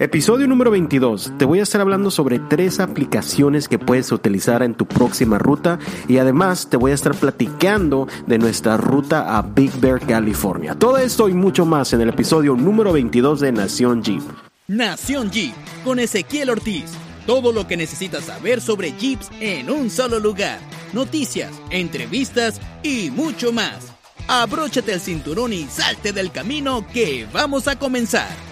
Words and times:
Episodio 0.00 0.46
número 0.46 0.70
22. 0.70 1.32
Te 1.38 1.44
voy 1.44 1.58
a 1.58 1.64
estar 1.64 1.80
hablando 1.80 2.12
sobre 2.12 2.38
tres 2.38 2.78
aplicaciones 2.78 3.66
que 3.66 3.80
puedes 3.80 4.12
utilizar 4.12 4.62
en 4.62 4.74
tu 4.74 4.86
próxima 4.86 5.40
ruta 5.40 5.80
y 6.06 6.18
además 6.18 6.68
te 6.70 6.76
voy 6.76 6.92
a 6.92 6.94
estar 6.94 7.16
platicando 7.16 8.06
de 8.28 8.38
nuestra 8.38 8.76
ruta 8.76 9.36
a 9.36 9.42
Big 9.42 9.72
Bear, 9.80 9.98
California. 9.98 10.76
Todo 10.76 10.98
esto 10.98 11.28
y 11.28 11.34
mucho 11.34 11.66
más 11.66 11.92
en 11.94 12.02
el 12.02 12.10
episodio 12.10 12.54
número 12.54 12.92
22 12.92 13.40
de 13.40 13.50
Nación 13.50 14.04
Jeep. 14.04 14.22
Nación 14.68 15.32
Jeep 15.32 15.54
con 15.82 15.98
Ezequiel 15.98 16.50
Ortiz. 16.50 16.92
Todo 17.26 17.52
lo 17.52 17.66
que 17.66 17.76
necesitas 17.76 18.22
saber 18.22 18.60
sobre 18.60 18.92
Jeeps 18.92 19.32
en 19.40 19.68
un 19.68 19.90
solo 19.90 20.20
lugar. 20.20 20.60
Noticias, 20.92 21.50
entrevistas 21.70 22.60
y 22.84 23.10
mucho 23.10 23.52
más. 23.52 23.92
Abróchate 24.28 24.92
el 24.92 25.00
cinturón 25.00 25.52
y 25.52 25.64
salte 25.64 26.12
del 26.12 26.30
camino 26.30 26.86
que 26.92 27.26
vamos 27.32 27.66
a 27.66 27.76
comenzar. 27.76 28.47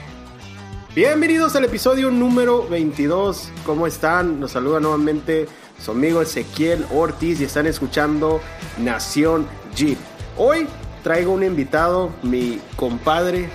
Bienvenidos 0.97 1.55
al 1.55 1.67
episodio 1.67 2.11
número 2.11 2.67
22. 2.67 3.51
¿Cómo 3.66 3.87
están? 3.87 4.41
Nos 4.41 4.52
saluda 4.52 4.80
nuevamente 4.80 5.47
su 5.79 5.91
amigo 5.91 6.23
Ezequiel 6.23 6.87
Ortiz 6.91 7.39
y 7.39 7.45
están 7.45 7.66
escuchando 7.66 8.41
Nación 8.79 9.47
Jeep. 9.75 9.98
Hoy 10.39 10.67
traigo 11.05 11.33
un 11.33 11.43
invitado, 11.43 12.12
mi 12.23 12.62
compadre. 12.77 13.51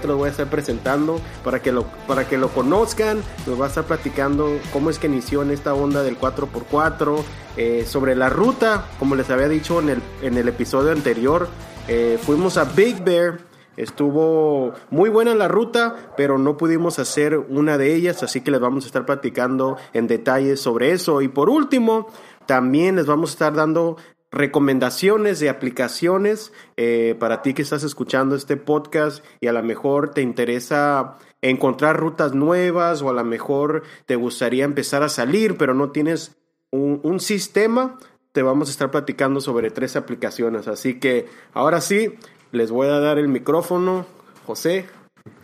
Te 0.00 0.08
lo 0.08 0.16
voy 0.16 0.28
a 0.28 0.30
estar 0.30 0.48
presentando 0.48 1.20
para 1.44 1.60
que 1.60 1.72
lo, 1.72 1.84
para 2.06 2.26
que 2.26 2.38
lo 2.38 2.48
conozcan. 2.48 3.22
Nos 3.46 3.60
va 3.60 3.66
a 3.66 3.68
estar 3.68 3.84
platicando 3.84 4.58
cómo 4.72 4.88
es 4.88 4.98
que 4.98 5.08
inició 5.08 5.42
en 5.42 5.50
esta 5.50 5.74
onda 5.74 6.02
del 6.02 6.18
4x4, 6.18 7.22
eh, 7.58 7.84
sobre 7.86 8.16
la 8.16 8.30
ruta, 8.30 8.86
como 8.98 9.14
les 9.14 9.28
había 9.28 9.50
dicho 9.50 9.78
en 9.80 9.90
el, 9.90 10.02
en 10.22 10.38
el 10.38 10.48
episodio 10.48 10.92
anterior. 10.92 11.50
Eh, 11.86 12.18
fuimos 12.22 12.56
a 12.56 12.64
Big 12.64 13.04
Bear 13.04 13.47
Estuvo 13.78 14.72
muy 14.90 15.08
buena 15.08 15.36
la 15.36 15.46
ruta, 15.46 16.12
pero 16.16 16.36
no 16.36 16.56
pudimos 16.56 16.98
hacer 16.98 17.38
una 17.38 17.78
de 17.78 17.94
ellas, 17.94 18.24
así 18.24 18.40
que 18.40 18.50
les 18.50 18.60
vamos 18.60 18.82
a 18.82 18.88
estar 18.88 19.06
platicando 19.06 19.76
en 19.92 20.08
detalles 20.08 20.60
sobre 20.60 20.90
eso. 20.90 21.22
Y 21.22 21.28
por 21.28 21.48
último, 21.48 22.08
también 22.46 22.96
les 22.96 23.06
vamos 23.06 23.30
a 23.30 23.34
estar 23.34 23.54
dando 23.54 23.96
recomendaciones 24.32 25.38
de 25.38 25.48
aplicaciones 25.48 26.52
eh, 26.76 27.14
para 27.20 27.40
ti 27.40 27.54
que 27.54 27.62
estás 27.62 27.84
escuchando 27.84 28.34
este 28.34 28.56
podcast 28.56 29.24
y 29.40 29.46
a 29.46 29.52
lo 29.52 29.62
mejor 29.62 30.10
te 30.10 30.22
interesa 30.22 31.16
encontrar 31.40 31.98
rutas 31.98 32.34
nuevas 32.34 33.00
o 33.00 33.10
a 33.10 33.12
lo 33.12 33.24
mejor 33.24 33.84
te 34.06 34.16
gustaría 34.16 34.64
empezar 34.64 35.04
a 35.04 35.08
salir, 35.08 35.56
pero 35.56 35.72
no 35.72 35.92
tienes 35.92 36.36
un 36.70 37.20
sistema, 37.20 37.96
te 38.32 38.42
vamos 38.42 38.68
a 38.68 38.72
estar 38.72 38.90
platicando 38.90 39.40
sobre 39.40 39.70
tres 39.70 39.96
aplicaciones. 39.96 40.68
Así 40.68 41.00
que 41.00 41.26
ahora 41.54 41.80
sí, 41.80 42.14
les 42.52 42.70
voy 42.70 42.88
a 42.88 43.00
dar 43.00 43.18
el 43.18 43.28
micrófono. 43.28 44.06
José, 44.46 44.86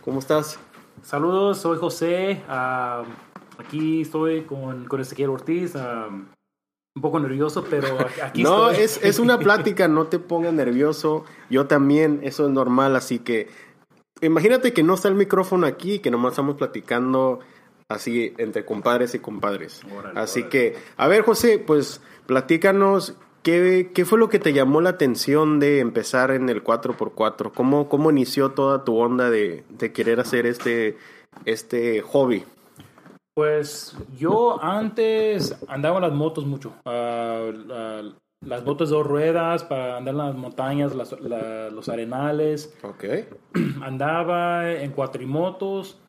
¿cómo 0.01 0.19
estás? 0.19 0.59
Saludos, 1.03 1.59
soy 1.59 1.77
José. 1.77 2.41
Uh, 2.47 3.05
aquí 3.61 4.01
estoy 4.01 4.43
con, 4.43 4.85
con 4.85 5.01
Ezequiel 5.01 5.29
Ortiz. 5.29 5.75
Uh, 5.75 5.79
un 6.95 7.01
poco 7.01 7.19
nervioso, 7.19 7.65
pero 7.69 7.97
aquí 8.23 8.41
no, 8.41 8.69
estoy. 8.69 8.85
es, 8.85 8.99
es 9.03 9.19
una 9.19 9.37
plática, 9.37 9.87
no 9.87 10.07
te 10.07 10.19
pongas 10.19 10.53
nervioso. 10.53 11.25
Yo 11.49 11.67
también, 11.67 12.21
eso 12.23 12.45
es 12.45 12.51
normal, 12.51 12.95
así 12.95 13.19
que 13.19 13.49
imagínate 14.21 14.73
que 14.73 14.83
no 14.83 14.93
está 14.95 15.09
el 15.09 15.15
micrófono 15.15 15.67
aquí, 15.67 15.99
que 15.99 16.09
nomás 16.09 16.31
estamos 16.31 16.55
platicando 16.55 17.39
así 17.89 18.33
entre 18.37 18.65
compadres 18.65 19.13
y 19.13 19.19
compadres. 19.19 19.81
Órale, 19.95 20.19
así 20.19 20.39
órale. 20.39 20.49
que, 20.49 20.77
a 20.97 21.07
ver, 21.07 21.23
José, 21.23 21.59
pues 21.59 22.01
platícanos 22.25 23.15
¿Qué, 23.45 23.91
¿Qué, 23.93 24.05
fue 24.05 24.17
lo 24.17 24.27
que 24.27 24.39
te 24.39 24.53
llamó 24.53 24.81
la 24.81 24.89
atención 24.89 25.59
de 25.59 25.79
empezar 25.79 26.31
en 26.31 26.49
el 26.49 26.63
4x4? 26.63 27.51
¿Cómo, 27.53 27.87
cómo 27.87 28.09
inició 28.09 28.53
toda 28.53 28.83
tu 28.83 28.97
onda 28.97 29.29
de, 29.29 29.63
de 29.69 29.93
querer 29.93 30.19
hacer 30.19 30.47
este, 30.47 30.97
este 31.45 32.01
hobby? 32.01 32.43
Pues 33.35 33.95
yo 34.17 34.63
antes 34.63 35.55
andaba 35.67 35.97
en 35.97 36.01
las 36.01 36.13
motos 36.13 36.47
mucho. 36.47 36.73
Uh, 36.85 37.51
uh, 37.51 38.15
las 38.43 38.65
motos 38.65 38.89
de 38.89 38.95
dos 38.95 39.05
ruedas 39.05 39.63
para 39.63 39.97
andar 39.97 40.15
en 40.15 40.17
las 40.17 40.35
montañas, 40.35 40.95
las, 40.95 41.11
la, 41.21 41.69
los 41.69 41.87
arenales. 41.87 42.75
Ok. 42.81 43.03
Andaba 43.83 44.71
en 44.71 44.91
cuatrimotos 44.91 46.01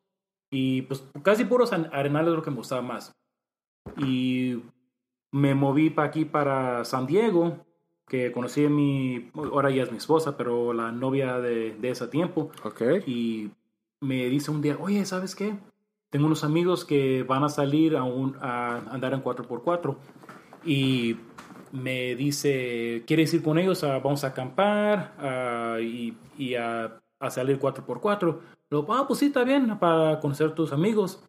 y 0.50 0.82
pues 0.82 1.04
casi 1.22 1.44
puros 1.44 1.70
arenales 1.74 2.30
es 2.30 2.36
lo 2.36 2.42
que 2.42 2.50
me 2.50 2.56
gustaba 2.56 2.80
más. 2.80 3.12
Y 3.98 4.62
me 5.32 5.54
moví 5.54 5.90
para 5.90 6.08
aquí, 6.08 6.24
para 6.24 6.84
San 6.84 7.06
Diego, 7.06 7.58
que 8.06 8.32
conocí 8.32 8.64
a 8.64 8.70
mi, 8.70 9.30
ahora 9.34 9.70
ya 9.70 9.82
es 9.82 9.90
mi 9.90 9.98
esposa, 9.98 10.36
pero 10.36 10.72
la 10.72 10.92
novia 10.92 11.40
de, 11.40 11.74
de 11.74 11.90
ese 11.90 12.06
tiempo. 12.08 12.50
Ok. 12.62 12.82
Y 13.06 13.50
me 14.00 14.26
dice 14.28 14.50
un 14.50 14.62
día, 14.62 14.76
oye, 14.80 15.04
¿sabes 15.04 15.34
qué? 15.34 15.56
Tengo 16.10 16.26
unos 16.26 16.44
amigos 16.44 16.84
que 16.84 17.24
van 17.24 17.42
a 17.42 17.48
salir 17.48 17.96
a, 17.96 18.04
un, 18.04 18.36
a 18.40 18.78
andar 18.90 19.12
en 19.12 19.22
4x4. 19.22 19.96
Y 20.64 21.16
me 21.72 22.14
dice, 22.14 23.02
¿quieres 23.06 23.34
ir 23.34 23.42
con 23.42 23.58
ellos? 23.58 23.82
A, 23.82 23.98
vamos 23.98 24.24
a 24.24 24.28
acampar 24.28 25.14
uh, 25.18 25.80
y, 25.80 26.16
y 26.38 26.54
a, 26.54 27.00
a, 27.18 27.30
salir 27.30 27.58
4x4. 27.58 28.38
Luego, 28.70 28.94
ah, 28.94 29.06
pues 29.06 29.18
sí, 29.18 29.26
está 29.26 29.44
bien, 29.44 29.78
para 29.78 30.20
conocer 30.20 30.48
a 30.48 30.54
tus 30.54 30.72
amigos. 30.72 31.22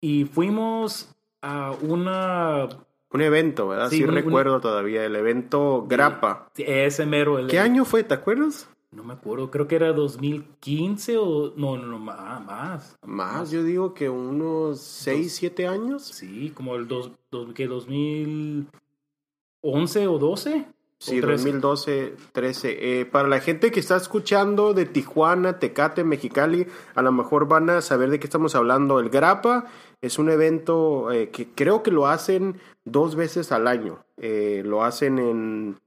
Y 0.00 0.24
fuimos 0.24 1.14
a 1.42 1.72
una 1.82 2.68
un 3.12 3.22
evento, 3.22 3.68
¿verdad? 3.68 3.90
Sí, 3.90 3.98
sí 3.98 4.04
un, 4.04 4.14
recuerdo 4.14 4.56
un... 4.56 4.60
todavía, 4.60 5.04
el 5.04 5.16
evento 5.16 5.86
Grappa. 5.88 6.48
Sí, 6.54 6.64
ese 6.66 7.06
mero. 7.06 7.38
El... 7.38 7.48
¿Qué 7.48 7.58
año 7.58 7.84
fue? 7.84 8.04
¿Te 8.04 8.14
acuerdas? 8.14 8.68
No 8.92 9.04
me 9.04 9.12
acuerdo, 9.12 9.52
creo 9.52 9.68
que 9.68 9.76
era 9.76 9.92
2015 9.92 11.16
o... 11.18 11.52
No, 11.56 11.76
no, 11.76 11.86
no, 11.86 12.00
más. 12.00 12.44
Más, 12.44 12.98
más 13.06 13.52
yo 13.52 13.62
digo 13.62 13.94
que 13.94 14.08
unos 14.08 14.80
6, 14.80 15.26
Dos... 15.26 15.32
7 15.32 15.68
años. 15.68 16.02
Sí, 16.02 16.50
como 16.54 16.74
el 16.74 16.88
dos, 16.88 17.12
dos, 17.30 17.54
que 17.54 17.68
2011 17.68 20.08
o 20.08 20.18
12. 20.18 20.66
Sí, 20.98 21.20
2012, 21.20 22.16
13. 22.32 23.00
Eh, 23.00 23.06
para 23.06 23.26
la 23.26 23.40
gente 23.40 23.70
que 23.70 23.80
está 23.80 23.96
escuchando 23.96 24.74
de 24.74 24.84
Tijuana, 24.84 25.58
Tecate, 25.58 26.04
Mexicali, 26.04 26.66
a 26.94 27.00
lo 27.00 27.10
mejor 27.10 27.48
van 27.48 27.70
a 27.70 27.80
saber 27.80 28.10
de 28.10 28.20
qué 28.20 28.26
estamos 28.26 28.54
hablando. 28.54 29.00
El 29.00 29.08
Grappa 29.08 29.64
es 30.02 30.18
un 30.18 30.30
evento 30.30 31.12
eh, 31.12 31.30
que 31.30 31.48
creo 31.48 31.82
que 31.82 31.90
lo 31.90 32.06
hacen 32.06 32.60
dos 32.84 33.16
veces 33.16 33.52
al 33.52 33.66
año. 33.66 34.04
Eh, 34.16 34.62
lo 34.64 34.82
hacen 34.82 35.18
en 35.18 35.80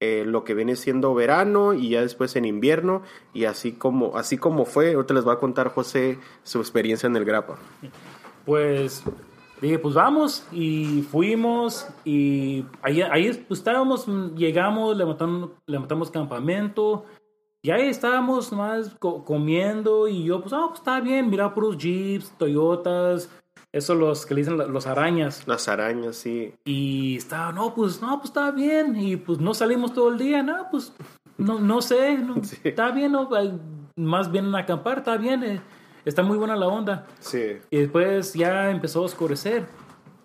eh, 0.00 0.24
lo 0.24 0.44
que 0.44 0.54
viene 0.54 0.76
siendo 0.76 1.14
verano 1.14 1.74
y 1.74 1.90
ya 1.90 2.00
después 2.00 2.34
en 2.36 2.44
invierno. 2.44 3.02
Y 3.34 3.44
así 3.44 3.72
como, 3.72 4.16
así 4.16 4.38
como 4.38 4.64
fue, 4.64 4.94
ahorita 4.94 5.14
les 5.14 5.26
va 5.26 5.34
a 5.34 5.38
contar 5.38 5.68
José 5.68 6.18
su 6.42 6.60
experiencia 6.60 7.06
en 7.06 7.16
el 7.16 7.24
Grappa. 7.24 7.58
Pues 8.44 9.02
dije, 9.60 9.78
pues 9.78 9.94
vamos 9.94 10.46
y 10.52 11.02
fuimos 11.02 11.88
y 12.04 12.64
ahí, 12.80 13.02
ahí 13.02 13.44
estábamos, 13.50 14.06
llegamos, 14.36 14.96
levantamos, 14.96 15.50
levantamos 15.66 16.10
campamento. 16.10 17.04
Y 17.60 17.70
ahí 17.70 17.88
estábamos 17.88 18.52
más 18.52 18.94
co 19.00 19.24
comiendo 19.24 20.06
y 20.06 20.24
yo, 20.24 20.40
pues, 20.40 20.52
ah, 20.52 20.66
pues 20.68 20.78
está 20.78 21.00
bien, 21.00 21.28
mira 21.28 21.52
puros 21.52 21.76
Jeeps, 21.76 22.30
Toyotas, 22.38 23.28
eso 23.78 23.94
los 23.94 24.26
que 24.26 24.34
le 24.34 24.40
dicen 24.42 24.56
los 24.56 24.86
arañas. 24.86 25.46
Las 25.46 25.68
arañas, 25.68 26.16
sí. 26.16 26.54
Y 26.64 27.16
estaba, 27.16 27.52
no, 27.52 27.74
pues, 27.74 28.00
no, 28.00 28.18
pues 28.18 28.30
está 28.30 28.50
bien. 28.50 28.96
Y 28.96 29.16
pues 29.16 29.38
no 29.38 29.54
salimos 29.54 29.94
todo 29.94 30.10
el 30.10 30.18
día, 30.18 30.42
no, 30.42 30.66
pues, 30.70 30.92
no, 31.36 31.58
no 31.58 31.80
sé, 31.80 32.18
no, 32.18 32.42
sí. 32.42 32.56
está 32.64 32.90
bien, 32.90 33.12
no, 33.12 33.28
más 33.96 34.30
bien 34.30 34.54
acampar, 34.54 34.98
está 34.98 35.16
bien, 35.16 35.42
eh, 35.44 35.60
está 36.04 36.22
muy 36.22 36.36
buena 36.36 36.56
la 36.56 36.66
onda. 36.66 37.06
Sí. 37.20 37.58
Y 37.70 37.78
después 37.78 38.34
ya 38.34 38.70
empezó 38.70 39.02
a 39.02 39.06
oscurecer. 39.06 39.66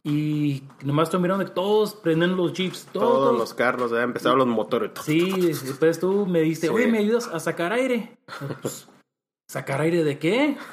Y 0.05 0.63
nomás 0.83 1.07
estoy 1.07 1.21
mirando 1.21 1.45
que 1.45 1.51
todos 1.51 1.95
prenden 1.95 2.35
los 2.35 2.51
jeeps. 2.51 2.87
Todos, 2.91 3.07
todos 3.07 3.37
los 3.37 3.53
carros, 3.53 3.91
ya 3.91 4.01
empezaron 4.01 4.39
los 4.39 4.47
motores. 4.47 4.91
Sí, 5.01 5.31
después 5.31 5.99
tú 5.99 6.25
me 6.25 6.53
sí. 6.55 6.67
oye, 6.67 6.87
¿me 6.87 6.97
ayudas 6.97 7.27
a 7.27 7.39
sacar 7.39 7.71
aire? 7.71 8.17
Pues, 8.61 8.89
¿Sacar 9.47 9.81
aire 9.81 10.03
de 10.03 10.19
qué? 10.19 10.57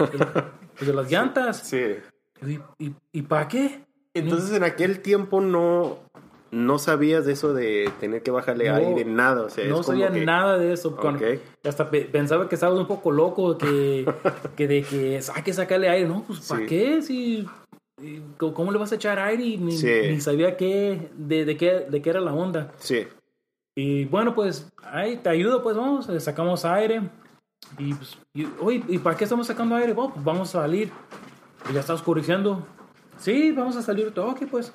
Pues 0.81 0.89
de 0.89 0.95
las 0.95 1.11
llantas. 1.11 1.59
Sí. 1.59 1.97
¿Y, 2.47 2.59
y, 2.85 2.95
y 3.13 3.23
para 3.23 3.49
qué? 3.49 3.85
Entonces 4.15 4.53
en 4.57 4.65
aquel 4.65 5.01
tiempo 5.01 5.41
no, 5.41 5.99
no 6.51 6.79
sabías 6.79 7.27
de 7.27 7.33
eso 7.33 7.55
de 7.55 7.91
tener 8.01 8.23
que 8.23 8.31
bajarle 8.31 8.69
No, 8.69 8.75
aire, 8.77 9.05
nada. 9.05 9.43
O 9.43 9.51
sea, 9.51 9.67
no 9.69 9.83
sabía 9.83 10.11
que- 10.11 10.25
nada 10.25 10.59
de 10.59 10.73
eso. 10.73 10.97
Hasta 11.65 11.91
pe- 11.91 12.07
pensaba 12.07 12.49
que 12.49 12.55
estabas 12.57 12.79
un 12.79 12.87
poco 12.89 13.13
loco, 13.13 13.57
que, 13.57 14.05
que 14.57 14.67
de 14.67 14.83
que 14.83 15.21
hay 15.35 15.43
que 15.43 15.53
sacarle 15.53 15.89
aire. 15.89 16.09
No, 16.09 16.25
pues 16.27 16.41
¿para 16.49 16.61
Sí. 16.63 16.67
qué? 16.67 17.03
Si, 17.03 17.47
¿Cómo 18.39 18.73
le 18.73 18.79
vas 18.79 18.93
a 18.93 18.95
echar 18.95 19.19
aire? 19.19 19.45
Y 19.45 19.59
ni, 19.59 19.73
Sí. 19.73 19.87
ni 20.09 20.21
sabía 20.21 20.57
qué, 20.57 21.11
de, 21.17 21.45
de, 21.45 21.57
qué, 21.57 21.87
de 21.89 22.01
qué 22.03 22.11
era 22.11 22.21
la 22.21 22.33
onda. 22.33 22.73
Sí. 22.79 23.07
Y 23.77 24.07
bueno, 24.07 24.35
pues 24.35 24.69
ahí 24.83 25.19
te 25.19 25.29
ayudo, 25.29 25.63
pues 25.63 25.77
vamos, 25.77 26.09
sacamos 26.19 26.65
aire. 26.65 27.03
Y 27.79 27.95
pues, 27.95 28.19
y, 28.35 28.47
oye, 28.61 28.83
¿y 28.89 28.99
para 28.99 29.17
qué 29.17 29.25
estamos 29.25 29.47
sacando 29.47 29.77
aire? 29.77 29.93
Bueno, 29.93 30.13
pues 30.15 30.25
vamos 30.25 30.49
a 30.55 30.63
salir. 30.63 30.91
Y 31.69 31.73
ya 31.75 31.81
está 31.81 31.95
oscureciendo. 31.95 32.67
Sí, 33.19 33.53
vamos 33.53 33.77
a 33.77 33.83
salir. 33.83 34.13
Ok, 34.17 34.43
pues. 34.51 34.73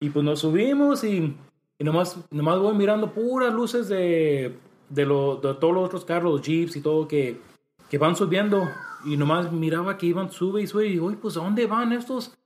Y 0.00 0.10
pues 0.10 0.24
nos 0.24 0.40
subimos 0.40 1.04
y, 1.04 1.36
y 1.78 1.84
nomás, 1.84 2.18
nomás 2.30 2.58
voy 2.58 2.74
mirando 2.74 3.12
puras 3.12 3.52
luces 3.52 3.88
de, 3.88 4.58
de, 4.88 5.06
lo, 5.06 5.36
de 5.36 5.54
todos 5.54 5.74
los 5.74 5.84
otros 5.84 6.04
carros, 6.04 6.32
los 6.32 6.42
jeeps 6.42 6.76
y 6.76 6.80
todo 6.80 7.06
que, 7.06 7.40
que 7.88 7.98
van 7.98 8.16
subiendo. 8.16 8.68
y 9.04 9.16
nomás 9.16 9.52
miraba 9.52 9.98
que 9.98 10.06
iban, 10.06 10.30
sube 10.30 10.62
y 10.62 10.66
sube, 10.66 10.86
y 10.86 10.92
digo, 10.92 11.12
pues 11.20 11.36
¿a 11.36 11.40
dónde 11.40 11.66
van 11.66 11.92
estos? 11.92 12.36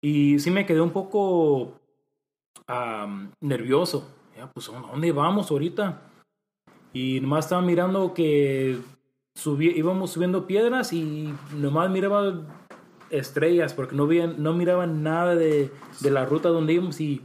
Y 0.00 0.38
sí 0.38 0.50
me 0.50 0.66
quedé 0.66 0.80
un 0.80 0.90
poco 0.90 1.72
nervioso. 3.40 4.08
Ya, 4.36 4.50
pues 4.52 4.68
¿a 4.68 4.72
dónde 4.72 5.12
vamos 5.12 5.50
ahorita? 5.50 6.02
Y 6.92 7.20
nomás 7.20 7.46
estaba 7.46 7.62
mirando 7.62 8.14
que 8.14 8.78
subí, 9.34 9.70
íbamos 9.70 10.10
subiendo 10.12 10.46
piedras 10.46 10.92
y 10.92 11.32
nomás 11.54 11.90
miraba 11.90 12.65
estrellas 13.10 13.74
porque 13.74 13.94
no, 13.96 14.06
veía, 14.06 14.26
no 14.26 14.52
miraba 14.52 14.86
nada 14.86 15.34
de, 15.34 15.70
de 16.00 16.10
la 16.10 16.24
ruta 16.24 16.48
donde 16.48 16.72
íbamos 16.72 17.00
y, 17.00 17.22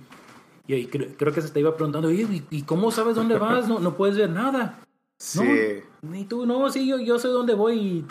y, 0.67 0.75
y 0.75 0.85
creo, 0.87 1.09
creo 1.17 1.33
que 1.33 1.41
se 1.41 1.49
te 1.49 1.59
iba 1.59 1.75
preguntando, 1.75 2.07
"Oye, 2.09 2.27
¿y, 2.29 2.45
y 2.49 2.61
cómo 2.63 2.91
sabes 2.91 3.15
dónde 3.15 3.37
vas? 3.37 3.67
No, 3.67 3.79
no 3.79 3.95
puedes 3.95 4.17
ver 4.17 4.29
nada. 4.29 4.79
Sí. 5.19 5.83
Ni 6.01 6.25
tú, 6.25 6.45
no, 6.45 6.69
sí, 6.71 6.87
yo, 6.87 6.99
yo 6.99 7.19
sé 7.19 7.27
dónde 7.27 7.53
voy 7.53 7.77
y 7.77 8.05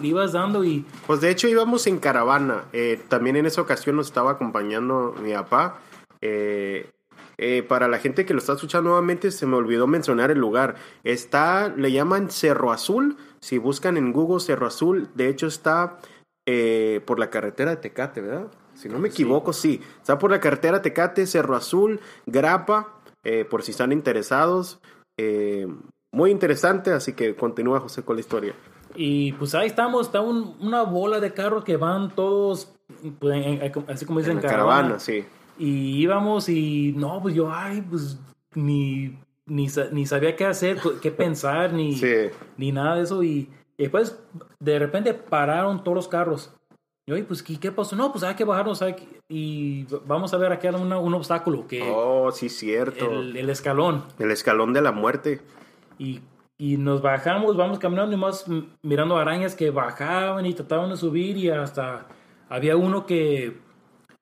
le 0.00 0.08
ibas 0.08 0.32
dando 0.32 0.64
y 0.64 0.84
Pues 1.06 1.20
de 1.20 1.30
hecho 1.30 1.48
íbamos 1.48 1.86
en 1.86 1.98
caravana. 1.98 2.64
Eh, 2.72 3.00
también 3.08 3.36
en 3.36 3.46
esa 3.46 3.60
ocasión 3.60 3.96
nos 3.96 4.06
estaba 4.06 4.32
acompañando 4.32 5.14
mi 5.22 5.32
papá. 5.32 5.78
Eh, 6.20 6.90
eh, 7.38 7.62
para 7.62 7.88
la 7.88 7.98
gente 7.98 8.26
que 8.26 8.34
lo 8.34 8.38
está 8.40 8.54
escuchando 8.54 8.90
nuevamente, 8.90 9.30
se 9.30 9.46
me 9.46 9.56
olvidó 9.56 9.86
mencionar 9.86 10.30
el 10.30 10.38
lugar. 10.38 10.76
Está, 11.04 11.68
le 11.68 11.92
llaman 11.92 12.30
Cerro 12.30 12.72
Azul. 12.72 13.16
Si 13.40 13.58
buscan 13.58 13.96
en 13.96 14.12
Google 14.12 14.40
Cerro 14.40 14.66
Azul, 14.66 15.08
de 15.14 15.28
hecho 15.28 15.46
está 15.46 15.98
eh, 16.46 17.00
por 17.06 17.18
la 17.18 17.30
carretera 17.30 17.70
de 17.70 17.76
Tecate, 17.78 18.20
¿verdad? 18.20 18.48
Si 18.74 18.88
no 18.88 18.98
me 18.98 19.08
equivoco, 19.08 19.52
sí. 19.52 19.80
Está 19.98 20.18
por 20.18 20.30
la 20.30 20.40
carretera 20.40 20.80
Tecate, 20.82 21.26
Cerro 21.26 21.54
Azul, 21.56 22.00
Grapa, 22.26 23.00
eh, 23.24 23.44
por 23.44 23.62
si 23.62 23.72
están 23.72 23.92
interesados. 23.92 24.80
Eh, 25.18 25.66
muy 26.12 26.30
interesante, 26.30 26.90
así 26.92 27.12
que 27.12 27.34
continúa 27.36 27.80
José 27.80 28.02
con 28.02 28.16
la 28.16 28.20
historia. 28.20 28.54
Y 28.96 29.32
pues 29.34 29.54
ahí 29.54 29.66
estamos, 29.68 30.06
está 30.06 30.20
un- 30.20 30.56
una 30.60 30.82
bola 30.82 31.20
de 31.20 31.32
carros 31.32 31.62
que 31.64 31.76
van 31.76 32.10
todos, 32.10 32.72
pues, 33.18 33.36
en- 33.46 33.62
en- 33.62 33.72
así 33.88 34.04
como 34.06 34.18
dicen, 34.18 34.38
En 34.38 34.42
caravana, 34.42 34.98
sí. 34.98 35.24
Y 35.58 36.00
íbamos 36.02 36.48
y 36.48 36.92
no, 36.96 37.20
pues 37.22 37.34
yo, 37.34 37.52
ay, 37.52 37.82
pues 37.82 38.18
ni, 38.54 39.18
ni, 39.46 39.68
ni 39.92 40.06
sabía 40.06 40.34
qué 40.34 40.46
hacer, 40.46 40.78
qué 41.02 41.10
pensar, 41.12 41.72
ni, 41.74 41.94
Sí. 41.96 42.12
ni 42.56 42.72
nada 42.72 42.96
de 42.96 43.02
eso. 43.02 43.22
Y, 43.22 43.48
y 43.80 43.84
después 43.84 44.22
de 44.58 44.78
repente 44.78 45.14
pararon 45.14 45.82
todos 45.82 45.94
los 45.94 46.08
carros. 46.08 46.52
Y 47.06 47.12
oye, 47.12 47.24
pues 47.24 47.42
¿qué, 47.42 47.72
pasó? 47.72 47.96
No, 47.96 48.12
pues 48.12 48.22
hay 48.24 48.34
que 48.34 48.44
bajarnos 48.44 48.84
y 49.26 49.86
vamos 50.04 50.34
a 50.34 50.36
ver 50.36 50.52
aquí 50.52 50.68
una- 50.68 50.98
un 50.98 51.14
obstáculo, 51.14 51.66
que 51.66 51.82
Oh, 51.90 52.30
sí, 52.30 52.50
cierto. 52.50 53.10
el, 53.10 53.34
el 53.38 53.48
escalón. 53.48 54.04
El 54.18 54.30
escalón 54.32 54.74
de 54.74 54.82
la 54.82 54.92
muerte. 54.92 55.40
Y, 55.98 56.20
y 56.58 56.76
nos 56.76 57.00
bajamos, 57.00 57.56
vamos 57.56 57.78
caminando 57.78 58.14
y 58.14 58.18
más 58.18 58.44
mirando 58.82 59.16
arañas 59.16 59.54
que 59.54 59.70
bajaban 59.70 60.44
y 60.44 60.52
trataban 60.52 60.90
de 60.90 60.96
subir 60.98 61.38
y 61.38 61.48
hasta 61.48 62.06
había 62.50 62.76
uno 62.76 63.06
que... 63.06 63.56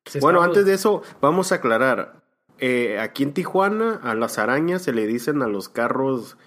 se 0.04 0.20
Bueno, 0.20 0.38
estaba- 0.38 0.46
antes 0.52 0.64
de 0.66 0.74
eso, 0.74 1.02
vamos 1.20 1.50
a 1.50 1.56
aclarar. 1.56 2.22
Eh, 2.60 3.00
aquí 3.00 3.24
en 3.24 3.34
Tijuana, 3.34 3.98
a 4.04 4.14
las 4.14 4.38
arañas 4.38 4.82
se 4.82 4.92
le 4.92 5.06
dicen 5.06 5.42
a 5.42 5.48
los 5.48 5.68
carros. 5.68 6.38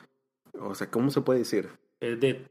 O 0.59 0.75
sea, 0.75 0.89
¿cómo 0.89 1.09
se 1.09 1.19
puede 1.21 1.39
decir? 1.39 1.69
eh, 1.99 2.15
de, 2.15 2.47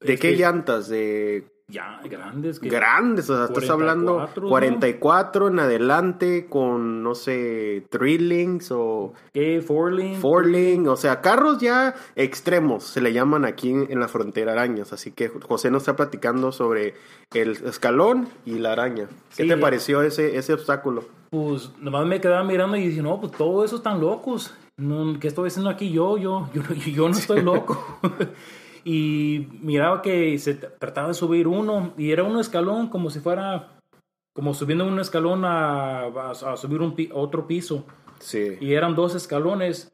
¿De 0.00 0.14
es 0.14 0.20
qué 0.20 0.30
que 0.30 0.36
llantas? 0.36 0.88
De 0.88 1.46
Ya, 1.68 2.00
grandes. 2.04 2.60
Que, 2.60 2.68
grandes. 2.68 3.28
O 3.28 3.36
sea, 3.36 3.46
estás 3.46 3.68
hablando 3.70 4.14
44, 4.14 4.42
¿no? 4.42 4.48
44 4.48 5.48
en 5.48 5.58
adelante 5.58 6.46
con, 6.48 7.02
no 7.02 7.14
sé, 7.16 7.84
Thrillings 7.90 8.70
o 8.70 9.12
que 9.32 9.60
Forling. 9.60 10.14
Forling. 10.20 10.86
O 10.88 10.96
sea, 10.96 11.20
carros 11.20 11.58
ya 11.58 11.94
extremos 12.14 12.84
se 12.84 13.00
le 13.00 13.12
llaman 13.12 13.44
aquí 13.44 13.70
en 13.70 13.98
la 13.98 14.06
frontera 14.06 14.52
arañas. 14.52 14.92
Así 14.92 15.10
que 15.10 15.28
José 15.28 15.70
nos 15.72 15.82
está 15.82 15.96
platicando 15.96 16.52
sobre 16.52 16.94
el 17.34 17.50
escalón 17.66 18.28
y 18.44 18.58
la 18.60 18.72
araña. 18.72 19.08
¿Qué 19.36 19.42
Sí. 19.42 19.48
te 19.48 19.56
pareció 19.56 20.02
ese, 20.02 20.36
ese 20.36 20.52
obstáculo? 20.52 21.04
Pues 21.30 21.72
nomás 21.80 22.06
me 22.06 22.20
quedaba 22.20 22.44
mirando 22.44 22.76
y 22.76 22.86
dije, 22.88 23.02
no, 23.02 23.18
pues 23.20 23.32
todo 23.32 23.64
eso 23.64 23.76
están 23.76 24.00
locos. 24.00 24.54
No, 24.76 25.18
¿Qué 25.18 25.26
estoy 25.26 25.48
haciendo 25.48 25.70
aquí 25.70 25.90
yo? 25.90 26.16
Yo, 26.16 26.46
yo, 26.54 26.62
yo 26.74 27.08
no 27.08 27.16
estoy 27.16 27.42
loco. 27.42 27.98
y 28.88 29.48
miraba 29.62 30.00
que 30.00 30.38
se 30.38 30.54
trataba 30.54 31.08
de 31.08 31.14
subir 31.14 31.48
uno 31.48 31.92
y 31.98 32.12
era 32.12 32.22
un 32.22 32.38
escalón 32.38 32.86
como 32.88 33.10
si 33.10 33.18
fuera, 33.18 33.80
como 34.32 34.54
subiendo 34.54 34.86
un 34.86 35.00
escalón 35.00 35.44
a, 35.44 36.02
a- 36.04 36.30
a 36.30 36.56
subir 36.56 36.80
un 36.80 36.94
pi- 36.94 37.10
otro 37.12 37.48
piso. 37.48 37.84
Sí. 38.20 38.56
Y 38.60 38.74
eran 38.74 38.94
dos 38.94 39.16
escalones. 39.16 39.92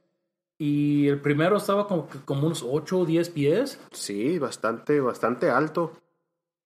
Y 0.59 1.09
el 1.09 1.21
primero 1.23 1.57
estaba 1.57 1.89
como, 1.89 2.07
como 2.27 2.47
unos 2.47 2.63
8 2.69 2.99
o 3.01 3.07
10 3.07 3.31
pies. 3.31 3.81
Sí, 3.93 4.39
bastante, 4.39 5.01
bastante 5.01 5.49
alto. 5.49 5.93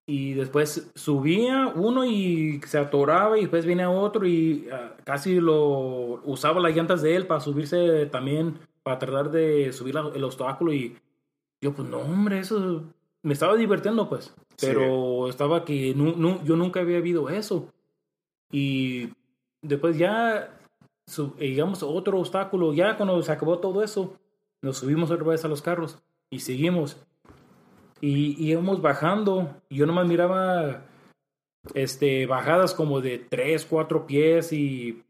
Y 0.05 0.35
después 0.35 0.91
subía 0.97 1.73
uno 1.77 2.05
y 2.05 2.61
se 2.67 2.79
atoraba 2.79 3.39
y 3.39 3.43
después 3.43 3.65
venía 3.67 3.89
otro 3.89 4.27
y 4.27 4.69
ah, 4.73 4.95
casi 5.05 5.39
lo 5.41 6.21
usaba 6.25 6.61
las 6.61 6.75
llantas 6.75 7.03
de 7.03 7.15
él 7.15 7.27
para 7.29 7.39
subirse 7.41 8.07
también, 8.07 8.59
para 8.83 8.99
tratar 8.99 9.31
de 9.31 9.73
subir 9.73 9.95
la- 9.95 10.11
el 10.15 10.25
obstáculo 10.25 10.73
y 10.73 10.97
yo 11.61 11.73
pues 11.75 11.89
no 11.89 11.99
hombre, 11.99 12.39
eso 12.41 12.85
me 13.23 13.33
estaba 13.33 13.57
divirtiendo 13.57 14.09
pues, 14.09 14.35
Sí. 14.57 14.67
pero 14.69 15.29
estaba 15.29 15.65
que 15.65 15.95
nu- 15.95 16.15
nu- 16.17 16.43
yo 16.45 16.57
nunca 16.57 16.81
había 16.81 17.01
visto 17.01 17.29
eso. 17.29 17.69
Y 18.53 19.09
después 19.63 19.99
ya, 19.99 20.57
su- 21.07 21.35
eh, 21.39 21.49
llegamos 21.51 21.83
a 21.83 21.87
otro 21.87 22.19
obstáculo, 22.21 22.73
ya 22.73 22.97
cuando 22.97 23.21
se 23.23 23.33
acabó 23.33 23.59
todo 23.59 23.83
eso, 23.83 24.17
nos 24.63 24.79
subimos 24.79 25.11
otra 25.11 25.27
vez 25.27 25.45
a 25.45 25.49
los 25.49 25.63
carros 25.63 25.99
y 26.31 26.41
seguimos. 26.41 26.97
Y 28.01 28.37
y 28.43 28.51
íbamos 28.53 28.81
bajando. 28.83 29.51
Y 29.69 29.77
yo 29.77 29.87
nomás 29.87 30.07
miraba 30.07 30.83
este, 31.75 32.27
bajadas 32.27 32.75
como 32.75 33.01
de 33.01 33.19
3, 33.19 33.67
4 33.67 34.07
pies. 34.07 34.53
Y, 34.53 35.03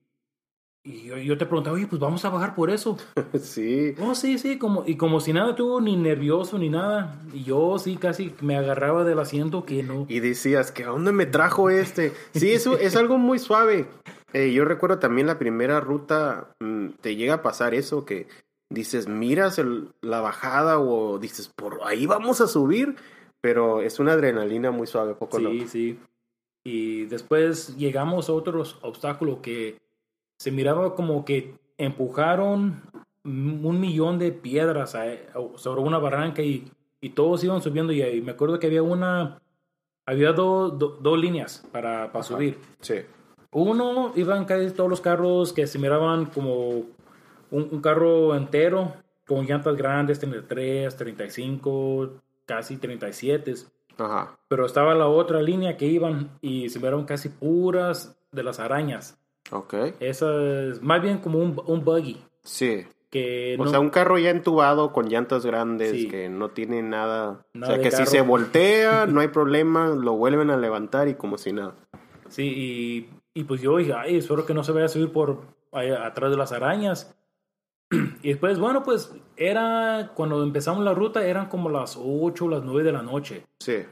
y 0.86 1.02
yo, 1.02 1.16
yo 1.18 1.36
te 1.36 1.44
preguntaba, 1.46 1.74
oye, 1.76 1.86
pues 1.86 2.00
vamos 2.00 2.24
a 2.24 2.30
bajar 2.30 2.54
por 2.54 2.70
eso. 2.70 2.96
Sí. 3.40 3.94
Oh, 4.00 4.14
sí, 4.14 4.38
sí, 4.38 4.58
como, 4.58 4.84
y 4.86 4.96
como 4.96 5.20
si 5.20 5.32
nada 5.32 5.54
tuvo 5.54 5.80
ni 5.80 5.96
nervioso 5.96 6.58
ni 6.58 6.68
nada. 6.70 7.20
Y 7.32 7.44
yo 7.44 7.78
sí 7.78 7.96
casi 7.96 8.34
me 8.40 8.56
agarraba 8.56 9.04
del 9.04 9.18
asiento 9.18 9.64
que 9.64 9.82
no. 9.82 10.06
Y 10.08 10.20
decías, 10.20 10.72
¿que 10.72 10.84
a 10.84 10.88
dónde 10.88 11.12
me 11.12 11.26
trajo 11.26 11.68
este? 11.70 12.12
Sí, 12.34 12.52
eso 12.52 12.78
es 12.78 12.96
algo 12.96 13.18
muy 13.18 13.38
suave. 13.38 13.86
Eh, 14.32 14.52
yo 14.52 14.64
recuerdo 14.64 14.98
también 14.98 15.26
la 15.26 15.38
primera 15.38 15.80
ruta, 15.80 16.48
mm, 16.60 16.88
te 17.00 17.16
llega 17.16 17.34
a 17.34 17.42
pasar 17.42 17.74
eso, 17.74 18.04
que 18.04 18.26
dices, 18.70 19.06
miras 19.08 19.58
el- 19.58 19.88
la 20.02 20.20
bajada 20.20 20.78
o 20.78 21.18
dices, 21.18 21.48
por 21.48 21.80
ahí 21.84 22.06
vamos 22.06 22.40
a 22.40 22.46
subir, 22.46 22.96
pero 23.40 23.80
es 23.80 23.98
una 24.00 24.12
adrenalina 24.12 24.70
muy 24.70 24.86
suave, 24.86 25.14
poco. 25.14 25.38
Sí, 25.38 25.66
sí. 25.68 25.98
Y 26.64 27.04
después 27.06 27.76
llegamos 27.76 28.28
a 28.28 28.32
otro 28.32 28.62
obstáculo 28.82 29.40
que 29.40 29.78
se 30.38 30.50
miraba 30.50 30.94
como 30.94 31.24
que 31.24 31.54
empujaron 31.78 32.82
un 33.24 33.80
millón 33.80 34.18
de 34.18 34.30
piedras 34.32 34.94
a- 34.94 35.06
sobre 35.56 35.80
una 35.80 35.98
barranca 35.98 36.42
y, 36.42 36.70
y 37.00 37.10
todos 37.10 37.42
iban 37.42 37.60
subiendo 37.62 37.92
y, 37.92 38.02
ahí 38.02 38.20
me 38.20 38.32
acuerdo 38.32 38.58
que 38.58 38.66
había 38.68 38.82
una, 38.82 39.40
había 40.06 40.32
do- 40.32 40.70
do- 40.70 40.98
dos 41.00 41.18
líneas 41.18 41.66
para, 41.72 42.12
para 42.12 42.22
subir. 42.22 42.58
Sí. 42.80 42.96
Uno 43.50 44.12
iban 44.16 44.44
casi 44.44 44.70
todos 44.72 44.90
los 44.90 45.00
carros 45.00 45.52
que 45.52 45.66
se 45.66 45.78
miraban 45.78 46.26
como 46.26 46.68
un, 47.50 47.68
un 47.70 47.80
carro 47.80 48.34
entero 48.36 48.94
con 49.26 49.44
llantas 49.46 49.76
grandes, 49.76 50.18
33, 50.20 50.94
35, 50.96 52.10
casi 52.44 52.76
37. 52.76 53.54
Ajá. 53.98 54.38
Pero 54.46 54.66
estaba 54.66 54.94
la 54.94 55.08
otra 55.08 55.42
línea 55.42 55.76
que 55.76 55.86
iban 55.86 56.30
y 56.40 56.68
se 56.68 56.78
miraron 56.78 57.06
casi 57.06 57.28
puras 57.30 58.16
de 58.30 58.42
las 58.44 58.60
arañas. 58.60 59.18
Ok. 59.50 59.74
Esa 60.00 60.26
es 60.70 60.82
más 60.82 61.00
bien 61.02 61.18
como 61.18 61.38
un, 61.38 61.60
un 61.66 61.84
buggy. 61.84 62.20
Sí. 62.42 62.84
Que 63.10 63.56
O 63.58 63.64
no, 63.64 63.70
sea, 63.70 63.80
un 63.80 63.90
carro 63.90 64.18
ya 64.18 64.30
entubado 64.30 64.92
con 64.92 65.08
llantas 65.08 65.46
grandes 65.46 65.92
Sí. 65.92 66.08
que 66.08 66.28
no 66.28 66.48
tiene 66.50 66.82
nada. 66.82 67.46
Nada 67.54 67.72
o 67.72 67.76
sea, 67.76 67.82
que 67.82 67.90
si 67.90 67.98
carro. 67.98 68.10
se 68.10 68.20
voltea, 68.22 69.06
no 69.06 69.20
hay 69.20 69.28
problema, 69.28 69.88
lo 69.88 70.12
vuelven 70.14 70.50
a 70.50 70.56
levantar 70.56 71.08
y 71.08 71.14
como 71.14 71.38
si 71.38 71.52
nada. 71.52 71.74
Sí, 72.28 72.42
y, 73.34 73.40
y 73.40 73.44
pues 73.44 73.60
yo 73.60 73.76
dije, 73.76 73.92
ay, 73.94 74.16
espero 74.16 74.44
que 74.44 74.54
no 74.54 74.64
se 74.64 74.72
vaya 74.72 74.86
a 74.86 74.88
subir 74.88 75.12
por 75.12 75.38
ahí 75.72 75.90
atrás 75.90 76.30
de 76.30 76.36
las 76.36 76.52
arañas. 76.52 77.14
Y 78.22 78.30
después, 78.30 78.58
bueno, 78.58 78.82
pues 78.82 79.14
era 79.36 80.10
cuando 80.16 80.42
empezamos 80.42 80.82
la 80.84 80.92
ruta, 80.92 81.24
eran 81.24 81.48
como 81.48 81.68
las 81.70 81.96
8 82.02 82.44
o 82.44 82.48
las 82.48 82.64
9 82.64 82.82
de 82.82 82.92
la 82.92 83.02
noche. 83.02 83.44
Sí. 83.60 83.84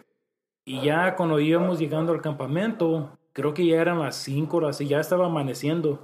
Y 0.64 0.80
ya 0.80 1.14
cuando 1.14 1.38
íbamos 1.38 1.78
llegando 1.78 2.12
al 2.12 2.20
campamento, 2.20 3.16
creo 3.34 3.52
que 3.52 3.66
ya 3.66 3.80
eran 3.82 3.98
las 3.98 4.16
5 4.16 4.56
horas 4.56 4.80
y 4.80 4.88
ya 4.88 5.00
estaba 5.00 5.26
amaneciendo. 5.26 6.00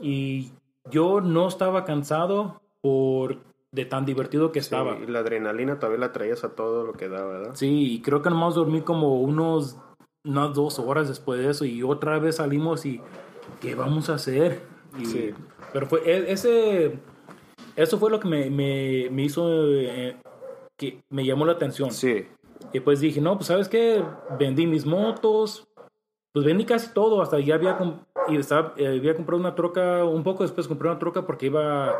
Y 0.00 0.52
yo 0.90 1.20
no 1.20 1.46
estaba 1.48 1.84
cansado 1.84 2.60
por 2.80 3.38
de 3.72 3.84
tan 3.84 4.06
divertido 4.06 4.50
que 4.52 4.60
estaba. 4.60 4.96
Sí, 4.96 5.04
y 5.06 5.10
la 5.10 5.18
adrenalina 5.18 5.78
todavía 5.78 6.00
la 6.00 6.12
traías 6.12 6.42
a 6.44 6.54
todo 6.54 6.84
lo 6.84 6.92
que 6.94 7.08
da, 7.08 7.24
¿verdad? 7.26 7.50
Sí, 7.54 7.92
y 7.94 8.00
creo 8.00 8.22
que 8.22 8.30
nomás 8.30 8.54
dormí 8.54 8.80
como 8.80 9.20
unos, 9.20 9.76
unas 10.24 10.54
dos 10.54 10.78
horas 10.78 11.08
después 11.08 11.38
de 11.40 11.50
eso 11.50 11.64
y 11.66 11.82
otra 11.82 12.18
vez 12.18 12.36
salimos 12.36 12.86
y 12.86 13.00
¿qué 13.60 13.74
vamos 13.74 14.08
a 14.08 14.14
hacer? 14.14 14.62
Y- 14.98 15.04
Sí. 15.06 15.30
Pero 15.72 15.86
fue 15.86 16.00
e- 16.06 16.32
ese, 16.32 16.98
eso 17.76 17.98
fue 17.98 18.10
lo 18.10 18.18
que 18.20 18.26
me, 18.28 18.48
me, 18.48 19.08
me 19.10 19.24
hizo, 19.24 19.46
eh, 19.74 20.16
que 20.78 21.02
me 21.10 21.26
llamó 21.26 21.44
la 21.44 21.52
atención. 21.52 21.90
Sí. 21.90 22.24
Y 22.72 22.80
pues 22.80 23.00
dije, 23.00 23.20
no, 23.20 23.34
pues 23.36 23.48
sabes 23.48 23.68
qué, 23.68 24.02
vendí 24.38 24.66
mis 24.66 24.86
motos, 24.86 25.67
pues 26.32 26.44
vendí 26.44 26.64
casi 26.64 26.92
todo, 26.92 27.20
hasta 27.22 27.40
ya 27.40 27.54
había, 27.56 27.78
y 28.28 28.36
estaba, 28.36 28.74
eh, 28.76 28.86
había 28.98 29.14
comprado 29.16 29.40
una 29.40 29.54
troca, 29.54 30.04
un 30.04 30.22
poco 30.22 30.42
después 30.44 30.68
compré 30.68 30.88
una 30.88 30.98
troca 30.98 31.26
porque 31.26 31.46
iba 31.46 31.94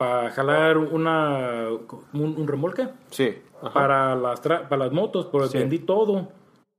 a 0.00 0.30
jalar 0.30 0.78
una, 0.78 1.68
un, 2.12 2.34
un 2.38 2.46
remolque 2.48 2.88
Sí. 3.10 3.36
Ajá. 3.60 3.72
para 3.72 4.14
las, 4.16 4.42
tra- 4.42 4.68
para 4.68 4.84
las 4.84 4.92
motos, 4.92 5.26
pero 5.32 5.46
Sí. 5.48 5.58
vendí 5.58 5.78
todo 5.80 6.28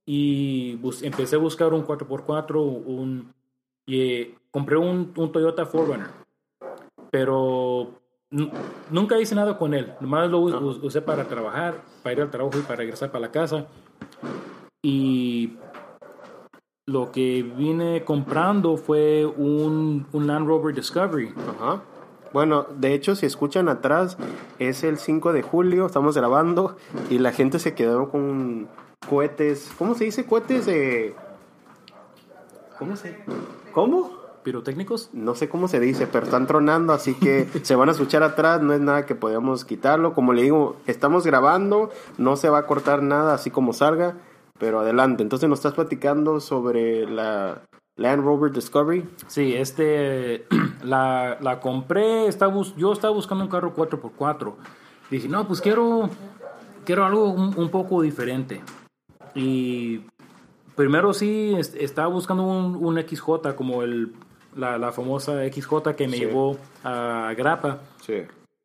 y 0.06 0.76
bus- 0.76 1.04
empecé 1.04 1.36
a 1.36 1.40
buscar 1.40 1.74
un 1.74 1.86
4x4, 1.86 2.62
un, 2.62 3.34
y 3.86 4.02
eh, 4.02 4.36
compré 4.52 4.78
un, 4.78 5.12
un 5.16 5.32
Toyota 5.32 5.66
4Runner, 5.70 6.08
pero 7.12 7.90
nu- 8.32 8.52
nunca 8.90 9.20
hice 9.20 9.36
nada 9.36 9.58
con 9.58 9.74
él, 9.74 9.94
nomás 10.00 10.30
lo 10.30 10.40
us- 10.40 10.80
usé 10.84 11.02
para 11.02 11.26
trabajar, 11.26 11.82
para 12.04 12.14
ir 12.14 12.22
al 12.22 12.32
trabajo 12.32 12.58
y 12.58 12.62
para 12.62 12.78
regresar 12.78 13.12
para 13.12 13.22
la 13.28 13.32
casa. 13.32 13.66
Y 14.82 15.58
lo 16.90 17.12
que 17.12 17.44
vine 17.44 18.04
comprando 18.04 18.76
fue 18.76 19.26
un, 19.26 20.08
un 20.12 20.28
Land 20.28 20.48
Rover 20.48 20.74
Discovery. 20.74 21.34
Ajá. 21.60 21.82
Bueno, 22.34 22.66
de 22.76 22.94
hecho, 22.94 23.16
si 23.16 23.26
escuchan 23.26 23.70
atrás, 23.70 24.18
es 24.58 24.84
el 24.84 24.98
5 24.98 25.32
de 25.34 25.42
julio, 25.44 25.86
estamos 25.86 26.16
grabando 26.16 26.78
y 27.10 27.20
la 27.20 27.32
gente 27.32 27.60
se 27.60 27.76
quedó 27.76 28.10
con 28.10 28.68
cohetes. 29.08 29.72
¿Cómo 29.78 29.94
se 29.94 30.06
dice? 30.06 30.26
Cohetes 30.26 30.66
de. 30.66 31.16
¿Cómo 32.78 32.96
se.? 32.96 33.18
¿Cómo? 33.72 34.18
¿Pirotécnicos? 34.44 35.10
No 35.14 35.36
sé 35.36 35.48
cómo 35.50 35.68
se 35.68 35.80
dice, 35.80 36.08
pero 36.08 36.26
están 36.26 36.48
tronando, 36.48 36.94
así 36.94 37.14
que 37.14 37.48
se 37.64 37.76
van 37.76 37.90
a 37.90 37.92
escuchar 37.92 38.24
atrás, 38.24 38.62
no 38.62 38.74
es 38.74 38.80
nada 38.80 39.06
que 39.06 39.14
podamos 39.14 39.64
quitarlo. 39.64 40.14
Como 40.14 40.34
le 40.34 40.44
digo, 40.44 40.78
estamos 40.88 41.26
grabando, 41.26 41.92
no 42.18 42.36
se 42.36 42.50
va 42.50 42.60
a 42.60 42.66
cortar 42.66 43.04
nada 43.04 43.36
así 43.36 43.52
como 43.52 43.74
salga, 43.74 44.16
pero 44.60 44.80
adelante. 44.82 45.24
Entonces 45.24 45.50
nos 45.50 45.60
estás 45.60 45.74
platicando 45.74 46.40
sobre 46.40 47.06
la 47.10 47.62
Land 47.96 48.24
Rover 48.24 48.52
Discovery. 48.52 49.08
Sí, 49.28 49.56
este, 49.56 50.46
la, 50.84 51.38
la 51.42 51.60
compré, 51.60 52.28
estaba 52.28 52.54
bus- 52.54 52.76
yo 52.76 52.94
estaba 52.94 53.14
buscando 53.14 53.44
un 53.44 53.50
carro 53.50 53.74
4x4. 53.76 54.54
Dije, 55.10 55.28
no, 55.28 55.48
pues 55.48 55.60
quiero, 55.62 56.10
quiero 56.86 57.06
algo 57.06 57.30
un, 57.32 57.58
un 57.58 57.70
poco 57.70 58.02
diferente. 58.02 58.62
Y 59.36 60.02
primero 60.76 61.14
sí, 61.14 61.56
est- 61.58 61.76
estaba 61.76 62.08
buscando 62.08 62.44
un, 62.44 62.76
un 62.76 62.98
XJ, 63.02 63.56
como 63.56 63.84
el, 63.84 64.14
la, 64.56 64.78
la 64.78 64.92
famosa 64.92 65.44
XJ 65.52 65.96
que 65.96 66.08
me 66.08 66.18
Sí. 66.18 66.26
llevó 66.26 66.58
a 66.84 67.34
Grapa. 67.38 67.80
Sí. 68.06 68.22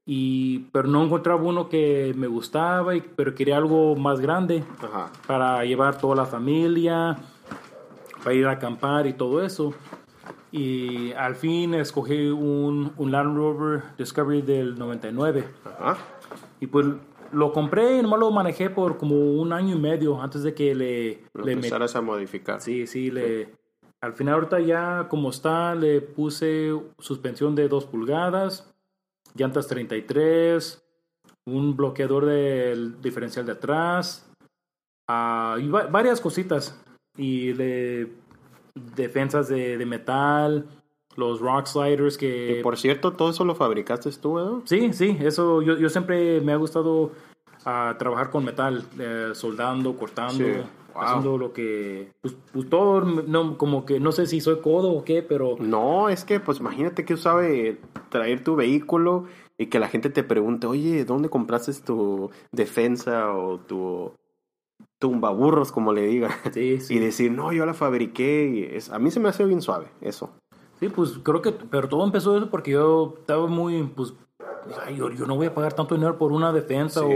Y, 0.06 0.60
pero 0.72 0.86
no 0.88 1.02
encontraba 1.04 1.42
uno 1.42 1.68
que 1.68 2.12
me 2.16 2.26
gustaba, 2.26 2.94
y, 2.94 3.00
pero 3.00 3.34
quería 3.34 3.56
algo 3.56 3.96
más 3.96 4.20
grande 4.20 4.62
Ajá. 4.82 5.10
para 5.26 5.64
llevar 5.64 5.96
toda 5.98 6.14
la 6.14 6.26
familia, 6.26 7.16
para 8.22 8.34
ir 8.34 8.46
a 8.46 8.52
acampar 8.52 9.06
y 9.06 9.14
todo 9.14 9.42
eso. 9.42 9.72
Y 10.52 11.12
al 11.12 11.34
fin 11.34 11.74
escogí 11.74 12.28
un, 12.28 12.92
un 12.96 13.10
Land 13.10 13.36
Rover 13.36 13.82
Discovery 13.98 14.42
del 14.42 14.78
99. 14.78 15.44
Ajá. 15.64 15.96
Y 16.60 16.66
pues 16.66 16.86
lo 17.32 17.52
compré 17.52 17.98
y 17.98 18.02
nomás 18.02 18.20
lo 18.20 18.30
manejé 18.30 18.70
por 18.70 18.96
como 18.96 19.16
un 19.16 19.52
año 19.52 19.74
y 19.74 19.80
medio 19.80 20.20
antes 20.22 20.42
de 20.44 20.54
que 20.54 20.74
le, 20.74 21.08
le 21.08 21.22
met- 21.34 21.52
empezaras 21.52 21.96
a 21.96 22.00
modificar. 22.02 22.60
Sí, 22.60 22.86
sí, 22.86 23.10
le... 23.10 23.48
Al 24.00 24.12
final 24.12 24.34
ahorita 24.34 24.60
ya 24.60 25.06
como 25.08 25.30
está, 25.30 25.74
le 25.74 26.02
puse 26.02 26.70
suspensión 26.98 27.54
de 27.54 27.68
2 27.68 27.86
pulgadas, 27.86 28.73
llantas 29.34 29.66
33, 29.68 30.82
un 31.46 31.76
bloqueador 31.76 32.24
del 32.26 33.00
diferencial 33.02 33.44
de 33.46 33.52
atrás, 33.52 34.26
ah, 35.08 35.56
y 35.60 35.68
va- 35.68 35.86
varias 35.86 36.20
cositas. 36.20 36.80
Y 37.16 37.52
le 37.52 38.08
defensas 38.74 39.48
de, 39.48 39.78
de 39.78 39.86
metal, 39.86 40.66
los 41.16 41.40
rock 41.40 41.66
sliders 41.66 42.16
que... 42.18 42.58
Y 42.58 42.62
por 42.62 42.76
cierto, 42.76 43.12
todo 43.12 43.30
eso 43.30 43.44
lo 43.44 43.54
fabricaste 43.54 44.10
tú, 44.12 44.36
¿no? 44.36 44.62
Sí, 44.64 44.92
sí, 44.92 45.16
eso 45.20 45.62
yo, 45.62 45.76
yo 45.76 45.88
siempre 45.88 46.40
me 46.40 46.52
ha 46.52 46.56
gustado 46.56 47.12
ah, 47.64 47.94
trabajar 47.98 48.30
con 48.30 48.44
metal, 48.44 48.84
eh, 48.98 49.30
soldando, 49.34 49.96
cortando, 49.96 50.32
Sí, 50.44 50.52
wow. 50.94 51.02
haciendo 51.02 51.38
lo 51.38 51.52
que, 51.52 52.12
pues, 52.20 52.36
pues, 52.52 52.68
todo, 52.70 53.00
no, 53.02 53.58
como 53.58 53.84
que 53.84 54.00
no 54.00 54.12
sé 54.12 54.26
si 54.26 54.40
soy 54.40 54.60
codo 54.60 54.92
o 54.92 55.04
qué, 55.04 55.22
pero 55.22 55.56
No, 55.58 56.08
es 56.08 56.24
que 56.24 56.40
pues 56.40 56.60
imagínate 56.60 57.04
que 57.04 57.16
sabe 57.16 57.78
traer 58.10 58.42
tu 58.44 58.56
vehículo 58.56 59.24
y 59.58 59.66
que 59.66 59.78
la 59.78 59.88
gente 59.88 60.10
te 60.10 60.22
pregunte, 60.24 60.66
oye, 60.66 61.04
¿dónde 61.04 61.28
compraste 61.28 61.72
tu 61.84 62.30
defensa 62.52 63.32
o 63.32 63.58
tu 63.58 64.12
tumbaburros, 64.98 65.72
como 65.72 65.92
le 65.92 66.06
diga? 66.06 66.30
sí, 66.52 66.80
sí, 66.80 66.94
Y 66.94 66.98
decir, 66.98 67.30
no, 67.32 67.52
yo 67.52 67.66
la 67.66 67.74
fabriqué. 67.74 68.46
Y 68.70 68.76
es, 68.76 68.90
a 68.90 68.98
mí 68.98 69.10
se 69.10 69.20
me 69.20 69.28
hace 69.28 69.44
bien 69.44 69.62
suave, 69.62 69.86
eso. 70.00 70.30
sí, 70.80 70.88
pues 70.88 71.18
creo 71.22 71.42
que, 71.42 71.52
pero 71.52 71.88
todo 71.88 72.04
empezó 72.04 72.36
eso 72.36 72.50
porque 72.50 72.72
yo 72.72 73.14
estaba 73.20 73.46
muy, 73.46 73.82
pues, 73.94 74.14
ay, 74.84 74.96
yo, 74.96 75.10
yo 75.10 75.26
no 75.26 75.36
voy 75.36 75.46
a 75.46 75.54
pagar 75.54 75.72
tanto 75.74 75.94
dinero 75.94 76.18
por 76.18 76.32
una 76.32 76.52
defensa 76.52 77.00
Sí. 77.00 77.06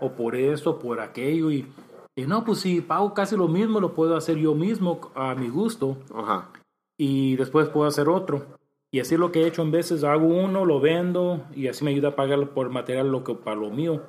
o, 0.00 0.06
o 0.06 0.12
por 0.12 0.34
esto, 0.36 0.78
por 0.78 1.00
aquello 1.00 1.50
y, 1.50 1.66
y 2.16 2.26
no, 2.26 2.44
pues 2.44 2.60
si 2.60 2.80
pago 2.80 3.14
casi 3.14 3.36
lo 3.36 3.48
mismo, 3.48 3.80
lo 3.80 3.94
puedo 3.94 4.16
hacer 4.16 4.36
yo 4.36 4.54
mismo 4.54 5.10
a 5.14 5.34
mi 5.34 5.48
gusto. 5.48 5.96
Ajá. 6.14 6.50
y 6.98 7.36
después 7.36 7.68
puedo 7.68 7.88
hacer 7.88 8.08
otro. 8.08 8.46
Y 8.92 9.00
así 9.00 9.16
lo 9.16 9.32
que 9.32 9.42
he 9.42 9.46
hecho 9.46 9.62
en 9.62 9.70
veces, 9.72 10.04
hago 10.04 10.26
uno, 10.26 10.64
lo 10.66 10.78
vendo 10.78 11.44
y 11.54 11.66
así 11.68 11.84
me 11.84 11.90
ayuda 11.90 12.08
a 12.08 12.16
pagar 12.16 12.50
por 12.50 12.68
material 12.70 13.10
lo 13.10 13.24
que 13.24 13.34
para 13.34 13.56
lo 13.56 13.70
mío. 13.70 14.02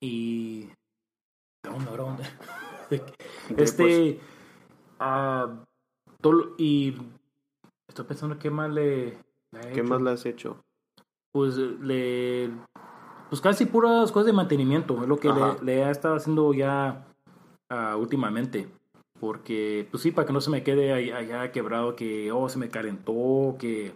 Y 0.00 0.68
¿dónde, 1.62 1.96
dónde? 1.96 2.24
este 3.56 4.20
todo- 6.20 6.54
y 6.58 6.94
estoy 7.88 8.04
pensando 8.06 8.38
qué 8.38 8.50
más 8.50 8.70
le, 8.70 9.06
le 9.52 9.60
he 9.60 9.72
¿Qué 9.72 9.80
hecho. 9.80 9.84
más 9.84 10.02
le 10.02 10.10
has 10.10 10.26
hecho? 10.26 10.62
Pues 11.32 11.56
le 11.56 12.50
pues 13.28 13.40
casi 13.40 13.66
puras 13.66 14.12
cosas 14.12 14.26
de 14.26 14.32
mantenimiento, 14.32 15.02
es 15.02 15.08
lo 15.08 15.18
que 15.18 15.28
le, 15.28 15.62
le 15.62 15.82
he 15.82 15.90
estado 15.90 16.16
haciendo 16.16 16.52
ya 16.54 17.06
ah, 17.70 17.96
últimamente. 17.96 18.68
Porque, 19.20 19.86
pues 19.90 20.02
sí, 20.02 20.10
para 20.10 20.26
que 20.26 20.32
no 20.32 20.40
se 20.40 20.50
me 20.50 20.62
quede 20.62 20.92
allá 20.92 21.52
quebrado 21.52 21.96
que, 21.96 22.30
oh, 22.32 22.48
se 22.48 22.58
me 22.58 22.68
calentó, 22.68 23.56
que 23.58 23.94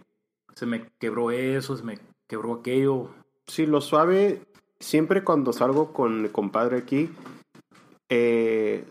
se 0.55 0.65
me 0.65 0.87
quebró 0.97 1.31
eso, 1.31 1.75
se 1.75 1.83
me 1.83 1.99
quebró 2.27 2.53
aquello. 2.53 3.09
Sí, 3.47 3.65
lo 3.65 3.81
suave, 3.81 4.41
siempre 4.79 5.23
cuando 5.23 5.53
salgo 5.53 5.93
con 5.93 6.25
el 6.25 6.31
compadre 6.31 6.77
aquí, 6.77 7.09
eh, 8.09 8.85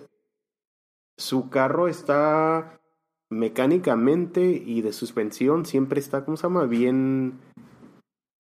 su 1.16 1.50
carro 1.50 1.88
está 1.88 2.78
mecánicamente 3.30 4.42
y 4.42 4.82
de 4.82 4.92
suspensión 4.92 5.66
siempre 5.66 5.98
está, 5.98 6.24
¿cómo 6.24 6.36
se 6.36 6.44
llama? 6.44 6.64
Bien, 6.64 7.38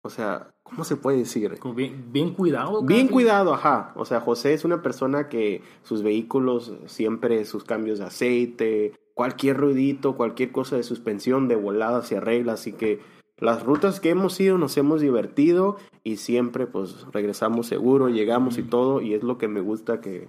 o 0.03 0.10
sea, 0.10 0.50
¿cómo 0.63 0.84
se 0.84 0.96
puede 0.96 1.18
decir? 1.18 1.58
Bien, 1.75 2.06
bien 2.12 2.34
cuidado. 2.34 2.82
Bien 2.82 3.08
cuidado, 3.08 3.53
ajá. 3.53 3.94
O 3.96 4.06
sea, 4.06 4.22
José 4.22 4.53
es 4.53 4.65
una 4.65 4.82
persona 4.82 5.30
que 5.30 5.62
sus 5.84 6.03
vehículos 6.03 6.74
siempre, 6.86 7.44
sus 7.46 7.63
cambios 7.63 8.00
de 8.00 8.06
aceite, 8.06 8.94
cualquier 9.13 9.58
ruidito, 9.58 10.15
cualquier 10.15 10.51
cosa 10.51 10.77
de 10.77 10.84
suspensión, 10.84 11.48
de 11.48 11.56
volada 11.56 12.01
se 12.03 12.18
arregla. 12.18 12.53
Así 12.53 12.74
que 12.74 13.00
las 13.38 13.63
rutas 13.63 14.00
que 14.00 14.10
hemos 14.10 14.39
ido 14.39 14.58
nos 14.58 14.77
hemos 14.77 15.01
divertido 15.01 15.77
y 16.03 16.18
siempre 16.18 16.68
pues 16.68 17.06
regresamos 17.12 17.68
seguro, 17.68 18.10
llegamos 18.10 18.58
y 18.58 18.63
todo. 18.63 19.01
Y 19.01 19.13
es 19.13 19.24
lo 19.24 19.38
que 19.38 19.48
me 19.48 19.62
gusta 19.62 20.00
que 20.00 20.27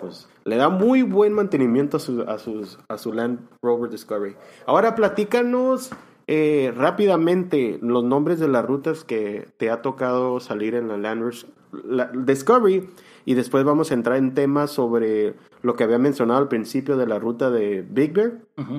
pues 0.00 0.28
le 0.44 0.56
da 0.56 0.68
muy 0.68 1.02
buen 1.02 1.32
mantenimiento 1.32 1.98
a 1.98 2.00
su, 2.00 2.22
a 2.22 2.38
sus, 2.38 2.78
a 2.88 2.98
su 2.98 3.12
Land 3.12 3.48
Rover 3.62 3.90
Discovery. 3.90 4.34
Ahora 4.66 4.94
platícanos 4.94 5.90
eh, 6.26 6.72
rápidamente 6.76 7.78
los 7.82 8.04
nombres 8.04 8.40
de 8.40 8.48
las 8.48 8.64
rutas 8.64 9.04
que 9.04 9.48
te 9.56 9.70
ha 9.70 9.82
tocado 9.82 10.40
salir 10.40 10.74
en 10.74 10.88
la 10.88 10.96
Land 10.96 11.20
Rover 11.22 11.34
la- 11.84 12.10
Discovery 12.14 12.88
y 13.24 13.34
después 13.34 13.64
vamos 13.64 13.90
a 13.90 13.94
entrar 13.94 14.16
en 14.16 14.32
temas 14.34 14.70
sobre 14.70 15.34
lo 15.62 15.74
que 15.76 15.84
había 15.84 15.98
mencionado 15.98 16.40
al 16.40 16.48
principio 16.48 16.96
de 16.96 17.06
la 17.06 17.18
ruta 17.18 17.50
de 17.50 17.82
Big 17.88 18.12
Bear. 18.12 18.32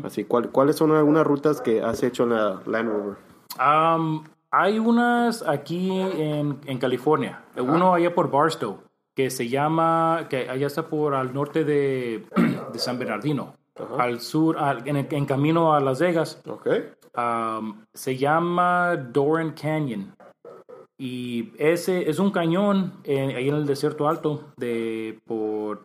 Así, 0.03 0.23
¿cuál- 0.23 0.49
¿cuáles 0.51 0.75
son 0.75 0.91
algunas 0.91 1.25
rutas 1.25 1.61
que 1.61 1.81
has 1.81 2.01
hecho 2.03 2.23
en 2.23 2.29
la 2.29 2.61
Land 2.65 2.89
Rover? 2.89 3.15
Am, 3.57 4.23
hay 4.51 4.79
unas 4.79 5.41
aquí 5.47 5.91
en, 5.99 6.59
en 6.65 6.77
California. 6.77 7.43
Uno 7.57 7.93
allá 7.95 8.13
por 8.13 8.29
Barstow, 8.31 8.79
que 9.15 9.29
se 9.29 9.49
llama, 9.49 10.27
que 10.29 10.49
allá 10.49 10.67
está 10.67 10.87
por 10.87 11.15
al 11.15 11.33
norte 11.33 11.63
de, 11.65 12.23
de 12.73 12.79
San 12.79 12.97
Bernardino. 12.99 13.53
Al 13.97 14.19
sur, 14.21 14.57
al- 14.57 14.87
en, 14.87 14.95
en 15.09 15.25
camino 15.25 15.73
a 15.73 15.79
Las 15.79 15.99
Vegas. 15.99 16.41
Um, 17.15 17.83
se 17.93 18.15
llama 18.17 18.95
Doran 18.95 19.51
Canyon. 19.51 20.13
Y 20.97 21.51
ese 21.57 22.09
es 22.09 22.19
un 22.19 22.31
cañón 22.31 22.93
en- 23.03 23.35
ahí 23.35 23.49
en 23.49 23.55
el 23.55 23.65
desierto 23.65 24.07
alto 24.07 24.53
de 24.57 25.19
por 25.25 25.83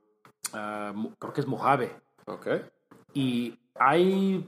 Mo- 0.95 1.13
creo 1.19 1.33
que 1.33 1.41
es 1.41 1.47
Mojave. 1.47 1.91
Ok. 2.27 2.47
Y 3.15 3.57
hay 3.79 4.45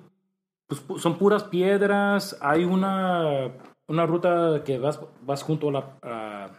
pues, 0.68 0.87
pu- 0.87 0.99
son 0.99 1.16
puras 1.18 1.44
piedras. 1.44 2.37
Hay 2.40 2.64
una, 2.64 3.50
una 3.88 4.06
ruta 4.06 4.62
que 4.64 4.78
vas, 4.78 5.00
vas 5.22 5.42
junto 5.42 5.68
a 5.68 5.72
la, 5.72 5.99
a, 6.02 6.50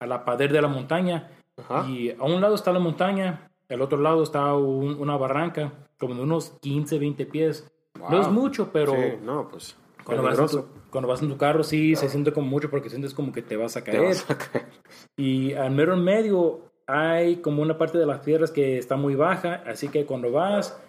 a 0.00 0.06
la 0.06 0.24
pared 0.24 0.50
de 0.50 0.62
la 0.62 0.68
montaña 0.68 1.30
Ajá. 1.56 1.86
Y 1.88 2.10
a 2.10 2.22
un 2.22 2.40
lado 2.40 2.54
está 2.54 2.72
la 2.72 2.78
montaña, 2.78 3.49
al 3.74 3.82
otro 3.82 3.98
lado 3.98 4.22
está 4.22 4.54
un- 4.54 4.98
una 5.00 5.16
barranca, 5.16 5.72
como 5.98 6.14
de 6.14 6.22
unos 6.22 6.50
15, 6.60 6.98
20 6.98 7.26
pies. 7.26 7.70
No 7.98 8.08
Wow. 8.10 8.20
es 8.20 8.28
mucho, 8.28 8.70
pero 8.72 8.92
Sí, 8.92 9.18
no, 9.22 9.48
pues. 9.48 9.76
cuando, 10.04 10.22
vas 10.24 10.50
tu, 10.50 10.64
cuando 10.90 11.08
vas 11.08 11.22
en 11.22 11.28
tu 11.28 11.36
carro 11.36 11.62
sí 11.62 11.94
se 11.96 12.08
siente 12.08 12.32
como 12.32 12.46
mucho 12.48 12.70
porque 12.70 12.88
sientes 12.88 13.12
como 13.14 13.32
que 13.32 13.42
te 13.42 13.56
vas 13.56 13.76
a 13.76 13.84
caer. 13.84 14.02
vas 14.02 14.30
a 14.30 14.38
caer. 14.38 14.66
Y 15.16 15.52
al 15.54 15.70
mero 15.72 15.94
en 15.94 16.02
medio 16.04 16.60
hay 16.86 17.36
como 17.36 17.62
una 17.62 17.76
parte 17.78 17.98
de 17.98 18.06
las 18.06 18.20
piedras 18.20 18.50
que 18.50 18.78
está 18.78 18.96
muy 18.96 19.14
baja, 19.14 19.62
así 19.66 19.88
que 19.88 20.06
cuando 20.06 20.32
vas, 20.32 20.80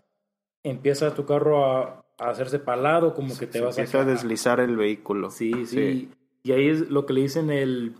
empieza 0.64 1.14
tu 1.14 1.26
carro 1.26 1.66
a, 1.66 2.04
a 2.18 2.30
hacerse 2.30 2.60
palado, 2.60 3.14
como 3.14 3.38
que 3.38 3.48
te 3.48 3.54
Se 3.60 3.62
vas 3.62 3.78
a 3.78 3.82
empieza 3.82 4.02
a 4.02 4.06
deslizar 4.06 4.60
el 4.60 4.78
vehículo. 4.78 5.30
Sí, 5.32 5.66
sí, 5.66 6.10
Y 6.44 6.52
ahí 6.54 6.70
es 6.70 6.90
lo 6.90 7.06
que 7.06 7.14
le 7.14 7.22
dicen 7.22 7.50
el... 7.52 7.94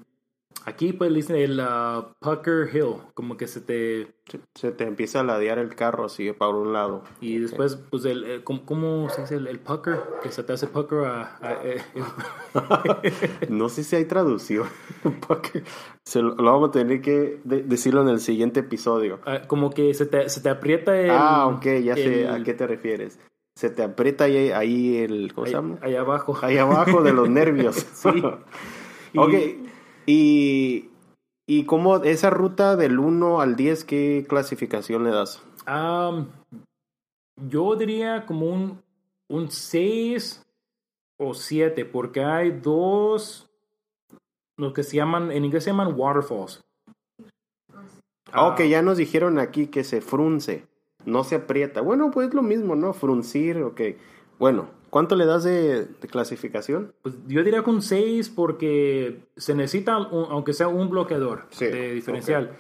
Aquí 0.66 0.94
pues 0.94 1.10
le 1.12 1.18
dicen 1.18 1.36
el 1.38 1.60
ah, 1.60 2.14
Pucker 2.20 2.70
Hill, 2.74 2.96
como 3.14 3.36
que 3.38 3.48
se 3.48 3.62
te... 3.62 4.08
Se, 4.28 4.40
se 4.56 4.72
te 4.72 4.86
empieza 4.86 5.20
a 5.20 5.24
ladear 5.24 5.58
el 5.60 5.76
carro 5.76 6.06
así 6.06 6.32
para 6.32 6.52
un 6.52 6.72
lado. 6.72 7.04
Y 7.20 7.40
después, 7.40 7.76
pues, 7.90 8.06
el, 8.06 8.24
el- 8.24 8.44
¿cómo, 8.44 8.66
cómo 8.66 9.10
se 9.10 9.22
dice 9.22 9.36
el, 9.36 9.48
el 9.48 9.60
pucker? 9.60 10.00
Que 10.24 10.32
se 10.32 10.44
te 10.44 10.54
hace 10.54 10.68
pucker 10.68 11.00
a... 11.00 11.38
a- 11.42 11.60
eh, 11.64 11.82
No 13.50 13.70
sé 13.70 13.84
si 13.84 13.96
hay 13.96 14.06
traducción. 14.06 14.68
porque 15.28 15.64
se 16.06 16.22
lo, 16.22 16.36
lo 16.36 16.44
vamos 16.52 16.70
a 16.70 16.72
tener 16.72 17.02
que 17.02 17.40
de- 17.44 17.64
decirlo 17.64 18.02
en 18.04 18.10
el 18.10 18.20
siguiente 18.20 18.60
episodio. 18.62 19.20
a- 19.26 19.42
como 19.48 19.70
que 19.72 19.94
se 19.94 20.06
te, 20.06 20.30
se 20.30 20.42
te 20.42 20.50
aprieta 20.50 21.00
el... 21.00 21.10
ah, 21.12 21.48
ok, 21.48 21.66
ya 21.84 21.96
sé 21.96 22.28
a 22.28 22.42
qué 22.44 22.54
te 22.54 22.68
refieres. 22.68 23.20
Se 23.56 23.70
te 23.70 23.84
aprieta 23.84 24.24
ahí, 24.26 24.50
ahí 24.52 24.98
el. 24.98 25.34
¿Cómo 25.34 25.46
se 25.46 25.50
ahí, 25.52 25.56
llama? 25.62 25.78
ahí 25.82 25.96
abajo. 25.96 26.38
Ahí 26.42 26.58
abajo 26.58 27.02
de 27.04 27.12
los 27.12 27.30
nervios. 27.30 27.76
Sí. 27.94 28.10
Y- 29.14 29.18
ok. 29.20 29.34
Y. 30.06 30.88
¿Y 31.48 31.66
cómo 31.66 31.98
esa 31.98 32.30
ruta 32.30 32.78
del 32.78 32.98
1 32.98 33.42
al 33.42 33.58
10, 33.58 33.84
qué 33.84 34.26
clasificación 34.30 35.04
le 35.04 35.10
das? 35.10 35.44
Yo 37.36 37.76
diría 37.76 38.26
como 38.26 38.46
un, 38.46 38.82
un 39.28 39.52
6 39.52 40.46
o 41.18 41.34
7, 41.34 41.84
porque 41.86 42.24
hay 42.24 42.52
dos, 42.52 43.50
lo 44.56 44.72
que 44.72 44.84
se 44.84 44.96
llaman, 44.96 45.32
en 45.32 45.44
inglés 45.44 45.66
se 45.66 45.72
llaman 45.72 45.94
waterfalls. 45.98 46.64
Ah, 48.32 48.48
ok, 48.48 48.62
ya 48.62 48.82
nos 48.82 48.98
dijeron 48.98 49.38
aquí 49.38 49.68
que 49.68 49.84
se 49.84 50.00
frunce, 50.00 50.66
no 51.06 51.24
se 51.24 51.36
aprieta. 51.36 51.82
Bueno, 51.82 52.12
pues 52.12 52.34
lo 52.34 52.44
mismo, 52.44 52.76
¿no? 52.76 52.94
Fruncir, 52.94 53.62
ok. 53.62 53.82
Bueno, 54.40 54.70
¿cuánto 54.92 55.16
le 55.16 55.26
das 55.26 55.44
de, 55.44 55.86
de 55.86 56.08
clasificación? 56.08 56.94
Pues 57.02 57.16
yo 57.28 57.44
diría 57.44 57.64
que 57.64 57.70
un 57.72 57.82
6 57.82 58.30
porque 58.30 59.22
se 59.36 59.56
necesita, 59.56 59.98
un- 59.98 60.28
aunque 60.30 60.54
sea 60.54 60.68
un 60.68 60.90
bloqueador 60.92 61.48
Sí, 61.50 61.66
de 61.66 61.94
diferencial. 61.94 62.56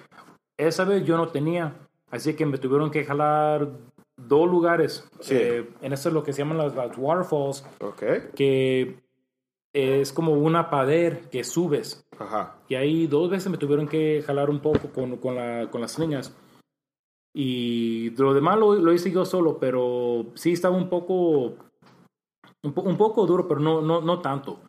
Esa 0.57 0.83
vez 0.85 1.05
yo 1.05 1.15
no 1.17 1.27
tenía, 1.27 1.75
así 2.09 2.33
que 2.33 2.45
me 2.47 2.57
tuvieron 2.57 2.89
que 2.89 3.05
jalar 3.05 3.69
dos 4.17 4.49
lugares. 4.49 5.07
Sí. 5.19 5.35
Eh, 5.37 5.69
en 5.81 5.93
eso 5.93 6.09
es 6.09 6.13
lo 6.15 6.23
que 6.23 6.33
se 6.33 6.39
llaman 6.39 6.57
las, 6.57 6.75
las 6.75 6.97
waterfalls, 6.97 7.63
Ok. 7.81 8.03
que 8.35 8.97
es 9.73 10.11
como 10.11 10.33
una 10.33 10.69
pader 10.69 11.29
que 11.29 11.43
subes. 11.43 12.03
Ajá. 12.19 12.55
Y 12.67 12.75
ahí 12.75 13.07
dos 13.07 13.29
veces 13.29 13.49
me 13.49 13.57
tuvieron 13.57 13.87
que 13.87 14.21
jalar 14.25 14.49
un 14.49 14.59
poco 14.59 14.89
con, 14.93 15.17
con, 15.17 15.35
la, 15.35 15.69
con 15.71 15.81
las 15.81 15.97
líneas. 15.97 16.35
Y 17.33 18.09
lo 18.17 18.33
demás 18.33 18.59
lo, 18.59 18.75
lo 18.75 18.91
hice 18.93 19.09
yo 19.11 19.23
solo, 19.25 19.57
pero 19.57 20.25
sí 20.35 20.51
estaba 20.51 20.75
un 20.75 20.89
poco, 20.89 21.55
un, 22.63 22.73
po- 22.73 22.81
un 22.81 22.97
poco 22.97 23.25
duro, 23.25 23.47
pero 23.47 23.59
no, 23.59 23.81
no, 23.81 24.01
no 24.01 24.19
tanto. 24.21 24.59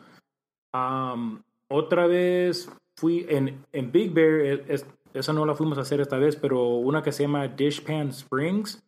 Otra 1.69 2.07
vez 2.07 2.71
fui 2.97 3.27
en, 3.29 3.65
en 3.73 3.93
Big 3.93 4.13
Bear, 4.13 4.41
eh, 4.41 4.65
es- 4.69 4.87
esa 5.15 5.33
no 5.33 5.45
la 5.45 5.55
fuimos 5.55 5.77
a 5.79 5.83
hacer 5.83 6.01
esta 6.01 6.19
vez, 6.19 6.37
pero 6.37 6.77
una 6.77 7.03
que 7.03 7.13
se 7.13 7.25
llama 7.25 7.49
Dishpan 7.49 8.09
Springs. 8.09 8.83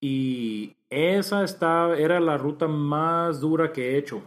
Y 0.00 0.76
esa 0.90 1.44
está, 1.44 1.96
era 1.98 2.20
la 2.20 2.38
ruta 2.38 2.68
más 2.68 3.40
dura 3.40 3.72
que 3.72 3.90
he 3.94 3.98
hecho 3.98 4.22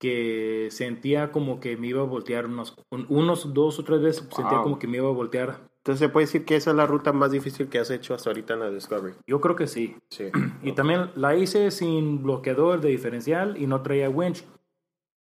que 0.00 0.68
sentía 0.70 1.32
como 1.32 1.60
que 1.60 1.76
me 1.76 1.86
iba 1.88 2.02
a 2.02 2.04
voltear 2.04 2.46
unos, 2.46 2.76
un- 2.90 3.06
unos 3.08 3.54
dos 3.54 3.78
o 3.78 3.84
tres 3.84 4.02
veces, 4.02 4.28
sentía 4.30 4.58
como 4.62 4.78
que 4.78 4.86
me 4.86 4.98
iba 4.98 5.08
a 5.08 5.12
voltear. 5.12 5.60
Entonces 5.84 6.00
se 6.00 6.08
puede 6.08 6.24
decir 6.24 6.46
que 6.46 6.56
esa 6.56 6.70
es 6.70 6.76
la 6.76 6.86
ruta 6.86 7.12
más 7.12 7.30
difícil 7.30 7.68
que 7.68 7.78
has 7.78 7.90
hecho 7.90 8.14
hasta 8.14 8.30
ahorita 8.30 8.54
en 8.54 8.60
la 8.60 8.70
Discovery. 8.70 9.14
Yo 9.26 9.38
creo 9.42 9.54
que 9.54 9.66
sí. 9.66 9.96
Sí. 10.08 10.24
Y 10.62 10.72
también 10.72 11.10
la 11.14 11.36
hice 11.36 11.70
sin 11.70 12.22
bloqueador 12.22 12.80
de 12.80 12.88
diferencial 12.88 13.58
y 13.60 13.66
no 13.66 13.82
traía 13.82 14.08
winch. 14.08 14.46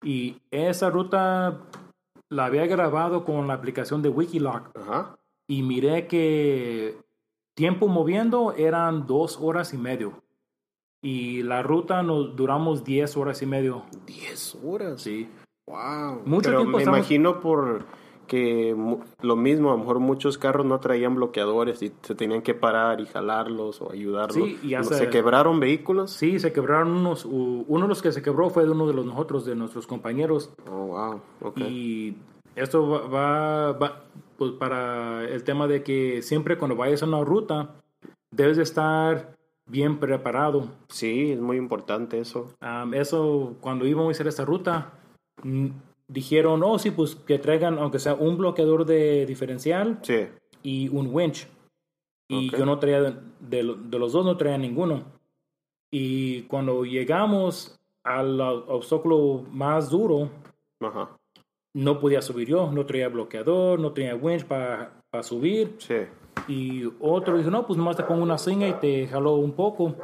Y 0.03 0.41
esa 0.49 0.89
ruta 0.89 1.61
la 2.29 2.45
había 2.45 2.65
grabado 2.65 3.23
con 3.23 3.47
la 3.47 3.53
aplicación 3.53 4.01
de 4.01 4.09
Wikiloc 4.09 4.75
Ajá. 4.75 5.17
y 5.47 5.61
miré 5.61 6.07
que 6.07 6.97
tiempo 7.55 7.87
moviendo 7.87 8.53
eran 8.53 9.05
dos 9.05 9.37
horas 9.39 9.73
y 9.75 9.77
medio. 9.77 10.23
Y 11.03 11.43
la 11.43 11.61
ruta 11.61 12.01
nos 12.01 12.35
duramos 12.35 12.83
diez 12.83 13.15
horas 13.15 13.43
y 13.43 13.45
medio. 13.45 13.83
10 14.07 14.57
horas. 14.65 15.01
Sí. 15.03 15.29
Wow. 15.67 16.23
Mucho 16.25 16.49
Pero 16.49 16.57
tiempo 16.61 16.77
me 16.77 16.83
estamos- 16.83 16.97
imagino 16.99 17.39
por 17.41 17.85
que 18.27 18.75
lo 19.21 19.35
mismo, 19.35 19.69
a 19.69 19.73
lo 19.73 19.79
mejor 19.79 19.99
muchos 19.99 20.37
carros 20.37 20.65
no 20.65 20.79
traían 20.79 21.15
bloqueadores 21.15 21.81
y 21.81 21.91
se 22.03 22.13
tenían 22.13 22.41
que 22.43 22.53
parar 22.53 23.01
y 23.01 23.05
jalarlos 23.07 23.81
o 23.81 23.91
ayudarlos. 23.91 24.35
Sí, 24.47 24.59
y 24.61 24.69
ya 24.69 24.83
¿Se... 24.83 25.09
quebraron 25.09 25.59
vehículos? 25.59 26.11
Sí, 26.11 26.39
se 26.39 26.53
quebraron 26.53 26.89
unos. 26.91 27.25
Uno 27.25 27.81
de 27.81 27.87
los 27.87 28.01
que 28.01 28.11
se 28.11 28.21
quebró 28.21 28.49
fue 28.51 28.65
de 28.65 28.71
uno 28.71 28.85
de 28.85 28.93
los 28.93 29.05
nosotros, 29.05 29.45
de 29.45 29.55
nuestros 29.55 29.87
compañeros. 29.87 30.53
Oh, 30.69 30.85
wow. 30.87 31.21
Ok. 31.41 31.57
Y 31.59 32.15
esto 32.55 32.87
va, 32.87 33.07
va- 33.07 33.71
va, 33.73 34.03
pues, 34.37 34.51
para 34.51 35.23
el 35.27 35.43
tema 35.43 35.67
de 35.67 35.81
que 35.81 36.21
siempre 36.21 36.57
cuando 36.57 36.75
vayas 36.75 37.01
a 37.01 37.05
una 37.07 37.23
ruta, 37.23 37.75
debes 38.31 38.57
de 38.57 38.63
estar 38.63 39.35
bien 39.69 39.99
preparado. 39.99 40.67
Sí, 40.89 41.31
es 41.31 41.39
muy 41.41 41.57
importante 41.57 42.19
eso. 42.19 42.53
Am, 42.61 42.93
eso, 42.93 43.55
cuando 43.61 43.85
íbamos 43.85 44.07
a 44.09 44.11
hacer 44.11 44.27
esta 44.27 44.45
ruta, 44.45 44.93
dijeron, 46.07 46.63
oh, 46.63 46.79
sí, 46.79 46.91
pues 46.91 47.15
que 47.15 47.39
traigan, 47.39 47.77
aunque 47.79 47.99
sea 47.99 48.13
un 48.15 48.37
bloqueador 48.37 48.85
de 48.85 49.25
diferencial 49.25 49.99
Sí. 50.03 50.27
y 50.63 50.87
un 50.89 51.13
winch. 51.13 51.47
Y 52.29 52.49
Ok. 52.49 52.57
yo 52.59 52.65
no 52.65 52.79
traía, 52.79 53.01
de, 53.01 53.15
de 53.39 53.63
lo- 53.63 53.75
de 53.75 53.99
los 53.99 54.11
dos 54.13 54.25
no 54.25 54.35
traía 54.37 54.57
ninguno. 54.57 55.03
Y 55.91 56.41
cuando 56.43 56.83
llegamos 56.83 57.75
al 58.05 58.39
obstáculo 58.41 59.43
más 59.51 59.89
duro, 59.89 60.29
Ajá. 60.81 61.15
no 61.75 61.99
podía 61.99 62.21
subir 62.21 62.47
yo, 62.49 62.71
no 62.71 62.85
traía 62.85 63.07
bloqueador, 63.09 63.79
no 63.79 63.91
tenía 63.93 64.15
winch 64.15 64.45
para 64.45 64.91
subir. 65.21 65.75
Sí. 65.79 65.95
Y 66.49 66.83
otro 66.99 67.37
dijo, 67.37 67.49
no, 67.49 67.65
pues 67.65 67.77
nomás 67.77 67.97
te 67.97 68.03
pongo 68.03 68.23
una 68.23 68.37
cinga 68.37 68.67
y 68.67 68.73
te 68.73 69.07
jaló 69.07 69.35
un 69.35 69.53
poco. 69.53 69.95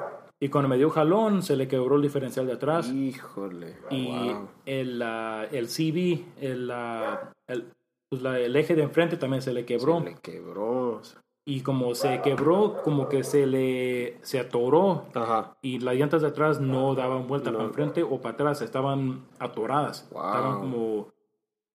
Y 0.44 0.50
cuando 0.50 0.68
me 0.68 0.78
dio 0.78 0.90
jalón, 0.90 1.42
se 1.42 1.56
le 1.56 1.70
quebró 1.70 1.96
el 1.96 2.02
diferencial 2.02 2.46
de 2.48 2.54
atrás. 2.54 2.90
Híjole. 2.90 3.78
y 3.90 4.08
Wow. 4.08 4.50
el, 4.66 5.02
ah, 5.02 5.46
el 5.50 5.68
CB, 5.70 6.26
el, 6.42 6.70
ah, 6.70 7.32
el, 7.48 7.72
pues 8.10 8.22
la- 8.22 8.38
el 8.40 8.54
eje 8.58 8.76
de 8.76 8.82
enfrente 8.84 9.16
también 9.16 9.42
se 9.42 9.54
le 9.54 9.64
quebró. 9.66 10.00
Se 10.00 10.06
le 10.10 10.16
quebró. 10.16 11.02
Y 11.46 11.62
como 11.62 11.96
se 11.96 12.22
quebró, 12.22 12.82
como 12.84 13.08
que 13.08 13.24
se 13.24 13.46
le 13.48 14.18
se 14.22 14.40
atoró. 14.40 15.06
Ajá. 15.14 15.56
Y 15.62 15.80
las 15.80 15.96
llantas 15.96 16.22
de 16.22 16.28
atrás 16.28 16.60
no 16.60 16.94
daban 16.94 17.26
vuelta 17.28 17.50
No. 17.52 17.60
para 17.60 17.70
enfrente 17.70 18.04
o 18.04 18.20
para 18.20 18.34
atrás, 18.34 18.62
estaban 18.62 19.26
atoradas. 19.40 20.10
Wow. 20.12 20.26
Estaban 20.26 20.60
como, 20.60 21.08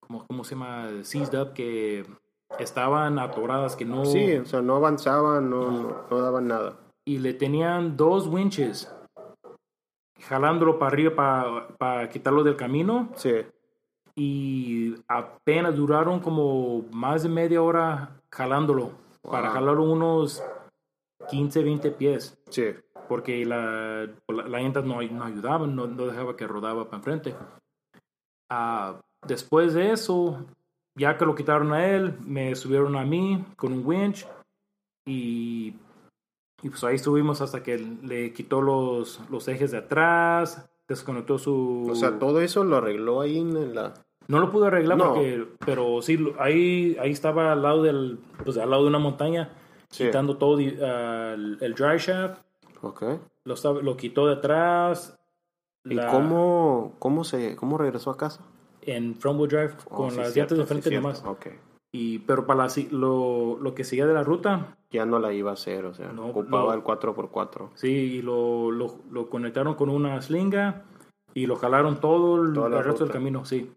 como, 0.01 0.27
¿cómo 0.27 0.45
se 0.45 0.55
llama? 0.57 0.89
Seized 1.05 1.41
up, 1.41 1.55
que 1.55 2.05
estaban 2.59 3.19
atoradas, 3.19 3.77
que 3.77 3.85
no... 3.87 4.05
Sí, 4.05 4.35
o 4.35 4.45
sea, 4.45 4.61
no 4.61 4.77
avanzaban, 4.77 5.49
no, 5.49 5.71
no, 5.71 5.97
no 6.11 6.19
daban 6.21 6.49
nada. 6.49 6.77
Y 7.09 7.19
le 7.19 7.33
tenían 7.33 7.97
dos 7.97 8.27
winches 8.27 8.95
jalándolo 10.29 10.79
para 10.79 10.93
arriba 10.93 11.15
para, 11.15 11.69
para 11.79 12.09
quitarlo 12.11 12.43
del 12.45 12.57
camino. 12.57 13.09
Sí. 13.17 13.33
Y 14.15 14.95
apenas 15.09 15.75
duraron 15.75 16.21
como 16.21 16.83
más 16.93 17.23
de 17.23 17.29
media 17.31 17.63
hora 17.63 18.11
jalándolo. 18.31 18.91
Para 19.23 19.49
Wow. 19.49 19.55
jalarlo 19.55 19.83
unos 19.85 20.43
15, 21.31 21.63
20 21.63 21.91
pies. 21.93 22.37
Sí. 22.51 22.75
porque 23.09 23.45
la, 23.47 24.07
la, 24.29 24.43
la 24.47 24.61
llanta 24.61 24.83
no, 24.83 25.01
no 25.01 25.25
ayudaba, 25.25 25.67
no, 25.67 25.87
no 25.87 26.07
dejaba 26.07 26.37
que 26.37 26.47
rodaba 26.47 26.85
para 26.85 26.99
enfrente. 26.99 27.35
Ah, 28.51 29.01
después 29.27 29.73
de 29.73 29.93
eso, 29.93 30.45
ya 30.95 31.17
que 31.17 31.25
lo 31.25 31.35
quitaron 31.35 31.73
a 31.73 31.87
él, 31.87 32.19
me 32.27 32.55
subieron 32.55 32.97
a 32.97 33.05
mí 33.07 33.43
con 33.57 33.73
un 33.73 33.87
winch 33.87 34.27
y, 35.07 35.75
y 36.63 36.71
pues 36.71 36.83
ahí 36.85 36.97
estuvimos 36.97 37.41
hasta 37.41 37.63
que 37.63 37.79
le 37.79 38.33
quitó 38.33 38.61
los, 38.61 39.21
los 39.31 39.47
ejes 39.49 39.71
de 39.71 39.79
atrás, 39.79 40.69
desconectó 40.89 41.39
su... 41.39 41.87
O 41.91 41.95
sea, 41.95 42.19
todo 42.19 42.41
eso 42.41 42.65
lo 42.65 42.77
arregló 42.77 43.21
ahí 43.21 43.39
en 43.39 43.75
la... 43.75 43.95
No 44.27 44.41
lo 44.41 44.51
pude 44.51 44.67
arreglar 44.67 44.99
No. 44.99 45.15
porque, 45.15 45.47
pero 45.65 46.03
sí, 46.03 46.19
ahí, 46.39 46.97
ahí 47.01 47.11
estaba 47.13 47.53
al 47.53 47.63
lado 47.63 47.83
del, 47.83 48.19
pues 48.45 48.59
al 48.59 48.71
lado 48.71 48.83
de 48.83 48.89
una 48.89 48.99
montaña, 48.99 49.53
Sí. 49.91 50.05
quitando 50.05 50.37
todo 50.37 50.59
el, 50.59 51.57
el 51.61 51.75
dry 51.75 51.97
shaft, 51.99 52.43
Ok. 52.83 53.03
lo, 53.45 53.83
lo 53.83 53.97
quitó 53.97 54.27
de 54.27 54.35
atrás. 54.35 55.19
¿Y 55.85 55.95
la- 55.95 56.11
cómo, 56.11 56.95
cómo, 56.99 57.25
se, 57.25 57.57
cómo 57.57 57.79
regresó 57.79 58.11
a 58.11 58.17
casa? 58.19 58.43
En 58.83 59.15
front 59.15 59.39
wheel 59.41 59.49
drive 59.49 59.73
Oh, 59.91 59.97
con 59.97 60.11
sí, 60.11 60.17
las 60.19 60.37
llantas 60.37 60.59
de 60.59 60.65
sí, 60.65 60.69
frente 60.69 60.89
cierto. 60.91 61.09
nomás. 61.09 61.25
Ok. 61.25 61.47
Y, 61.91 62.19
pero 62.21 62.47
para 62.47 62.67
la 62.67 62.73
lo, 62.91 63.59
lo 63.61 63.75
que 63.75 63.85
seguía 63.85 64.07
de 64.07 64.15
la 64.15 64.23
ruta, 64.23 64.77
Ya 64.91 65.07
no 65.07 65.19
la 65.19 65.33
iba 65.33 65.51
a 65.51 65.55
hacer, 65.55 65.87
o 65.87 65.95
sea, 65.95 66.13
No, 66.13 66.27
ocupaba 66.27 66.75
el 66.75 66.83
4x4. 66.83 67.71
sí, 67.75 67.89
y 67.89 68.23
lo, 68.23 68.71
lo, 68.71 69.29
conectaron 69.31 69.75
con 69.75 69.89
una 69.89 70.21
slinga 70.21 70.85
y 71.35 71.47
lo 71.47 71.57
jalaron 71.57 71.99
todo 72.01 72.43
el, 72.43 72.55
resto 72.85 73.05
del 73.05 73.13
camino, 73.13 73.45
sí. 73.45 73.71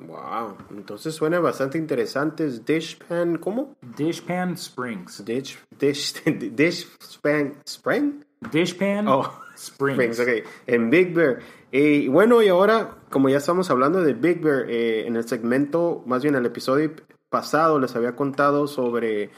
Wow, 0.00 0.56
entonces 0.70 1.12
suena 1.16 1.40
bastante 1.40 1.76
interesante. 1.76 2.46
Es 2.46 2.64
Dishpan, 2.64 3.38
¿cómo? 3.38 3.74
Dishpan 3.96 4.52
Springs. 4.52 5.24
Dish, 5.24 5.58
dish, 5.76 6.14
Dishpan, 6.54 7.54
Spring? 7.66 8.24
Dishpan 8.52 9.08
Oh, 9.08 9.28
Springs. 9.56 10.20
Springs, 10.20 10.44
ok. 10.44 10.48
En 10.68 10.90
Big 10.90 11.12
Bear. 11.12 11.40
Eh, 11.72 12.02
Y 12.04 12.08
bueno, 12.08 12.40
y 12.42 12.48
ahora, 12.48 12.98
como 13.10 13.28
ya 13.28 13.38
estamos 13.38 13.70
hablando 13.70 14.00
de 14.02 14.12
Big 14.14 14.40
Bear, 14.40 14.66
eh, 14.70 15.06
en 15.08 15.16
el 15.16 15.26
segmento, 15.26 16.04
más 16.06 16.22
bien 16.22 16.36
el 16.36 16.46
episodio 16.46 16.92
pasado, 17.28 17.78
les 17.78 17.94
había 17.96 18.16
contado 18.16 18.66
sobre 18.66 19.30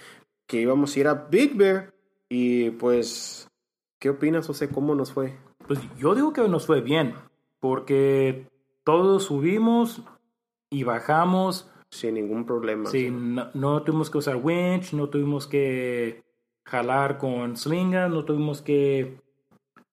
que 0.46 0.60
íbamos 0.60 0.94
a 0.94 1.00
ir 1.00 1.08
a 1.08 1.14
Big 1.14 1.56
Bear. 1.56 1.92
Y 2.28 2.70
pues, 2.70 3.48
¿qué 3.98 4.10
opinas, 4.10 4.46
José? 4.46 4.68
¿Cómo 4.68 4.94
nos 4.94 5.12
fue? 5.12 5.36
Pues 5.66 5.80
yo 5.98 6.14
digo 6.14 6.32
que 6.32 6.46
nos 6.48 6.66
fue 6.66 6.80
bien, 6.80 7.14
porque 7.60 8.48
todos 8.84 9.24
subimos 9.24 10.02
y 10.70 10.84
bajamos 10.84 11.70
Sin 11.90 12.14
ningún 12.14 12.46
problema. 12.46 12.88
Sí, 12.88 13.10
no, 13.10 13.50
no 13.54 13.82
tuvimos 13.82 14.10
que 14.10 14.18
usar 14.18 14.36
winch, 14.36 14.92
no 14.92 15.08
tuvimos 15.08 15.46
que 15.46 16.22
jalar 16.64 17.18
con 17.18 17.56
slingas, 17.56 18.10
no 18.10 18.24
tuvimos 18.24 18.62
que 18.62 19.20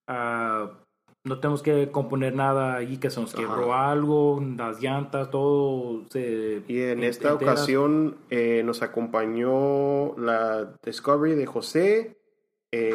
ah, 0.06 0.78
no 1.24 1.40
tenemos 1.40 1.62
que 1.62 1.90
componer 1.90 2.34
nada 2.34 2.76
ahí 2.76 2.96
que 2.98 3.10
se 3.10 3.20
nos 3.20 3.34
quebró 3.34 3.74
algo, 3.74 4.42
las 4.56 4.80
llantas, 4.80 5.30
todo 5.30 6.04
se 6.10 6.62
Y 6.68 6.80
en 6.80 7.02
esta 7.04 7.30
enteras. 7.32 7.54
ocasión 7.54 8.16
eh, 8.30 8.62
nos 8.64 8.82
acompañó 8.82 10.16
la 10.16 10.72
Discovery 10.82 11.34
de 11.34 11.46
José, 11.46 12.16
eh, 12.72 12.94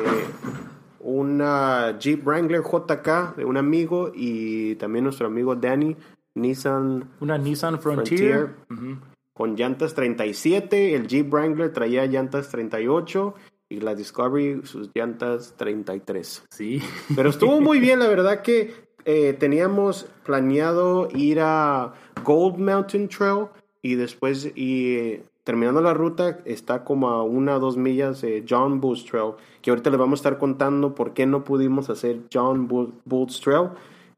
una 0.99 1.97
Jeep 1.99 2.25
Wrangler 2.25 2.61
JK 2.61 3.35
de 3.37 3.45
un 3.45 3.57
amigo 3.57 4.11
y 4.13 4.75
también 4.75 5.03
nuestro 5.03 5.27
amigo 5.27 5.55
Danny 5.55 5.95
Nissan 6.35 7.11
una 7.19 7.37
Nissan 7.37 7.79
Frontier, 7.79 8.55
Frontier. 8.67 8.89
Ujú. 8.89 8.99
con 9.33 9.55
llantas 9.55 9.93
37, 9.93 10.95
el 10.95 11.07
Jeep 11.07 11.31
Wrangler 11.31 11.71
traía 11.73 12.05
llantas 12.05 12.49
38 12.49 13.35
y 13.73 13.79
la 13.79 13.95
Discovery 13.95 14.61
sus 14.65 14.89
llantas 14.93 15.55
33. 15.57 16.45
Sí. 16.49 16.81
Pero 17.15 17.29
estuvo 17.29 17.59
muy 17.59 17.79
bien, 17.79 17.99
la 17.99 18.07
verdad 18.07 18.41
que 18.41 18.73
eh, 19.05 19.33
teníamos 19.33 20.05
planeado 20.23 21.09
ir 21.13 21.39
a 21.41 21.93
Gold 22.23 22.57
Mountain 22.57 23.07
Trail 23.09 23.47
y 23.81 23.95
después, 23.95 24.51
y 24.55 24.95
eh, 24.95 25.23
terminando 25.43 25.81
la 25.81 25.93
ruta, 25.93 26.39
está 26.45 26.83
como 26.83 27.09
a 27.09 27.23
una 27.23 27.57
o 27.57 27.59
dos 27.59 27.75
millas 27.75 28.21
de 28.21 28.45
John 28.47 28.79
Bulls 28.79 29.03
Trail, 29.05 29.33
que 29.61 29.71
ahorita 29.71 29.89
les 29.89 29.99
vamos 29.99 30.19
a 30.19 30.21
estar 30.21 30.37
contando 30.37 30.95
por 30.95 31.13
qué 31.13 31.25
no 31.25 31.43
pudimos 31.43 31.89
hacer 31.89 32.19
John 32.33 32.67
Bull- 32.67 32.93
Bulls 33.05 33.41
Trail, 33.41 33.69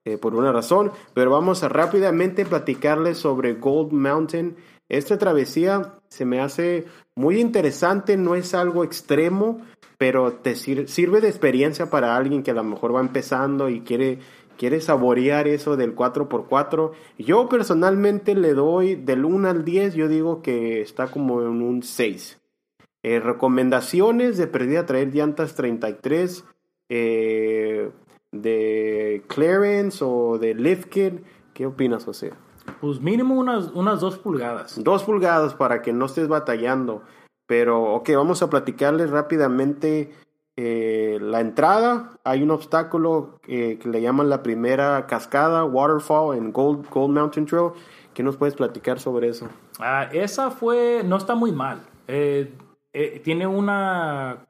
eh, 0.04 0.20
por 0.20 0.36
una 0.36 0.52
razón, 0.52 0.92
pero 1.16 1.32
vamos 1.32 1.64
a 1.64 1.70
rápidamente 1.70 2.46
platicarles 2.46 3.18
sobre 3.18 3.54
Gold 3.54 3.92
Mountain. 3.92 4.56
Esta 4.90 5.18
travesía 5.18 5.96
se 6.10 6.26
me 6.26 6.40
hace 6.42 6.86
muy 7.16 7.40
interesante, 7.40 8.18
no 8.18 8.36
es 8.36 8.54
algo 8.54 8.84
extremo, 8.84 9.62
pero 9.98 10.34
te 10.34 10.56
sir- 10.56 10.88
sirve 10.88 11.22
de 11.22 11.30
experiencia 11.30 11.90
para 11.90 12.16
alguien 12.16 12.44
que 12.44 12.52
a 12.52 12.56
lo 12.56 12.64
mejor 12.64 12.96
va 12.96 13.00
empezando 13.00 13.70
y 13.70 13.82
quiere, 13.82 14.20
saborear 14.82 15.48
eso 15.48 15.76
del 15.76 15.96
4x4. 15.96 16.92
Yo 17.18 17.50
personalmente 17.50 18.36
le 18.36 18.54
doy 18.54 18.96
del 18.96 19.26
1 19.26 19.50
al 19.50 19.66
10, 19.66 19.96
yo 19.96 20.08
digo 20.08 20.42
que 20.42 20.82
está 20.82 21.08
como 21.08 21.42
en 21.42 21.62
un 21.62 21.82
6. 21.82 22.40
Eh, 23.04 23.20
recomendaciones 23.20 24.38
de 24.38 24.48
perdida 24.48 24.86
traer 24.86 25.14
llantas 25.14 25.56
33 25.56 26.44
eh, 26.90 27.90
de 28.32 29.24
clearance 29.28 30.04
o 30.04 30.38
de 30.38 30.54
lift 30.56 30.90
kit. 30.90 31.14
¿Qué 31.54 31.66
opinas, 31.66 32.06
José? 32.06 32.32
Pues 32.82 33.00
mínimo 33.00 33.36
unas, 33.36 33.72
unas 33.74 34.00
dos 34.02 34.18
pulgadas. 34.18 34.82
Dos 34.84 35.04
pulgadas 35.04 35.54
para 35.54 35.82
que 35.82 35.94
no 35.94 36.06
estés 36.06 36.28
batallando. 36.28 37.02
Pero, 37.48 37.94
ok, 37.96 38.10
vamos 38.16 38.42
a 38.42 38.50
platicarles 38.50 39.10
rápidamente 39.12 40.12
eh, 40.58 41.18
la 41.22 41.40
entrada. 41.42 42.12
Hay 42.24 42.42
un 42.44 42.52
obstáculo 42.52 43.40
eh, 43.48 43.78
que 43.80 43.90
le 43.90 44.02
llaman 44.02 44.30
la 44.30 44.42
primera 44.44 45.06
cascada, 45.08 45.64
waterfall 45.64 46.38
en 46.38 46.52
Gold, 46.52 46.90
Gold 46.90 47.14
Mountain 47.14 47.46
Trail. 47.46 47.72
¿Qué 48.14 48.24
nos 48.24 48.38
puedes 48.38 48.56
platicar 48.56 49.00
sobre 49.00 49.30
eso? 49.30 49.48
Ah, 49.80 50.10
esa 50.12 50.50
fue, 50.52 51.02
no 51.06 51.18
está 51.18 51.36
muy 51.36 51.52
mal. 51.52 51.82
Eh, 52.08 52.54
tiene 53.24 53.46
una, 53.46 54.46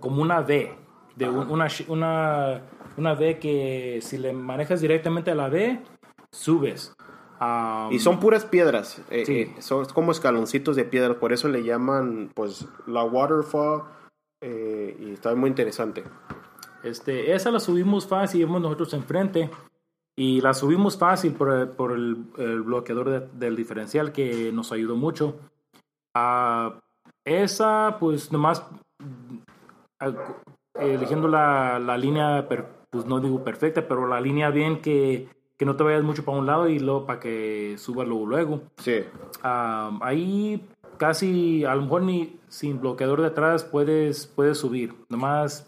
como 0.00 0.22
una 0.22 0.40
V, 0.40 0.74
de 1.14 1.28
un- 1.28 1.50
una, 1.50 1.68
una, 1.88 2.62
una 2.96 3.12
V 3.12 3.38
que 3.38 3.98
si 4.02 4.16
le 4.16 4.32
manejas 4.32 4.80
directamente 4.80 5.30
a 5.30 5.34
la 5.34 5.48
V, 5.48 5.78
subes. 6.32 6.94
Ah, 7.40 7.88
Y 7.90 7.98
son 8.00 8.20
puras 8.20 8.44
piedras, 8.44 9.00
eh, 9.10 9.24
Sí. 9.24 9.32
eh, 9.40 9.54
son 9.62 9.86
como 9.86 10.12
escaloncitos 10.12 10.76
de 10.76 10.84
piedra, 10.84 11.18
por 11.18 11.32
eso 11.32 11.48
le 11.48 11.62
llaman 11.64 12.30
pues 12.34 12.68
la 12.86 13.02
waterfall 13.02 13.84
eh, 14.42 14.94
y 15.00 15.12
está 15.12 15.34
muy 15.34 15.48
interesante. 15.48 16.04
Este, 16.82 17.34
esa 17.34 17.50
la 17.50 17.58
subimos 17.60 18.06
fácil, 18.06 18.42
íbamos 18.42 18.60
nosotros 18.62 18.92
enfrente. 18.94 19.50
Y 20.16 20.42
la 20.42 20.52
subimos 20.52 20.98
fácil 20.98 21.32
por, 21.32 21.70
por 21.76 21.92
el, 21.92 22.24
el 22.36 22.60
bloqueador 22.62 23.08
de- 23.08 23.28
del 23.38 23.56
diferencial 23.56 24.12
que 24.12 24.50
nos 24.52 24.70
ayudó 24.72 24.96
mucho. 24.96 25.36
Ah, 26.14 26.78
esa, 27.24 27.96
pues 27.98 28.30
nomás 28.32 28.62
eligiendo 30.74 31.28
la, 31.28 31.78
la 31.78 31.96
línea, 31.96 32.46
per- 32.48 32.66
pues 32.90 33.06
no 33.06 33.20
digo 33.20 33.42
perfecta, 33.44 33.86
pero 33.86 34.06
la 34.06 34.20
línea 34.20 34.50
bien 34.50 34.80
que, 34.82 35.28
que 35.60 35.66
no 35.66 35.76
te 35.76 35.84
vayas 35.84 36.02
mucho 36.02 36.24
para 36.24 36.38
un 36.38 36.46
lado 36.46 36.70
y 36.70 36.78
luego 36.78 37.04
para 37.04 37.20
que 37.20 37.74
suba 37.76 38.02
luego. 38.06 38.24
luego. 38.24 38.62
Sí, 38.78 39.04
Ah, 39.42 39.90
ahí 40.00 40.66
casi, 40.96 41.66
a 41.66 41.74
lo 41.74 41.82
mejor 41.82 42.00
ni 42.04 42.40
sin 42.48 42.80
bloqueador 42.80 43.20
de 43.20 43.26
atrás 43.26 43.62
puedes, 43.64 44.26
puedes 44.26 44.56
subir. 44.56 44.94
Nomás 45.10 45.66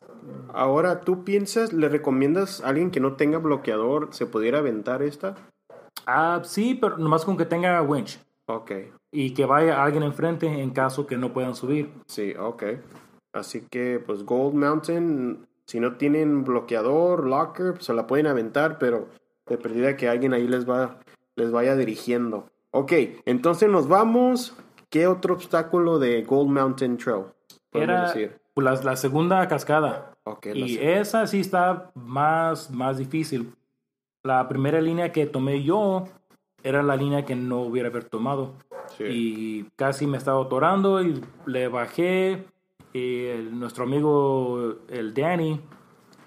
ahora 0.55 1.03
tú 1.03 1.25
piensas, 1.25 1.75
¿le 1.75 1.91
recomiendas 1.91 2.63
a 2.63 2.69
alguien 2.71 2.91
que 2.91 3.01
no 3.01 3.17
tenga 3.17 3.37
bloqueador, 3.37 4.09
se 4.13 4.25
pudiera 4.25 4.61
aventar 4.61 5.03
esta? 5.03 5.35
Ah, 6.07 6.41
sí, 6.43 6.75
pero 6.81 6.97
nomás 6.97 7.27
con 7.27 7.37
que 7.37 7.45
tenga 7.45 7.83
winch 7.83 8.19
Ok, 8.47 8.71
y 9.11 9.35
que 9.35 9.45
vaya 9.45 9.85
alguien 9.85 10.05
enfrente 10.05 10.47
en 10.47 10.71
caso 10.71 11.07
que 11.07 11.19
no 11.19 11.35
puedan 11.35 11.55
subir. 11.55 11.91
sí, 12.07 12.33
ok. 12.41 12.63
Así 13.35 13.67
que 13.71 14.03
pues 14.07 14.25
Gold 14.25 14.55
Mountain, 14.55 15.47
si 15.67 15.81
no 15.81 15.97
tienen 15.97 16.45
bloqueador, 16.45 17.27
locker, 17.27 17.75
pues, 17.75 17.85
se 17.85 17.93
la 17.93 18.07
pueden 18.07 18.27
aventar, 18.27 18.79
pero 18.79 19.09
de 19.53 19.59
perdida 19.59 19.97
que 19.97 20.09
alguien 20.09 20.33
ahí 20.35 20.47
les 20.49 20.69
va, 20.69 20.99
les 21.37 21.51
vaya 21.53 21.77
dirigiendo. 21.77 22.49
Ok, 22.73 22.93
entonces 23.27 23.69
nos 23.71 23.87
vamos. 23.89 24.57
¿Qué 24.91 25.07
otro 25.07 25.35
obstáculo 25.35 25.99
de 25.99 26.23
Gold 26.23 26.51
Mountain 26.51 26.97
Trail? 26.99 27.25
Era 27.73 28.09
decir? 28.09 28.39
la, 28.57 28.75
la 28.83 28.97
segunda 28.97 29.47
cascada. 29.49 30.15
Ok, 30.25 30.47
la 30.47 30.67
Y 30.67 30.75
se- 30.75 31.01
esa 31.01 31.27
sí 31.27 31.41
está 31.41 31.91
más, 31.95 32.71
más 32.71 32.99
difícil. 32.99 33.55
La 34.23 34.47
primera 34.49 34.81
línea 34.81 35.11
que 35.13 35.27
tomé 35.27 35.63
yo 35.63 36.05
era 36.63 36.83
la 36.83 36.97
línea 36.97 37.25
que 37.25 37.35
no 37.35 37.61
hubiera 37.63 37.89
haber 37.89 38.05
tomado. 38.05 38.55
sí. 38.99 39.05
Y 39.09 39.65
casi 39.77 40.07
me 40.07 40.19
estaba 40.19 40.43
atorando 40.43 41.03
y 41.03 41.21
le 41.47 41.69
bajé. 41.69 42.45
Y 42.93 43.25
el- 43.27 43.59
nuestro 43.59 43.85
amigo, 43.85 44.75
el 44.89 45.15
Danny, 45.15 45.59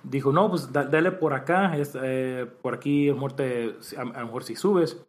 dijo, 0.10 0.32
no, 0.32 0.50
pues 0.50 0.72
da- 0.72 0.86
dale 0.86 1.12
por 1.12 1.34
acá, 1.34 1.78
es, 1.78 1.98
eh, 2.02 2.46
por 2.62 2.74
aquí 2.76 3.06
a 3.08 3.10
lo 3.10 3.16
mejor 3.16 3.34
te- 3.34 3.76
a, 3.98 4.02
a 4.02 4.20
lo 4.22 4.26
mejor 4.28 4.44
si 4.44 4.56
subes. 4.56 5.06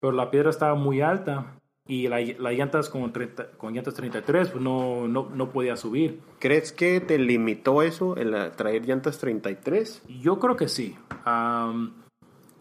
Pero 0.00 0.12
la 0.12 0.30
piedra 0.30 0.50
estaba 0.50 0.74
muy 0.74 1.00
alta 1.00 1.54
y 1.86 2.06
la- 2.08 2.20
las 2.20 2.52
llantas 2.52 2.88
con, 2.88 3.12
30 3.12 3.50
con 3.58 3.74
llantas 3.74 3.94
33 3.94 4.50
pues 4.50 4.62
no, 4.62 5.08
no, 5.08 5.28
no 5.34 5.50
podía 5.50 5.76
subir. 5.76 6.20
¿Crees 6.38 6.72
que 6.72 7.00
te 7.00 7.18
limitó 7.18 7.82
eso, 7.82 8.16
el 8.16 8.34
a- 8.34 8.52
traer 8.52 8.86
llantas 8.86 9.18
33? 9.18 10.02
Yo 10.20 10.38
creo 10.38 10.56
que 10.56 10.68
sí. 10.68 10.96
Am, 11.24 11.94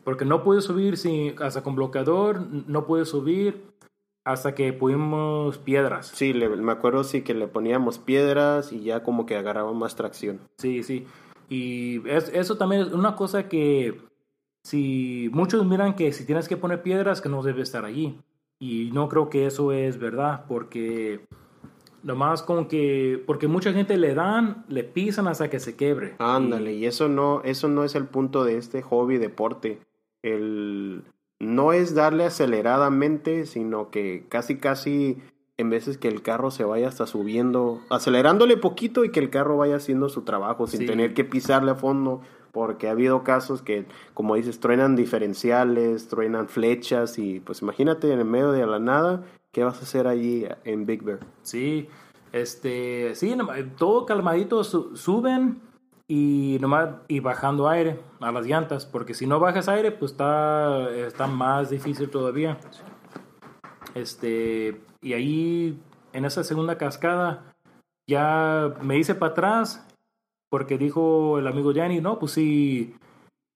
porque 0.04 0.26
no 0.26 0.44
pude 0.44 0.62
subir 0.62 0.98
sin, 0.98 1.36
hasta 1.42 1.62
con 1.64 1.76
bloqueador, 1.76 2.40
no 2.68 2.86
pude 2.86 3.06
subir 3.06 3.62
hasta 4.26 4.56
que 4.56 4.74
pusimos 4.74 5.58
piedras. 5.58 6.08
Sí, 6.08 6.34
le- 6.34 6.50
me 6.50 6.72
acuerdo 6.72 7.04
sí 7.04 7.22
que 7.22 7.34
le 7.34 7.48
poníamos 7.48 8.00
piedras 8.00 8.72
y 8.74 8.82
ya 8.84 9.04
como 9.04 9.26
que 9.26 9.36
agarraba 9.38 9.72
más 9.74 9.96
tracción. 9.96 10.40
Sí, 10.58 10.84
sí. 10.84 11.06
Y 11.50 12.08
es- 12.10 12.30
eso 12.34 12.58
también 12.58 12.82
es 12.84 12.94
una 12.94 13.16
cosa 13.16 13.48
que 13.48 14.00
si 14.64 15.30
muchos 15.32 15.66
miran 15.66 15.96
que 15.96 16.12
si 16.12 16.26
tienes 16.26 16.48
que 16.48 16.58
poner 16.58 16.82
piedras 16.82 17.22
que 17.22 17.30
no 17.30 17.42
debe 17.44 17.62
estar 17.62 17.86
allí. 17.86 18.20
Y 18.60 18.90
no 18.92 19.08
creo 19.08 19.30
que 19.30 19.46
eso 19.46 19.72
es 19.72 19.98
verdad 20.00 20.46
porque 20.48 21.22
nomás 22.04 22.42
como 22.42 22.68
que 22.68 23.22
porque 23.26 23.48
mucha 23.48 23.72
gente 23.72 23.98
le 23.98 24.14
dan, 24.14 24.66
le 24.68 24.84
pisan 24.84 25.28
hasta 25.28 25.50
que 25.50 25.60
se 25.60 25.76
quebre. 25.76 26.16
Ándale, 26.20 26.74
y 26.74 26.86
eso 26.86 27.08
no, 27.08 27.42
eso 27.44 27.68
no 27.68 27.84
es 27.84 27.96
el 27.96 28.06
punto 28.06 28.44
de 28.44 28.58
este 28.58 28.82
hobby 28.82 29.18
deporte. 29.18 29.80
El 30.24 31.04
no 31.40 31.72
es 31.72 31.94
darle 31.94 32.26
aceleradamente, 32.26 33.46
sino 33.46 33.92
que 33.92 34.26
casi 34.28 34.58
casi 34.58 35.18
en 35.58 35.70
veces 35.70 35.98
que 35.98 36.08
el 36.08 36.22
carro 36.22 36.52
se 36.52 36.64
vaya 36.64 36.88
hasta 36.88 37.08
subiendo, 37.08 37.82
acelerándole 37.90 38.58
poquito 38.58 39.04
y 39.04 39.12
que 39.12 39.20
el 39.20 39.30
carro 39.32 39.58
vaya 39.58 39.76
haciendo 39.78 40.08
su 40.10 40.22
trabajo 40.22 40.68
sin 40.68 40.82
Sí. 40.82 40.86
tener 40.86 41.14
que 41.14 41.24
pisarle 41.26 41.72
a 41.72 41.76
fondo, 41.76 42.22
porque 42.52 42.88
ha 42.88 42.92
habido 42.92 43.24
casos 43.24 43.62
que, 43.62 43.86
como 44.14 44.36
dices, 44.36 44.60
truenan 44.60 44.96
diferenciales, 44.96 46.08
truenan 46.08 46.48
flechas 46.48 47.18
y 47.20 47.40
pues 47.40 47.62
imagínate 47.62 48.12
en 48.12 48.20
el 48.20 48.26
medio 48.26 48.52
de 48.52 48.66
la 48.68 48.80
nada, 48.80 49.24
¿qué 49.52 49.64
vas 49.64 49.80
a 49.80 49.84
hacer 49.84 50.08
allí 50.08 50.46
en 50.64 50.86
Big 50.86 51.04
Bear? 51.04 51.20
Sí, 51.42 51.90
este, 52.34 53.16
sí, 53.16 53.36
todo 53.78 54.06
calmadito 54.06 54.64
su- 54.64 54.96
suben 54.96 55.60
y 56.08 56.58
nomás 56.62 56.90
y 57.08 57.20
bajando 57.20 57.68
aire 57.68 58.00
a 58.20 58.32
las 58.32 58.46
llantas, 58.46 58.86
porque 58.86 59.14
si 59.16 59.26
no 59.28 59.40
bajas 59.40 59.68
aire, 59.70 59.92
pues 59.92 60.12
está, 60.12 60.90
está 60.96 61.26
más 61.28 61.70
difícil 61.72 62.10
todavía. 62.10 62.58
Este, 63.96 64.80
y 65.08 65.14
ahí 65.14 65.80
en 66.14 66.26
esa 66.26 66.44
segunda 66.44 66.78
cascada 66.78 67.56
ya 68.10 68.74
me 68.82 68.98
hice 68.98 69.16
para 69.16 69.32
atrás 69.32 69.86
porque 70.50 70.78
dijo 70.78 71.40
el 71.40 71.48
amigo 71.48 71.72
Yanni, 71.72 72.00
no, 72.00 72.20
pues 72.20 72.32
si, 72.34 72.96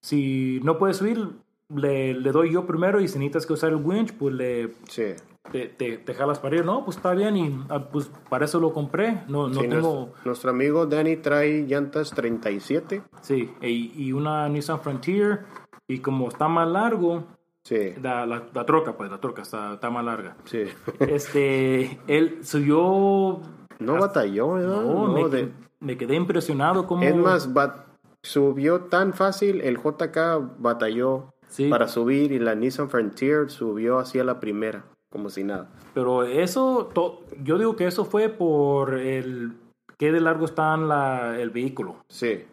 si 0.03 0.59
no 0.63 0.77
puedes 0.77 0.97
subir, 0.97 1.29
le, 1.73 2.13
le 2.13 2.31
doy 2.31 2.51
yo 2.51 2.65
primero 2.67 2.99
y 2.99 3.07
si 3.07 3.17
necesitas 3.17 3.45
que 3.45 3.53
usar 3.53 3.69
el 3.69 3.77
winch, 3.77 4.13
pues 4.17 4.33
le, 4.35 4.73
Sí. 4.89 5.13
te, 5.53 5.67
te, 5.69 5.97
te 5.97 6.13
jalas 6.13 6.39
para 6.39 6.57
ir. 6.57 6.65
No, 6.65 6.83
pues 6.83 6.97
está 6.97 7.13
bien 7.13 7.37
y 7.37 7.59
ah, 7.69 7.87
pues 7.91 8.11
para 8.29 8.43
eso 8.45 8.59
lo 8.59 8.73
compré. 8.73 9.23
No, 9.29 9.47
no 9.47 9.53
Sí, 9.61 9.67
tengo... 9.69 9.75
nuestro, 9.81 10.13
nuestro 10.25 10.49
amigo 10.51 10.85
Danny 10.85 11.15
trae 11.15 11.65
llantas 11.65 12.11
37. 12.11 13.01
Sí, 13.21 13.49
y, 13.61 13.93
y 13.95 14.11
una 14.11 14.49
Nissan 14.49 14.81
Frontier 14.81 15.45
y 15.87 15.99
como 15.99 16.27
está 16.27 16.49
más 16.49 16.67
largo, 16.67 17.23
Sí, 17.63 17.93
la, 18.01 18.25
la, 18.25 18.43
la 18.53 18.65
troca, 18.65 18.97
pues 18.97 19.11
la 19.11 19.19
troca 19.19 19.43
está, 19.43 19.73
está 19.75 19.89
más 19.89 20.03
larga. 20.03 20.35
sí. 20.45 20.63
Este, 20.99 21.99
él 22.07 22.39
subió... 22.43 23.41
No 23.79 23.93
batalló, 23.99 24.53
¿verdad? 24.53 24.81
No, 24.83 25.07
No, 25.07 25.13
me, 25.13 25.29
de- 25.29 25.51
me 25.79 25.97
quedé 25.97 26.15
impresionado 26.15 26.85
como... 26.87 27.03
Es 27.03 27.15
más, 27.15 27.53
bat- 27.53 27.85
subió 28.23 28.81
tan 28.81 29.13
fácil, 29.13 29.61
el 29.61 29.77
JK 29.77 30.57
batalló 30.59 31.29
Sí. 31.47 31.69
para 31.69 31.87
subir 31.89 32.31
y 32.31 32.39
la 32.39 32.55
Nissan 32.55 32.89
Frontier 32.89 33.49
subió 33.49 33.99
hacia 33.99 34.23
la 34.23 34.39
primera, 34.39 34.85
como 35.11 35.29
si 35.29 35.43
nada. 35.43 35.69
Pero 35.93 36.23
eso, 36.23 36.89
to- 36.93 37.25
yo 37.43 37.57
digo 37.57 37.75
que 37.75 37.87
eso 37.87 38.05
fue 38.05 38.29
por 38.29 38.93
el... 38.93 39.53
qué 39.97 40.11
de 40.13 40.21
largo 40.21 40.45
está 40.45 40.77
la, 40.77 41.37
el 41.39 41.49
vehículo. 41.49 41.97
Sí, 42.07 42.45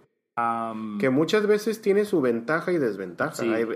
Que 0.98 1.10
muchas 1.10 1.46
veces 1.46 1.80
tiene 1.80 2.04
su 2.04 2.20
ventaja 2.20 2.72
y 2.72 2.78
desventaja. 2.78 3.34
Sí. 3.34 3.52
Hay- 3.52 3.66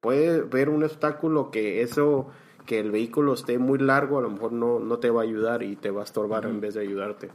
puede 0.00 0.42
ver 0.42 0.68
un 0.68 0.84
obstáculo 0.84 1.50
que 1.50 1.80
eso, 1.82 2.28
que 2.66 2.78
el 2.78 2.90
vehículo 2.90 3.32
esté 3.32 3.58
muy 3.58 3.78
largo, 3.78 4.18
a 4.18 4.22
lo 4.22 4.28
mejor 4.30 4.52
no, 4.52 4.78
no 4.78 4.98
te 4.98 5.08
va 5.10 5.22
a 5.22 5.24
ayudar 5.24 5.62
y 5.62 5.76
te 5.76 5.90
va 5.90 6.02
a 6.02 6.04
estorbar 6.04 6.44
en 6.44 6.60
vez 6.60 6.74
de 6.74 6.80
ayudarte. 6.82 7.30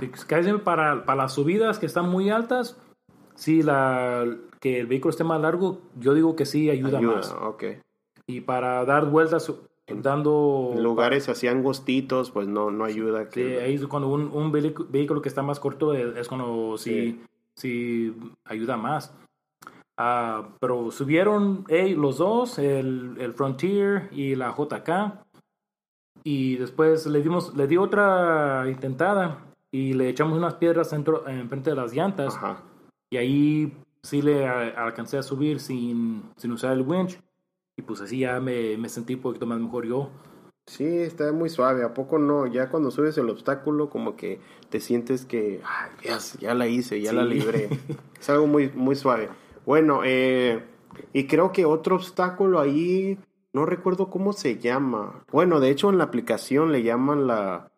Sí, 0.00 0.10
casi 0.26 0.50
para, 0.54 1.04
para 1.04 1.22
las 1.24 1.34
subidas 1.34 1.78
que 1.78 1.86
están 1.86 2.08
muy 2.08 2.30
altas, 2.30 2.80
sí, 3.34 3.62
la, 3.62 4.26
que 4.58 4.80
el 4.80 4.86
vehículo 4.86 5.10
esté 5.10 5.22
más 5.22 5.40
largo, 5.40 5.82
yo 6.00 6.14
digo 6.14 6.34
que 6.34 6.46
sí 6.46 6.70
ayuda, 6.70 7.00
más. 7.00 7.30
ok. 7.30 7.64
Y 8.26 8.40
para 8.40 8.84
dar 8.86 9.04
vueltas, 9.10 9.52
dando... 9.86 10.72
En 10.74 10.82
lugares 10.82 11.28
así 11.28 11.46
angostitos, 11.46 12.30
pues 12.30 12.48
no, 12.48 12.70
no 12.70 12.84
ayuda. 12.84 13.24
Sí, 13.24 13.28
Que, 13.42 13.60
ahí 13.60 13.74
es 13.74 13.86
cuando 13.86 14.08
un, 14.08 14.30
un 14.32 14.50
vehículo, 14.50 14.88
vehículo 14.90 15.20
que 15.20 15.28
está 15.28 15.42
más 15.42 15.60
corto 15.60 15.92
es, 15.92 16.16
es 16.16 16.26
cuando 16.28 16.78
sí, 16.78 16.90
sí 16.90 17.20
ayuda 18.44 18.76
más. 18.76 19.14
Ah, 19.96 20.48
pero 20.60 20.90
subieron 20.90 21.64
eh, 21.68 21.94
los 21.94 22.18
dos, 22.18 22.58
el, 22.58 23.16
el 23.20 23.32
Frontier 23.34 24.08
y 24.12 24.34
la 24.34 24.54
JK. 24.56 25.20
Y 26.24 26.56
después 26.56 27.06
le 27.06 27.22
dimos, 27.22 27.54
le 27.54 27.66
di 27.66 27.76
otra 27.76 28.64
intentada 28.68 29.38
y 29.70 29.92
le 29.92 30.08
echamos 30.08 30.36
unas 30.38 30.54
piedras 30.54 30.90
dentro, 30.90 31.28
enfrente 31.28 31.70
de 31.70 31.76
las 31.76 31.92
llantas. 31.92 32.34
Ajá. 32.36 32.62
Y 33.12 33.16
ahí 33.18 33.76
sí 34.02 34.22
le 34.22 34.46
a- 34.46 34.84
alcancé 34.84 35.18
a 35.18 35.22
subir 35.22 35.60
sin, 35.60 36.22
sin 36.36 36.52
usar 36.52 36.72
el 36.72 36.82
winch. 36.82 37.20
Y 37.76 37.82
pues 37.82 38.00
así 38.00 38.20
ya 38.20 38.40
me, 38.40 38.76
me 38.78 38.88
sentí 38.88 39.14
un 39.14 39.20
poquito 39.20 39.46
más 39.46 39.58
mejor 39.60 39.84
yo. 39.86 40.10
Sí, 40.66 40.84
está 40.84 41.30
muy 41.32 41.50
suave. 41.50 41.84
¿A 41.84 41.92
poco 41.92 42.18
no? 42.18 42.46
Ya 42.46 42.70
cuando 42.70 42.90
subes 42.90 43.16
el 43.18 43.28
obstáculo, 43.28 43.90
como 43.90 44.16
que 44.16 44.40
te 44.70 44.80
sientes 44.80 45.26
que, 45.26 45.60
"Ay, 45.64 45.90
ya, 46.02 46.18
ya 46.40 46.54
la 46.54 46.66
hice, 46.66 47.00
ya 47.00 47.12
la 47.12 47.24
libré. 47.24 47.68
es 48.20 48.30
algo 48.30 48.46
muy, 48.46 48.70
muy 48.74 48.96
suave. 48.96 49.28
Bueno, 49.66 50.00
eh, 50.04 50.62
y 51.12 51.26
creo 51.26 51.52
que 51.52 51.64
otro 51.66 51.96
obstáculo 51.96 52.60
ahí, 52.60 53.18
no 53.52 53.66
recuerdo 53.66 54.10
cómo 54.10 54.32
se 54.32 54.58
llama. 54.58 55.24
Bueno, 55.30 55.60
de 55.60 55.70
hecho 55.70 55.90
en 55.90 55.98
la 55.98 56.04
aplicación 56.04 56.72
le 56.72 56.82
llaman 56.82 57.26
la, 57.26 57.70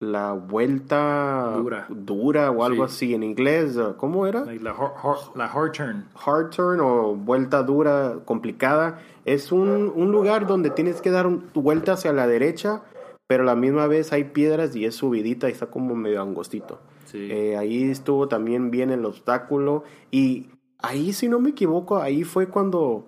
la 0.00 0.32
vuelta 0.32 1.54
Dura. 1.56 1.86
dura 1.88 2.50
o 2.50 2.64
algo 2.64 2.86
Sí. 2.88 2.94
así 3.06 3.14
en 3.14 3.22
inglés. 3.22 3.78
¿Cómo 3.96 4.26
era? 4.26 4.44
Like 4.44 4.62
la, 4.62 4.70
hard, 4.72 4.92
hard- 5.02 5.34
la 5.36 5.46
hard 5.46 5.72
turn. 5.72 6.04
hard 6.14 6.50
turn 6.50 6.80
o 6.80 7.14
vuelta 7.14 7.62
dura 7.62 8.16
complicada 8.24 8.98
es 9.24 9.52
un, 9.52 9.90
un 9.94 10.12
lugar 10.12 10.46
donde 10.46 10.70
tienes 10.70 11.00
que 11.00 11.10
dar 11.10 11.26
un- 11.26 11.44
vuelta 11.54 11.92
hacia 11.92 12.12
la 12.12 12.26
derecha 12.26 12.82
pero 13.28 13.42
a 13.42 13.46
la 13.46 13.56
misma 13.56 13.86
vez 13.88 14.12
hay 14.12 14.24
piedras 14.24 14.76
y 14.76 14.84
es 14.84 14.94
subidita 14.94 15.48
y 15.48 15.52
está 15.52 15.66
como 15.66 15.94
medio 15.96 16.20
angostito 16.22 16.78
Sí. 17.06 17.28
Eh, 17.30 17.56
ahí 17.56 17.90
estuvo 17.90 18.28
también 18.28 18.70
bien 18.70 18.90
el 18.90 19.04
obstáculo 19.04 19.82
y 20.10 20.48
ahí 20.78 21.12
si 21.12 21.28
no 21.28 21.40
me 21.40 21.50
equivoco 21.50 21.98
ahí 21.98 22.22
fue 22.24 22.48
cuando 22.48 23.06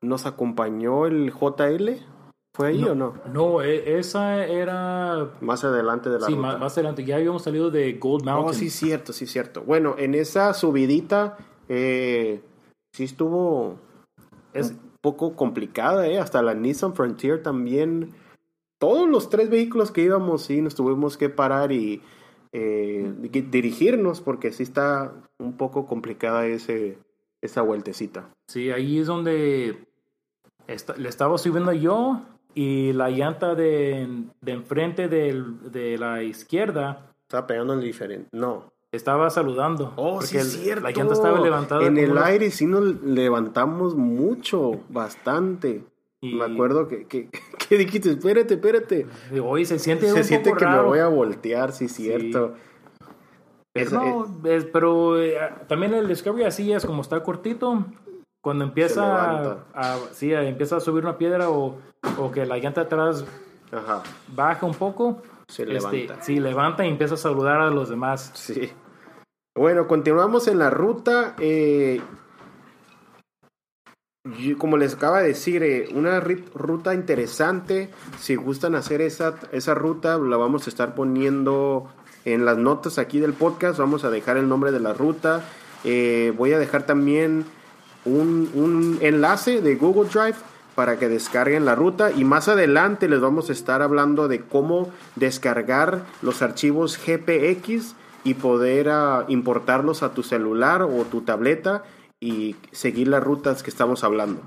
nos 0.00 0.24
acompañó 0.26 1.06
el 1.06 1.30
JL 1.32 1.98
¿fue 2.54 2.68
ahí 2.68 2.84
o 2.84 2.94
no? 2.94 3.14
No, 3.32 3.62
e- 3.62 3.98
esa 3.98 4.44
era. 4.46 5.30
más 5.40 5.64
adelante 5.64 6.10
de 6.10 6.18
la 6.20 6.26
Sí, 6.26 6.34
ruta. 6.34 6.46
más, 6.48 6.60
más 6.60 6.72
adelante. 6.78 7.04
Ya 7.04 7.16
habíamos 7.16 7.42
salido 7.42 7.70
de 7.70 7.94
Gold 7.94 8.24
Mountain. 8.24 8.48
Oh, 8.48 8.52
sí, 8.52 8.70
cierto, 8.70 9.12
sí, 9.12 9.26
cierto. 9.26 9.62
Bueno, 9.62 9.94
en 9.98 10.14
esa 10.14 10.52
subidita, 10.54 11.36
eh, 11.68 12.42
sí 12.92 13.04
estuvo 13.04 13.78
Es- 14.52 14.70
un 14.72 14.80
poco 15.00 15.34
complicada, 15.34 16.06
¿eh? 16.06 16.18
Hasta 16.18 16.42
la 16.42 16.54
Nissan 16.54 16.94
Frontier 16.94 17.42
también. 17.42 18.10
Todos 18.78 19.08
los 19.08 19.30
tres 19.30 19.48
vehículos 19.48 19.90
que 19.92 20.02
íbamos, 20.02 20.42
sí, 20.42 20.60
nos 20.60 20.74
tuvimos 20.74 21.16
que 21.16 21.28
parar 21.28 21.72
y 21.72 22.02
eh, 22.54 23.10
di- 23.18 23.40
dirigirnos 23.40 24.20
porque 24.20 24.52
sí 24.52 24.62
está 24.62 25.10
un 25.38 25.56
poco 25.56 25.86
complicada 25.86 26.44
ese, 26.46 26.98
esa 27.40 27.62
vueltecita. 27.62 28.28
sí, 28.46 28.70
ahí 28.70 28.98
es 28.98 29.06
donde 29.06 29.86
esta- 30.66 30.94
le 30.96 31.08
estaba 31.08 31.38
subiendo 31.38 31.72
yo 31.72 32.20
y 32.54 32.92
la 32.92 33.10
llanta 33.10 33.54
de, 33.54 34.06
de 34.40 34.52
enfrente 34.52 35.08
del- 35.08 35.70
de 35.72 35.96
la 35.98 36.22
izquierda 36.22 37.08
Estaba 37.22 37.46
pegando 37.46 37.72
en 37.74 37.80
diferente. 37.80 38.28
No. 38.32 38.70
estaba 38.92 39.30
saludando. 39.30 39.94
Oh, 39.96 40.14
porque 40.16 40.26
sí, 40.26 40.36
el- 40.36 40.42
es 40.42 40.52
cierto. 40.52 40.82
La 40.84 40.90
llanta 40.90 41.14
estaba 41.14 41.40
levantada. 41.40 41.86
En 41.86 41.96
el 41.96 42.18
aire 42.18 42.50
sí 42.50 42.66
nos 42.66 43.02
levantamos 43.02 43.94
mucho, 43.94 44.80
bastante. 44.90 45.82
y- 46.20 46.34
Me 46.34 46.44
acuerdo 46.44 46.88
que, 46.88 47.06
que, 47.06 47.30
que 47.68 47.78
dijiste, 47.78 48.10
espérate, 48.10 48.54
espérate. 48.54 49.06
Hoy 49.42 49.64
se 49.64 49.78
siente 49.78 50.06
Se 50.08 50.12
un 50.12 50.24
siente 50.24 50.50
poco 50.50 50.60
que 50.60 50.66
me 50.66 50.80
voy 50.82 50.98
a 50.98 51.08
voltear, 51.08 51.72
sí, 51.72 51.88
cierto. 51.88 52.54
Pero, 53.72 53.86
Esa- 53.86 53.98
no, 54.04 54.26
es- 54.44 54.66
pero 54.66 55.18
eh, 55.22 55.38
también 55.68 55.94
el 55.94 56.06
Discovery 56.06 56.44
así 56.44 56.70
es 56.70 56.84
como 56.84 57.00
está 57.00 57.22
cortito. 57.22 57.86
Cuando 58.42 58.64
empieza 58.64 59.54
a, 59.72 59.98
sí, 60.12 60.32
empieza 60.34 60.76
a 60.76 60.80
subir 60.80 61.04
una 61.04 61.16
piedra 61.16 61.48
o, 61.48 61.78
o 62.18 62.30
que 62.32 62.44
la 62.44 62.58
llanta 62.58 62.82
atrás 62.82 63.24
Ajá, 63.70 64.02
baja 64.34 64.66
un 64.66 64.74
poco, 64.74 65.22
se 65.48 65.62
este, 65.62 65.74
levanta. 65.74 66.22
sí, 66.22 66.40
levanta 66.40 66.84
y 66.84 66.88
empieza 66.88 67.14
a 67.14 67.18
saludar 67.18 67.60
a 67.60 67.70
los 67.70 67.88
demás. 67.88 68.32
Sí. 68.34 68.72
Bueno, 69.54 69.86
continuamos 69.86 70.48
en 70.48 70.58
la 70.58 70.70
ruta. 70.70 71.36
eh, 71.38 72.00
como 74.58 74.76
les 74.76 74.94
acaba 74.94 75.20
de 75.20 75.28
decir, 75.28 75.62
eh, 75.62 75.88
una 75.94 76.20
ruta 76.20 76.94
interesante. 76.94 77.90
Si 78.18 78.34
gustan 78.36 78.74
hacer 78.74 79.00
esa, 79.02 79.34
esa 79.52 79.74
ruta, 79.74 80.18
la 80.18 80.36
vamos 80.36 80.66
a 80.66 80.70
estar 80.70 80.94
poniendo 80.94 81.88
en 82.24 82.44
las 82.44 82.56
notas 82.56 82.98
aquí 82.98 83.18
del 83.18 83.32
podcast. 83.34 83.78
Vamos 83.78 84.04
a 84.04 84.10
dejar 84.10 84.36
el 84.36 84.48
nombre 84.48 84.72
de 84.72 84.80
la 84.80 84.94
ruta. 84.94 85.42
Eh, 85.84 86.32
voy 86.36 86.52
a 86.52 86.58
dejar 86.58 86.86
también 86.86 87.44
un, 88.04 88.50
un 88.54 88.98
enlace 89.00 89.60
de 89.60 89.76
Google 89.76 90.08
Drive 90.08 90.36
para 90.74 90.98
que 90.98 91.08
descarguen 91.08 91.64
la 91.64 91.74
ruta 91.74 92.10
y 92.12 92.24
más 92.24 92.48
adelante 92.48 93.08
les 93.08 93.20
vamos 93.20 93.50
a 93.50 93.52
estar 93.52 93.82
hablando 93.82 94.28
de 94.28 94.40
cómo 94.40 94.90
descargar 95.16 96.04
los 96.22 96.42
archivos 96.42 96.98
GPX 96.98 97.94
y 98.24 98.34
poder 98.34 98.88
ah, 98.88 99.24
importarlos 99.28 100.02
a 100.02 100.14
tu 100.14 100.22
celular 100.22 100.82
o 100.82 101.04
tu 101.10 101.22
tableta 101.22 101.82
y 102.20 102.54
seguir 102.70 103.08
las 103.08 103.22
rutas 103.22 103.62
que 103.62 103.70
estamos 103.70 104.04
hablando. 104.04 104.40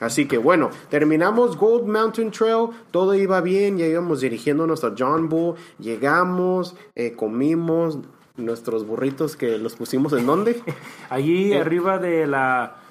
Así 0.00 0.26
que 0.26 0.36
bueno, 0.36 0.70
terminamos 0.90 1.56
Gold 1.56 1.86
Mountain 1.86 2.30
Trail, 2.30 2.68
todo 2.90 3.14
iba 3.14 3.40
bien, 3.40 3.78
ya 3.78 3.86
íbamos 3.86 4.20
dirigiéndonos 4.20 4.84
a 4.84 4.92
John 4.96 5.28
Bull, 5.28 5.54
llegamos, 5.78 6.76
eh, 6.94 7.14
comimos 7.14 7.98
nuestros 8.36 8.86
burritos 8.86 9.36
que 9.36 9.56
los 9.58 9.76
pusimos 9.76 10.12
en 10.12 10.26
donde? 10.26 10.60
Allí 11.08 11.52
arriba 11.54 11.98
de 11.98 12.26
la 12.26 12.81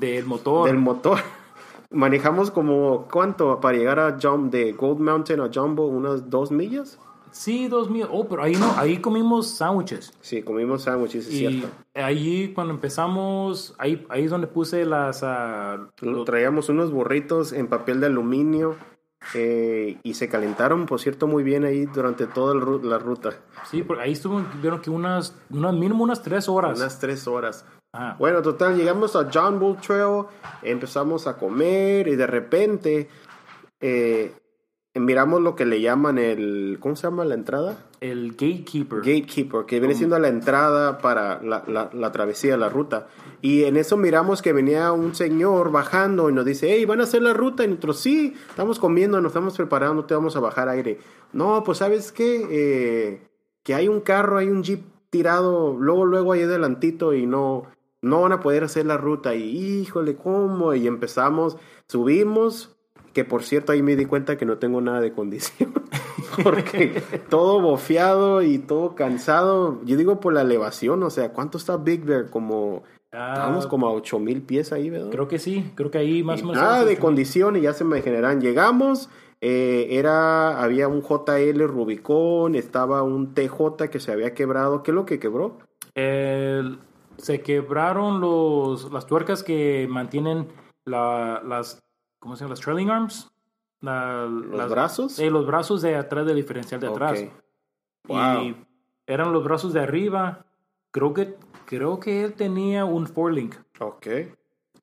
del 0.00 0.24
motor. 0.26 0.66
del 0.68 0.78
motor. 0.78 1.18
manejamos 1.90 2.50
como, 2.50 3.06
¿cuánto? 3.10 3.60
Para 3.60 3.76
llegar 3.78 3.98
a 4.00 4.18
Jump, 4.20 4.52
de 4.52 4.72
Gold 4.72 5.00
Mountain 5.00 5.40
a 5.40 5.50
Jumbo, 5.52 5.86
unas 5.86 6.28
dos 6.28 6.50
millas. 6.50 6.98
Sí, 7.30 7.68
dos 7.68 7.90
mil. 7.90 8.06
Oh, 8.10 8.26
pero 8.28 8.42
ahí 8.42 8.54
no, 8.54 8.72
ahí 8.78 8.96
comimos 8.98 9.48
sándwiches. 9.48 10.12
Sí, 10.20 10.42
comimos 10.42 10.82
sándwiches, 10.84 11.26
es 11.26 11.34
Y 11.34 11.38
cierto. 11.38 11.68
allí 11.94 12.52
cuando 12.54 12.72
empezamos, 12.72 13.74
ahí, 13.78 14.06
ahí 14.08 14.24
es 14.24 14.30
donde 14.30 14.46
puse 14.46 14.86
las... 14.86 15.22
Lo- 16.00 16.24
Traíamos 16.24 16.68
unos 16.70 16.90
burritos 16.92 17.52
en 17.52 17.66
papel 17.66 18.00
de 18.00 18.06
aluminio 18.06 18.76
eh, 19.34 19.98
y 20.02 20.14
se 20.14 20.28
calentaron, 20.28 20.86
por 20.86 21.00
cierto, 21.00 21.26
muy 21.26 21.42
bien 21.42 21.64
ahí 21.64 21.86
durante 21.86 22.26
toda 22.26 22.54
el 22.54 22.88
la 22.88 22.98
ruta. 22.98 23.30
sí, 23.70 23.82
porque 23.82 24.02
ahí 24.02 24.12
estuvo, 24.12 24.42
vieron 24.60 24.80
que 24.80 24.90
unas, 24.90 25.34
unas 25.50 25.74
mínimo 25.74 26.04
unas 26.04 26.22
tres 26.22 26.48
horas. 26.48 26.78
Unas 26.78 26.98
tres 26.98 27.26
horas. 27.26 27.64
Ajá. 27.92 28.16
Bueno, 28.18 28.42
total, 28.42 28.76
llegamos 28.76 29.16
a 29.16 29.28
John 29.32 29.58
Bull 29.58 29.76
Trail, 29.78 30.24
empezamos 30.62 31.26
a 31.26 31.36
comer 31.36 32.08
y 32.08 32.16
de 32.16 32.26
repente 32.26 33.08
eh, 33.80 34.34
miramos 35.00 35.42
lo 35.42 35.54
que 35.56 35.64
le 35.64 35.80
llaman 35.80 36.18
el... 36.18 36.78
¿Cómo 36.80 36.96
se 36.96 37.04
llama 37.04 37.24
la 37.24 37.34
entrada? 37.34 37.78
El 38.00 38.32
gatekeeper. 38.32 38.98
Gatekeeper, 38.98 39.64
que 39.66 39.80
viene 39.80 39.94
siendo 39.94 40.18
la 40.18 40.28
entrada 40.28 40.98
para 40.98 41.42
la, 41.42 41.64
la, 41.66 41.90
la 41.92 42.12
travesía 42.12 42.56
la 42.56 42.68
ruta. 42.68 43.06
Y 43.42 43.64
en 43.64 43.76
eso 43.76 43.96
miramos 43.96 44.42
que 44.42 44.52
venía 44.52 44.92
un 44.92 45.14
señor 45.14 45.70
bajando 45.70 46.30
y 46.30 46.32
nos 46.32 46.44
dice, 46.44 46.68
hey, 46.70 46.84
¿van 46.84 47.00
a 47.00 47.04
hacer 47.04 47.22
la 47.22 47.32
ruta? 47.32 47.64
Y 47.64 47.68
nosotros, 47.68 48.00
sí, 48.00 48.34
estamos 48.48 48.78
comiendo, 48.78 49.20
nos 49.20 49.30
estamos 49.30 49.56
preparando, 49.56 50.04
te 50.04 50.14
vamos 50.14 50.36
a 50.36 50.40
bajar 50.40 50.68
aire. 50.68 50.98
No, 51.32 51.62
pues 51.64 51.78
¿sabes 51.78 52.12
qué? 52.12 52.46
Eh, 52.50 53.28
que 53.62 53.74
hay 53.74 53.88
un 53.88 54.00
carro, 54.00 54.38
hay 54.38 54.48
un 54.48 54.62
jeep 54.62 54.82
tirado, 55.10 55.76
luego, 55.78 56.06
luego 56.06 56.32
ahí 56.32 56.42
adelantito 56.42 57.14
y 57.14 57.26
no, 57.26 57.64
no 58.02 58.22
van 58.22 58.32
a 58.32 58.40
poder 58.40 58.64
hacer 58.64 58.86
la 58.86 58.96
ruta. 58.96 59.34
Y 59.34 59.80
híjole, 59.80 60.16
¿cómo? 60.16 60.74
Y 60.74 60.86
empezamos, 60.86 61.56
subimos, 61.88 62.75
que 63.16 63.24
por 63.24 63.42
cierto 63.44 63.72
ahí 63.72 63.82
me 63.82 63.96
di 63.96 64.04
cuenta 64.04 64.36
que 64.36 64.44
no 64.44 64.58
tengo 64.58 64.82
nada 64.82 65.00
de 65.00 65.10
condición. 65.10 65.72
Porque 66.44 67.02
todo 67.30 67.62
bofeado 67.62 68.42
y 68.42 68.58
todo 68.58 68.94
cansado. 68.94 69.80
Yo 69.86 69.96
digo 69.96 70.20
por 70.20 70.34
la 70.34 70.42
elevación, 70.42 71.02
o 71.02 71.08
sea, 71.08 71.32
¿cuánto 71.32 71.56
está 71.56 71.78
Big 71.78 72.04
Bear? 72.04 72.28
Como, 72.28 72.82
Ah, 73.12 73.32
estábamos 73.32 73.66
como 73.66 73.86
a 73.86 73.92
8000 73.92 74.42
pies 74.42 74.70
ahí, 74.72 74.90
¿verdad? 74.90 75.08
Creo 75.10 75.28
que 75.28 75.38
sí, 75.38 75.72
creo 75.76 75.90
que 75.90 75.96
ahí 75.96 76.22
más 76.22 76.42
o 76.42 76.46
menos... 76.48 76.62
nada 76.62 76.84
de 76.84 76.98
condición 76.98 77.56
y 77.56 77.62
ya 77.62 77.72
se 77.72 77.84
me 77.84 78.02
generan. 78.02 78.42
Llegamos, 78.42 79.08
eh, 79.40 79.86
era, 79.92 80.62
había 80.62 80.88
un 80.88 81.00
JL 81.00 81.62
Rubicón, 81.66 82.54
estaba 82.54 83.02
un 83.02 83.32
TJ 83.32 83.88
que 83.90 83.98
se 84.00 84.12
había 84.12 84.34
quebrado. 84.34 84.82
¿Qué 84.82 84.90
es 84.90 84.94
lo 84.94 85.06
que 85.06 85.18
quebró? 85.18 85.56
El- 85.94 86.80
se 87.16 87.40
quebraron 87.40 88.20
los, 88.20 88.92
las 88.92 89.06
tuercas 89.06 89.42
que 89.42 89.86
mantienen 89.88 90.48
la- 90.84 91.40
las, 91.46 91.78
¿cómo 92.26 92.34
se 92.34 92.40
llama? 92.44 92.50
Las 92.54 92.60
trailing 92.60 92.90
arms. 92.90 93.30
La- 93.80 94.24
¿Los 94.26 94.56
las- 94.56 94.68
brazos? 94.70 95.18
eh, 95.20 95.30
los 95.30 95.46
brazos 95.46 95.80
de 95.82 95.94
atrás 95.94 96.26
del 96.26 96.34
diferencial 96.36 96.80
de 96.80 96.88
atrás. 96.88 97.22
Ok. 97.22 98.08
Wow. 98.08 98.42
Y 98.42 98.56
eran 99.06 99.32
los 99.32 99.44
brazos 99.44 99.72
de 99.72 99.80
arriba. 99.80 100.44
Creo 100.90 101.14
que, 101.14 101.36
creo 101.66 102.00
que 102.00 102.24
él 102.24 102.34
tenía 102.34 102.84
un 102.84 103.06
forlink. 103.06 103.54
Ok. 103.78 104.06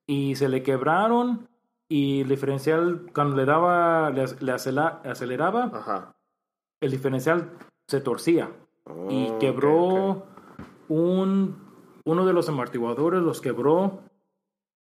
Y 0.06 0.36
se 0.36 0.48
le 0.48 0.62
quebraron. 0.62 1.48
Y 1.86 2.22
el 2.22 2.28
diferencial, 2.28 3.10
cuando 3.14 3.36
le 3.36 3.44
daba, 3.44 4.08
le, 4.10 4.24
le 4.40 4.52
aceleraba, 4.52 5.64
Ajá. 5.74 6.14
el 6.80 6.90
diferencial 6.90 7.50
se 7.86 8.00
torcía. 8.00 8.50
y 9.10 9.28
Oh, 9.30 9.38
quebró 9.38 9.76
ok, 10.10 10.16
ok. 10.18 10.24
un 10.88 11.62
uno 12.06 12.26
de 12.26 12.32
los 12.34 12.48
amortiguadores 12.50 13.22
los 13.22 13.40
quebró 13.40 14.00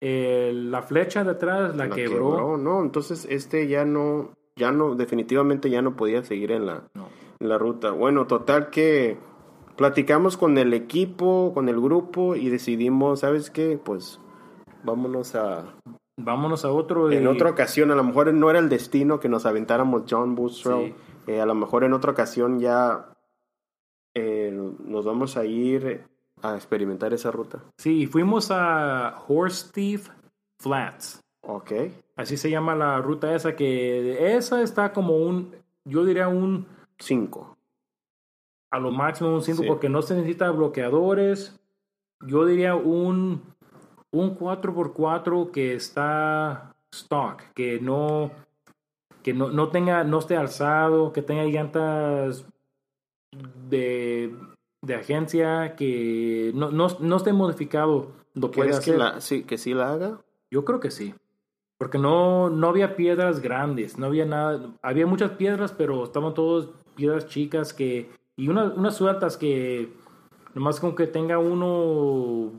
la 0.03 0.81
flecha 0.81 1.23
de 1.23 1.31
atrás 1.31 1.75
la, 1.75 1.87
La 1.87 1.95
quebró, 1.95 2.57
No, 2.57 2.81
entonces 2.81 3.25
este 3.29 3.67
ya 3.67 3.85
no, 3.85 4.31
ya 4.55 4.71
no, 4.71 4.95
definitivamente 4.95 5.69
ya 5.69 5.81
no 5.81 5.95
podía 5.95 6.23
seguir 6.23 6.51
en 6.51 6.65
la, 6.65 6.83
No. 6.93 7.07
en 7.39 7.49
la 7.49 7.57
ruta. 7.57 7.91
Bueno, 7.91 8.27
total 8.27 8.69
que 8.69 9.17
platicamos 9.77 10.37
con 10.37 10.57
el 10.57 10.73
equipo, 10.73 11.51
con 11.53 11.69
el 11.69 11.79
grupo 11.79 12.35
y 12.35 12.49
decidimos, 12.49 13.21
¿sabes 13.21 13.49
qué? 13.49 13.79
Pues 13.83 14.19
vámonos 14.83 15.35
a... 15.35 15.73
vámonos 16.17 16.65
a 16.65 16.71
otro 16.71 17.11
En 17.11 17.27
otra 17.27 17.49
ocasión, 17.51 17.91
a 17.91 17.95
lo 17.95 18.03
mejor 18.03 18.33
no 18.33 18.49
era 18.49 18.59
el 18.59 18.69
destino 18.69 19.19
que 19.19 19.29
nos 19.29 19.45
aventáramos 19.45 20.03
John 20.09 20.35
Bustrow. 20.35 20.85
Sí. 20.85 20.95
Eh, 21.27 21.39
a 21.39 21.45
lo 21.45 21.55
mejor 21.55 21.85
en 21.85 21.93
otra 21.93 22.11
ocasión 22.11 22.59
ya 22.59 23.09
eh, 24.13 24.51
nos 24.51 25.05
vamos 25.05 25.37
a 25.37 25.45
ir 25.45 26.03
a 26.43 26.55
experimentar 26.55 27.13
esa 27.13 27.31
ruta. 27.31 27.59
sí 27.77 28.05
fuimos 28.07 28.51
a 28.51 29.23
Horse 29.27 29.71
Thief 29.71 30.09
Flats 30.59 31.19
Ok. 31.45 31.71
así 32.15 32.37
se 32.37 32.49
llama 32.49 32.75
la 32.75 32.99
ruta 33.01 33.33
esa 33.35 33.55
que 33.55 34.35
esa 34.35 34.61
está 34.61 34.93
como 34.93 35.17
un 35.17 35.53
yo 35.85 36.05
diría 36.05 36.27
un 36.27 36.65
Cinco. 36.99 37.57
a 38.71 38.79
lo 38.79 38.91
máximo 38.91 39.33
un 39.33 39.41
5 39.41 39.61
Sí. 39.63 39.67
porque 39.67 39.89
no 39.89 40.01
se 40.01 40.15
necesita 40.15 40.49
bloqueadores 40.51 41.59
yo 42.25 42.45
diría 42.45 42.75
un 42.75 43.41
un 44.11 44.37
4x4 44.37 45.51
que 45.51 45.73
está 45.75 46.73
stock 46.93 47.41
que 47.55 47.79
no 47.81 48.31
que 49.23 49.33
no, 49.33 49.49
no 49.49 49.69
tenga 49.69 50.03
no 50.03 50.19
esté 50.19 50.37
alzado 50.37 51.11
que 51.13 51.21
tenga 51.21 51.43
llantas 51.45 52.45
de, 53.69 54.35
de 54.83 54.95
agencia 54.95 55.75
que 55.75 56.51
no, 56.53 56.69
no, 56.69 56.87
no 56.99 57.15
esté 57.17 57.33
modificado 57.33 58.11
lo 58.35 58.51
puede 58.51 58.69
¿Quieres 58.69 58.85
que, 58.85 58.91
hacer 58.91 58.99
la, 58.99 59.21
sí, 59.21 59.43
que 59.43 59.57
sí 59.57 59.73
la 59.73 59.93
haga? 59.93 60.19
yo 60.51 60.65
creo 60.65 60.79
que 60.79 60.91
sí 60.91 61.15
porque 61.77 61.97
no 61.97 62.49
no 62.49 62.67
había 62.67 62.95
piedras 62.95 63.39
grandes 63.39 63.97
no 63.97 64.07
había 64.07 64.25
nada 64.25 64.71
había 64.81 65.07
muchas 65.07 65.31
piedras 65.31 65.71
pero 65.71 66.03
estaban 66.03 66.33
todas 66.33 66.67
piedras 66.95 67.27
chicas 67.27 67.73
que 67.73 68.11
y 68.35 68.49
unas 68.49 68.75
unas 68.75 68.95
sueltas 68.95 69.37
que 69.37 69.89
nomás 70.53 70.79
con 70.79 70.95
que 70.95 71.07
tenga 71.07 71.39
uno 71.39 72.51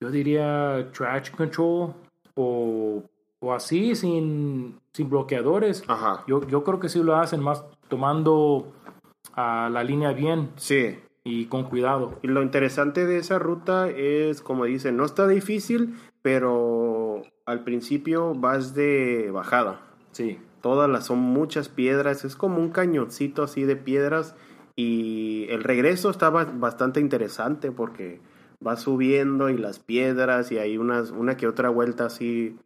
yo 0.00 0.10
diría 0.10 0.90
traction 0.92 1.36
control 1.36 1.92
o, 2.36 3.02
o 3.40 3.52
así 3.52 3.96
sin 3.96 4.78
sin 4.92 5.10
bloqueadores 5.10 5.82
Ajá. 5.88 6.22
yo, 6.28 6.46
yo 6.46 6.62
creo 6.62 6.78
que 6.78 6.88
sí 6.88 7.02
lo 7.02 7.16
hacen 7.16 7.40
más 7.40 7.64
tomando 7.88 8.72
a 9.66 9.70
la 9.70 9.84
línea 9.84 10.12
bien 10.12 10.50
Sí. 10.56 10.98
y 11.24 11.46
con 11.46 11.64
cuidado 11.64 12.18
Y 12.22 12.28
lo 12.28 12.42
interesante 12.42 13.06
de 13.06 13.18
esa 13.18 13.38
ruta 13.38 13.88
es, 13.90 14.40
como 14.40 14.64
dicen, 14.64 14.96
no 14.96 15.04
está 15.04 15.28
difícil, 15.28 15.94
pero 16.22 17.22
al 17.46 17.64
principio 17.64 18.34
vas 18.34 18.74
de 18.74 19.30
bajada. 19.32 19.80
sí 20.12 20.38
Todas 20.62 20.90
las 20.90 21.06
son 21.06 21.18
muchas 21.18 21.68
piedras, 21.70 22.24
es 22.24 22.36
como 22.36 22.58
un 22.58 22.68
cañoncito 22.70 23.42
así 23.42 23.64
de 23.64 23.76
piedras 23.76 24.34
y 24.76 25.46
el 25.48 25.62
regreso 25.64 26.10
estaba 26.10 26.44
bastante 26.44 27.00
interesante 27.00 27.72
porque 27.72 28.20
vas 28.60 28.82
subiendo 28.82 29.48
y 29.48 29.56
las 29.56 29.78
piedras 29.78 30.52
y 30.52 30.58
hay 30.58 30.76
unas, 30.76 31.10
una 31.12 31.36
que 31.38 31.46
otra 31.46 31.70
vuelta 31.70 32.04
así 32.06 32.58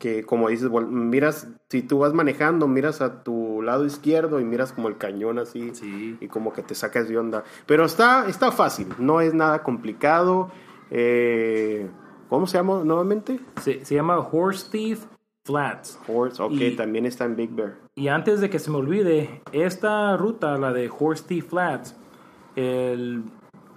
que 0.00 0.24
como 0.24 0.48
dices, 0.48 0.68
miras, 0.88 1.46
si 1.68 1.82
tú 1.82 1.98
vas 2.00 2.12
manejando, 2.14 2.66
miras 2.66 3.00
a 3.00 3.22
tu 3.22 3.62
lado 3.62 3.84
izquierdo 3.86 4.40
y 4.40 4.44
miras 4.44 4.72
como 4.72 4.88
el 4.88 4.96
cañón 4.96 5.38
así 5.38 5.70
sí 5.74 6.16
y 6.20 6.26
como 6.26 6.52
que 6.52 6.62
te 6.62 6.74
sacas 6.74 7.08
de 7.08 7.16
onda. 7.18 7.44
Pero 7.66 7.84
está, 7.84 8.26
está 8.28 8.50
fácil, 8.50 8.88
no 8.98 9.20
es 9.20 9.32
nada 9.34 9.62
complicado. 9.62 10.50
Eh, 10.90 11.88
¿Cómo 12.28 12.46
se 12.46 12.58
llama 12.58 12.82
nuevamente? 12.84 13.38
se, 13.60 13.84
se 13.84 13.94
llama 13.94 14.18
Horse 14.18 14.68
Thief 14.70 15.04
Flats 15.44 15.98
Horse, 16.08 16.42
ok, 16.42 16.52
Y- 16.52 16.76
también 16.76 17.06
está 17.06 17.24
en 17.24 17.36
Big 17.36 17.50
Bear. 17.50 17.76
Y 17.94 18.08
antes 18.08 18.40
de 18.40 18.48
que 18.50 18.58
se 18.58 18.70
me 18.70 18.76
olvide, 18.78 19.42
esta 19.52 20.16
ruta, 20.16 20.56
la 20.58 20.72
de 20.72 20.90
Horse 20.96 21.24
Thief 21.26 21.48
Flats, 21.50 21.96
el, 22.56 23.24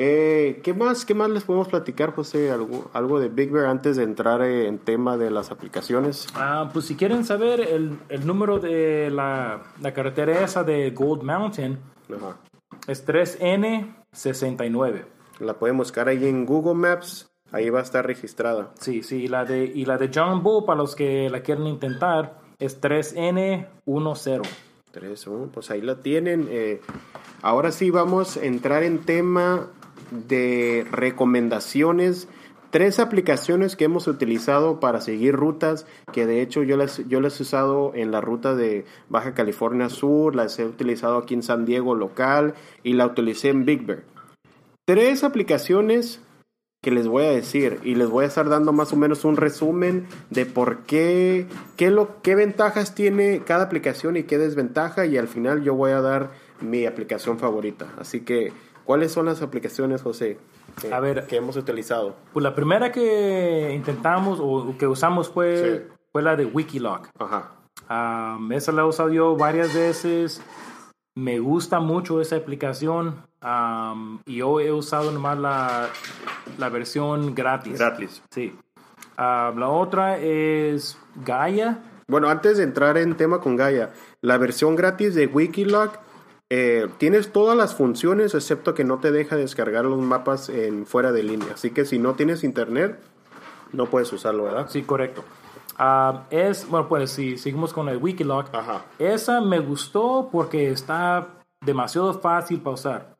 Eh, 0.00 0.60
¿qué, 0.62 0.74
más, 0.74 1.04
¿Qué 1.04 1.12
más 1.14 1.28
les 1.28 1.42
podemos 1.42 1.66
platicar, 1.68 2.14
José? 2.14 2.52
¿Algo, 2.52 2.88
algo 2.92 3.18
de 3.18 3.28
Big 3.28 3.50
Bear 3.50 3.66
antes 3.66 3.96
de 3.96 4.04
entrar 4.04 4.42
eh, 4.42 4.68
en 4.68 4.78
tema 4.78 5.16
de 5.16 5.28
las 5.30 5.50
aplicaciones? 5.50 6.28
Ah, 6.36 6.70
pues 6.72 6.84
si 6.84 6.94
quieren 6.94 7.24
saber 7.24 7.60
el, 7.60 7.98
el 8.08 8.24
número 8.24 8.60
de 8.60 9.10
la, 9.10 9.62
la 9.80 9.92
carretera 9.92 10.44
esa 10.44 10.62
de 10.62 10.92
Gold 10.92 11.24
Mountain, 11.24 11.78
Ajá. 12.16 12.36
Es 12.88 13.06
3N69. 13.06 15.04
La 15.38 15.58
pueden 15.58 15.76
buscar 15.76 16.08
ahí 16.08 16.26
en 16.26 16.44
Google 16.44 16.74
Maps. 16.74 17.30
Ahí 17.52 17.70
va 17.70 17.78
a 17.78 17.82
estar 17.82 18.04
registrada. 18.04 18.72
Sí, 18.80 19.02
sí, 19.02 19.22
y 19.24 19.28
la 19.28 19.44
de, 19.44 19.64
y 19.64 19.84
la 19.84 19.96
de 19.96 20.10
John 20.12 20.42
Bull, 20.42 20.64
para 20.64 20.78
los 20.78 20.96
que 20.96 21.30
la 21.30 21.40
quieren 21.42 21.66
intentar, 21.66 22.40
es 22.58 22.80
3N10. 22.80 24.42
Tres, 24.90 25.28
oh, 25.28 25.48
pues 25.52 25.70
ahí 25.70 25.80
la 25.80 26.00
tienen. 26.00 26.48
Eh, 26.50 26.80
ahora 27.42 27.70
sí 27.72 27.90
vamos 27.90 28.36
a 28.36 28.44
entrar 28.44 28.82
en 28.82 28.98
tema 29.00 29.68
de 30.10 30.86
recomendaciones 30.90 32.28
tres 32.70 32.98
aplicaciones 32.98 33.76
que 33.76 33.84
hemos 33.84 34.06
utilizado 34.06 34.80
para 34.80 35.00
seguir 35.00 35.34
rutas, 35.34 35.86
que 36.12 36.26
de 36.26 36.42
hecho 36.42 36.62
yo 36.62 36.76
las, 36.76 37.06
yo 37.08 37.20
las 37.20 37.38
he 37.38 37.42
usado 37.42 37.92
en 37.94 38.10
la 38.10 38.20
ruta 38.20 38.54
de 38.54 38.84
Baja 39.08 39.34
California 39.34 39.88
Sur, 39.88 40.34
las 40.34 40.58
he 40.58 40.64
utilizado 40.64 41.16
aquí 41.18 41.34
en 41.34 41.42
San 41.42 41.64
Diego 41.64 41.94
local 41.94 42.54
y 42.82 42.94
la 42.94 43.06
utilicé 43.06 43.48
en 43.48 43.64
Big 43.64 43.84
Bear. 43.84 44.04
Tres 44.84 45.24
aplicaciones 45.24 46.20
que 46.80 46.90
les 46.92 47.08
voy 47.08 47.24
a 47.24 47.30
decir 47.30 47.80
y 47.82 47.96
les 47.96 48.08
voy 48.08 48.24
a 48.24 48.28
estar 48.28 48.48
dando 48.48 48.72
más 48.72 48.92
o 48.92 48.96
menos 48.96 49.24
un 49.24 49.36
resumen 49.36 50.06
de 50.30 50.46
por 50.46 50.84
qué, 50.84 51.46
qué, 51.76 51.90
lo, 51.90 52.22
qué 52.22 52.36
ventajas 52.36 52.94
tiene 52.94 53.42
cada 53.44 53.64
aplicación 53.64 54.16
y 54.16 54.22
qué 54.22 54.38
desventaja 54.38 55.04
y 55.04 55.16
al 55.16 55.26
final 55.26 55.64
yo 55.64 55.74
voy 55.74 55.90
a 55.90 56.00
dar 56.00 56.30
mi 56.60 56.86
aplicación 56.86 57.38
favorita. 57.38 57.92
Así 57.98 58.20
que, 58.20 58.52
¿cuáles 58.84 59.10
son 59.10 59.26
las 59.26 59.42
aplicaciones, 59.42 60.02
José, 60.02 60.38
que, 60.80 60.92
A 60.92 61.00
ver. 61.00 61.26
que 61.26 61.36
hemos 61.36 61.56
utilizado? 61.56 62.16
Pues 62.32 62.42
la 62.42 62.54
primera 62.54 62.92
que 62.92 63.72
intentamos 63.74 64.38
o 64.40 64.74
que 64.78 64.86
usamos 64.86 65.28
fue, 65.30 65.86
Sí. 65.88 65.94
fue 66.12 66.22
la 66.22 66.36
de 66.36 66.44
Wikiloc. 66.46 67.08
Ajá. 67.18 67.52
Um, 67.90 68.52
esa 68.52 68.72
la 68.72 68.82
he 68.82 68.84
usado 68.84 69.10
yo 69.10 69.36
varias 69.36 69.72
veces. 69.74 70.42
Me 71.16 71.38
gusta 71.40 71.80
mucho 71.80 72.20
esa 72.20 72.36
aplicación. 72.36 73.26
um, 73.42 74.18
y 74.26 74.36
yo 74.38 74.58
he 74.60 74.72
usado 74.72 75.12
nomás 75.12 75.38
la, 75.38 75.88
la 76.58 76.68
versión 76.70 77.34
gratis. 77.36 77.78
Gratis. 77.78 78.22
Sí. 78.30 78.56
Um, 79.16 79.58
la 79.58 79.68
otra 79.68 80.18
es 80.18 80.98
Gaia. 81.24 81.78
Bueno, 82.08 82.28
antes 82.28 82.56
de 82.58 82.64
entrar 82.64 82.96
en 82.98 83.16
tema 83.16 83.40
con 83.40 83.54
Gaia, 83.56 83.90
la 84.22 84.38
versión 84.38 84.74
gratis 84.76 85.14
de 85.14 85.26
Wikiloc 85.26 85.98
eh, 86.50 86.88
tienes 86.98 87.32
todas 87.32 87.56
las 87.56 87.74
funciones 87.74 88.34
excepto 88.34 88.74
que 88.74 88.84
no 88.84 88.98
te 88.98 89.12
deja 89.12 89.36
descargar 89.36 89.84
los 89.84 89.98
mapas 89.98 90.48
en 90.48 90.86
fuera 90.86 91.12
de 91.12 91.22
línea. 91.22 91.54
Así 91.54 91.70
que 91.70 91.84
si 91.84 91.98
no 91.98 92.14
tienes 92.14 92.42
internet, 92.44 92.98
no 93.72 93.86
puedes 93.86 94.12
usarlo, 94.12 94.44
¿verdad? 94.44 94.66
Sí, 94.68 94.82
correcto. 94.82 95.24
Um, 95.78 96.20
es, 96.30 96.68
bueno, 96.68 96.88
pues 96.88 97.10
si 97.12 97.36
seguimos 97.36 97.72
con 97.72 97.88
el 97.88 97.98
Wikiloc. 97.98 98.52
Ajá. 98.52 98.84
Esa 98.98 99.40
me 99.40 99.60
gustó 99.60 100.28
porque 100.32 100.70
está 100.70 101.28
demasiado 101.60 102.14
fácil 102.14 102.60
para 102.60 102.74
usar. 102.74 103.18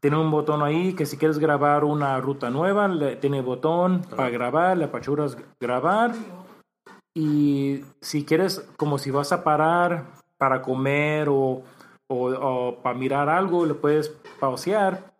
Tiene 0.00 0.18
un 0.18 0.30
botón 0.30 0.62
ahí 0.62 0.92
que 0.92 1.06
si 1.06 1.16
quieres 1.16 1.38
grabar 1.38 1.82
una 1.82 2.20
ruta 2.20 2.50
nueva, 2.50 2.86
le, 2.86 3.16
tiene 3.16 3.40
botón 3.40 4.02
para 4.02 4.30
grabar, 4.30 4.76
le 4.76 4.84
apachuras 4.84 5.36
grabar. 5.58 6.12
Y 7.14 7.80
si 8.00 8.24
quieres, 8.24 8.68
como 8.76 8.98
si 8.98 9.10
vas 9.10 9.32
a 9.32 9.42
parar 9.42 10.04
para 10.36 10.60
comer 10.60 11.28
o, 11.30 11.62
o- 12.08 12.30
o 12.30 12.76
para 12.82 12.96
mirar 12.98 13.28
algo, 13.28 13.66
le 13.66 13.74
puedes 13.74 14.08
pausear. 14.40 15.14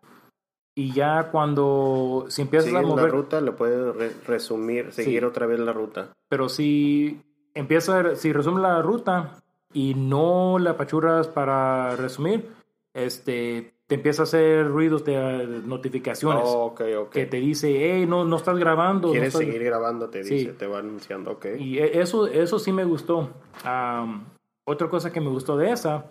Y 0.75 0.93
ya 0.93 1.29
cuando, 1.31 2.25
si 2.29 2.43
empiezas 2.43 2.67
Sigue 2.67 2.77
a 2.79 2.81
la 2.83 2.87
mover, 2.87 3.11
ruta, 3.11 3.41
le 3.41 3.51
puedes 3.51 3.95
re- 3.95 4.13
resumir, 4.27 4.91
seguir 4.93 5.21
Sí. 5.21 5.25
otra 5.25 5.45
vez 5.47 5.59
la 5.59 5.73
ruta. 5.73 6.09
pero 6.29 6.49
si 6.49 7.21
empieza, 7.55 8.15
si 8.17 8.33
resume 8.33 8.61
la 8.61 8.81
ruta 8.81 9.39
y 9.73 9.93
no 9.95 10.59
la 10.59 10.71
apachuras 10.71 11.27
para 11.29 11.95
resumir, 11.95 12.49
este, 12.93 13.73
te 13.87 13.95
empieza 13.95 14.23
a 14.23 14.25
hacer 14.25 14.67
ruidos 14.67 15.05
de 15.05 15.61
notificaciones 15.65 16.43
Oh, 16.45 16.65
ok, 16.65 16.81
ok. 16.99 17.09
que 17.11 17.25
te 17.25 17.37
dice, 17.37 17.69
hey, 17.93 18.05
no, 18.05 18.25
no 18.25 18.35
estás 18.35 18.57
grabando. 18.57 19.07
no 19.07 19.11
Quieres 19.13 19.29
estás-". 19.33 19.45
seguir 19.47 19.63
grabando, 19.63 20.09
te 20.09 20.23
Sí. 20.25 20.35
dice, 20.35 20.51
te 20.53 20.67
va 20.67 20.79
anunciando, 20.79 21.31
ok. 21.31 21.45
Y 21.57 21.79
e- 21.79 22.01
eso, 22.01 22.27
eso 22.27 22.59
sí 22.59 22.71
me 22.73 22.83
gustó. 22.83 23.29
Am, 23.63 24.25
otra 24.65 24.89
cosa 24.89 25.11
que 25.13 25.21
me 25.21 25.29
gustó 25.29 25.55
de 25.57 25.71
esa, 25.71 26.05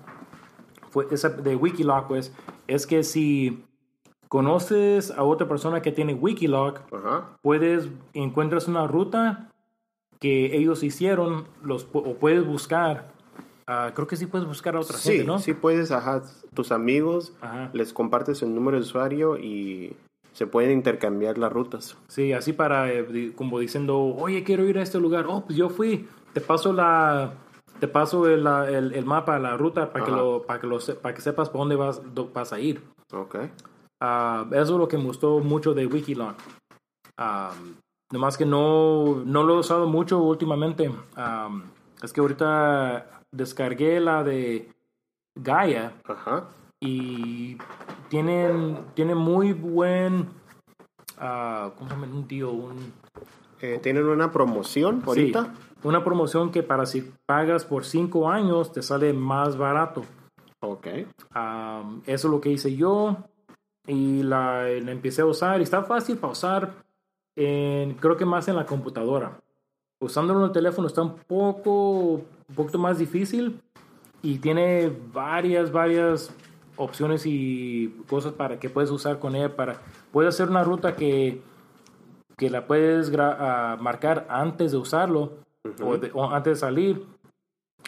fue 0.96 1.08
esa 1.10 1.28
de 1.28 1.56
Wikiloc, 1.56 2.06
pues, 2.08 2.32
es 2.68 2.86
que 2.86 3.02
si 3.02 3.62
conoces 4.28 5.10
a 5.10 5.24
otra 5.24 5.46
persona 5.46 5.82
que 5.82 5.92
tiene 5.92 6.14
Wikiloc, 6.14 6.80
Ajá. 6.90 7.36
puedes 7.42 7.88
encuentras 8.14 8.66
una 8.66 8.86
ruta 8.86 9.50
que 10.20 10.56
ellos 10.56 10.82
hicieron 10.82 11.44
los 11.62 11.86
o 11.92 12.14
puedes 12.14 12.46
buscar 12.46 13.12
ah, 13.66 13.90
creo 13.94 14.06
que 14.06 14.16
sí 14.16 14.24
puedes 14.24 14.46
buscar 14.48 14.74
a 14.76 14.80
otra 14.80 14.96
Sí, 14.96 15.10
gente 15.10 15.24
no 15.26 15.38
sí 15.38 15.52
puedes, 15.52 15.90
ajá, 15.92 16.22
tus 16.54 16.72
amigos, 16.72 17.34
Ajá. 17.42 17.68
les 17.74 17.92
compartes 17.92 18.40
el 18.42 18.54
número 18.54 18.78
de 18.78 18.82
usuario 18.84 19.36
y 19.36 19.94
se 20.32 20.46
pueden 20.46 20.70
intercambiar 20.72 21.36
las 21.36 21.52
rutas. 21.52 21.98
sí 22.08 22.32
así 22.32 22.54
para 22.54 22.90
eh, 22.90 23.32
como 23.36 23.58
diciendo 23.58 24.00
oye 24.00 24.44
quiero 24.44 24.64
ir 24.64 24.78
a 24.78 24.82
este 24.82 24.98
lugar 24.98 25.26
oh 25.28 25.42
pues 25.44 25.58
yo 25.58 25.68
fui 25.68 26.08
te 26.32 26.40
paso 26.40 26.72
la 26.72 27.34
te 27.78 27.88
paso 27.88 28.26
el, 28.28 28.46
el, 28.46 28.92
el 28.92 29.04
mapa 29.04 29.38
la 29.38 29.56
ruta 29.56 29.92
para 29.92 30.04
que 30.04 30.10
lo 30.10 30.42
para 30.46 30.60
que 30.60 30.66
lo 30.66 30.78
para 31.02 31.14
que 31.14 31.20
sepas 31.20 31.48
por 31.50 31.60
dónde 31.60 31.76
vas 31.76 32.00
do- 32.14 32.30
vas 32.32 32.52
a 32.52 32.58
ir 32.60 32.82
Ok. 33.12 33.36
Ah, 34.00 34.44
eso 34.50 34.60
es 34.60 34.70
lo 34.70 34.88
que 34.88 34.98
me 34.98 35.04
gustó 35.04 35.38
mucho 35.38 35.72
de 35.72 35.86
Wikiloc. 35.86 36.34
Ah, 37.16 37.52
nomás 38.12 38.36
que 38.36 38.44
no, 38.44 39.22
no 39.24 39.42
lo 39.42 39.54
he 39.54 39.58
usado 39.60 39.86
mucho 39.86 40.18
últimamente. 40.18 40.90
Ah, 41.16 41.48
es 42.02 42.12
que 42.12 42.20
ahorita 42.20 43.22
descargué 43.32 44.00
la 44.00 44.22
de 44.22 44.70
Gaia 45.34 45.92
Ajá. 46.04 46.48
y 46.80 47.56
tienen, 48.08 48.78
tienen 48.94 49.16
muy 49.16 49.52
buen... 49.52 50.28
ah, 51.18 51.70
¿Cómo 51.78 51.88
se 51.88 51.96
llama? 51.96 52.06
Un 52.12 52.26
tío, 52.28 52.50
un... 52.50 52.92
Eh, 53.62 53.78
¿Tienen 53.82 54.04
una 54.06 54.30
promoción 54.30 55.02
ahorita? 55.06 55.44
Sí, 55.44 55.50
una 55.82 56.04
promoción 56.04 56.50
que 56.50 56.62
para 56.62 56.86
si 56.86 57.12
pagas 57.26 57.64
por 57.64 57.84
cinco 57.84 58.28
años 58.28 58.72
te 58.72 58.82
sale 58.82 59.12
más 59.12 59.56
barato. 59.56 60.02
Ok. 60.60 60.86
Um, 61.34 62.02
eso 62.06 62.28
es 62.28 62.32
lo 62.32 62.40
que 62.40 62.50
hice 62.50 62.74
yo 62.74 63.16
y 63.86 64.22
la, 64.22 64.62
la 64.64 64.90
empecé 64.90 65.22
a 65.22 65.26
usar 65.26 65.60
y 65.60 65.62
está 65.62 65.82
fácil 65.84 66.16
para 66.16 66.32
usar 66.32 66.72
en, 67.36 67.94
creo 67.94 68.16
que 68.16 68.24
más 68.24 68.48
en 68.48 68.56
la 68.56 68.66
computadora 68.66 69.38
usándolo 70.00 70.40
en 70.40 70.46
el 70.46 70.52
teléfono 70.52 70.88
está 70.88 71.02
un 71.02 71.16
poco 71.16 72.14
un 72.48 72.54
poquito 72.54 72.78
más 72.78 72.98
difícil 72.98 73.60
y 74.22 74.38
tiene 74.38 74.92
varias 75.12 75.72
varias 75.72 76.30
opciones 76.76 77.24
y 77.24 77.88
cosas 78.08 78.32
para 78.32 78.58
que 78.58 78.68
puedes 78.68 78.90
usar 78.90 79.18
con 79.18 79.34
ella 79.34 79.54
para 79.54 79.80
puedes 80.12 80.34
hacer 80.34 80.50
una 80.50 80.64
ruta 80.64 80.96
que 80.96 81.40
que 82.36 82.50
la 82.50 82.66
puedes 82.66 83.10
ah, 83.18 83.78
marcar 83.80 84.26
antes 84.28 84.72
de 84.72 84.78
usarlo 84.78 85.45
o, 85.82 85.98
de- 85.98 86.10
o 86.14 86.30
antes 86.30 86.54
de 86.54 86.60
salir 86.60 87.06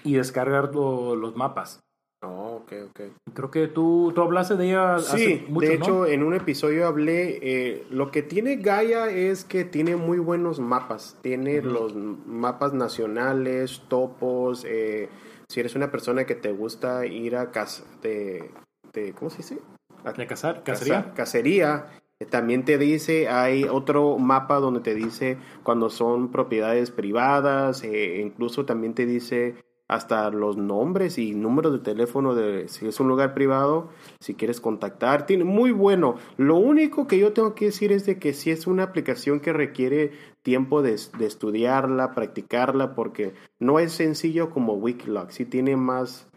y 0.05 0.15
descargar 0.15 0.75
lo- 0.75 1.15
los 1.17 1.37
mapas 1.37 1.81
Oh, 2.21 2.57
ok, 2.65 2.73
ok. 2.91 3.01
Creo 3.33 3.51
que 3.53 3.69
tú, 3.69 4.11
tú 4.13 4.23
hablaste 4.23 4.57
de 4.57 4.67
ella 4.71 4.97
hace 4.97 5.17
Sí, 5.17 5.45
mucho, 5.49 5.67
de 5.69 5.79
¿no? 5.79 5.85
hecho 5.85 6.07
en 6.07 6.25
un 6.25 6.35
episodio 6.35 6.89
hablé, 6.89 7.39
eh, 7.43 7.87
lo 7.91 8.11
que 8.11 8.23
tiene 8.25 8.57
Gaia 8.57 9.09
es 9.09 9.45
que 9.45 9.65
tiene 9.65 9.95
muy 9.95 10.19
buenos 10.19 10.59
mapas, 10.59 11.17
tiene 11.23 11.63
los 11.63 11.95
mapas 11.95 12.73
nacionales, 12.73 13.83
topos, 13.87 14.65
eh, 14.69 15.09
si 15.49 15.61
eres 15.61 15.77
una 15.77 15.93
persona 15.93 16.25
que 16.25 16.35
te 16.35 16.51
gusta 16.51 17.07
ir 17.07 17.37
a 17.37 17.53
casa 17.53 17.85
de, 18.03 18.51
de 18.93 19.13
¿cómo 19.13 19.31
se 19.31 19.37
dice? 19.39 19.59
A 20.05 20.13
de 20.13 20.27
cazar, 20.27 20.65
caza- 20.65 21.15
cacería. 21.15 22.01
También 22.31 22.65
te 22.65 22.79
dice, 22.79 23.29
hay 23.29 23.63
otro 23.65 24.19
mapa 24.19 24.57
donde 24.57 24.81
te 24.81 24.95
dice 24.95 25.39
cuando 25.63 25.89
son 25.89 26.33
propiedades 26.33 26.91
privadas, 26.91 27.85
eh, 27.85 28.21
incluso 28.21 28.65
también 28.65 28.95
te 28.95 29.07
dice 29.07 29.55
hasta 29.87 30.29
los 30.31 30.57
nombres 30.57 31.17
y 31.17 31.33
números 31.33 31.73
de 31.73 31.79
teléfono 31.79 32.35
de 32.35 32.69
si 32.69 32.87
es 32.87 33.01
un 33.01 33.09
lugar 33.09 33.35
privado, 33.35 33.89
si 34.21 34.35
quieres 34.35 34.61
contactar, 34.61 35.27
tiene 35.27 35.45
muy 35.45 35.71
bueno. 35.71 36.17
Lo 36.37 36.57
único 36.57 37.07
que 37.07 37.19
yo 37.19 37.33
tengo 37.33 37.55
que 37.55 37.67
decir 37.67 37.93
es 37.93 38.05
de 38.05 38.19
que 38.19 38.35
si 38.35 38.51
es 38.51 38.67
una 38.67 38.83
aplicación 38.83 39.41
que 39.41 39.53
requiere 39.53 40.11
tiempo 40.43 40.83
de, 40.83 41.01
de 41.19 41.27
estudiarla, 41.27 42.15
practicarla, 42.15 42.95
porque 42.95 43.33
no 43.61 43.79
es 43.79 43.93
sencillo 43.93 44.51
como 44.51 44.75
Wikiloc, 44.75 45.31
sí 45.31 45.47
tiene 45.47 45.77
más, 45.77 46.29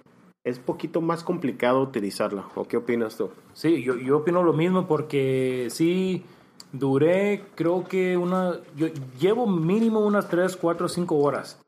es 0.43 0.59
poquito 0.59 1.01
más 1.01 1.23
complicado 1.23 1.81
utilizarla. 1.81 2.47
¿O 2.55 2.65
qué 2.65 2.77
opinas 2.77 3.17
tú? 3.17 3.29
Sí, 3.53 3.83
yo, 3.83 3.95
yo 3.95 4.17
opino 4.17 4.41
lo 4.43 4.53
mismo 4.53 4.87
porque 4.87 5.67
sí, 5.69 6.23
duré, 6.71 7.43
creo 7.55 7.83
que 7.83 8.17
una, 8.17 8.55
yo 8.75 8.87
llevo 9.19 9.45
mínimo 9.47 9.99
unas 9.99 10.29
3, 10.29 10.57
4, 10.57 10.87
5 10.89 11.17
horas 11.17 11.61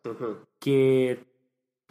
que 0.60 1.24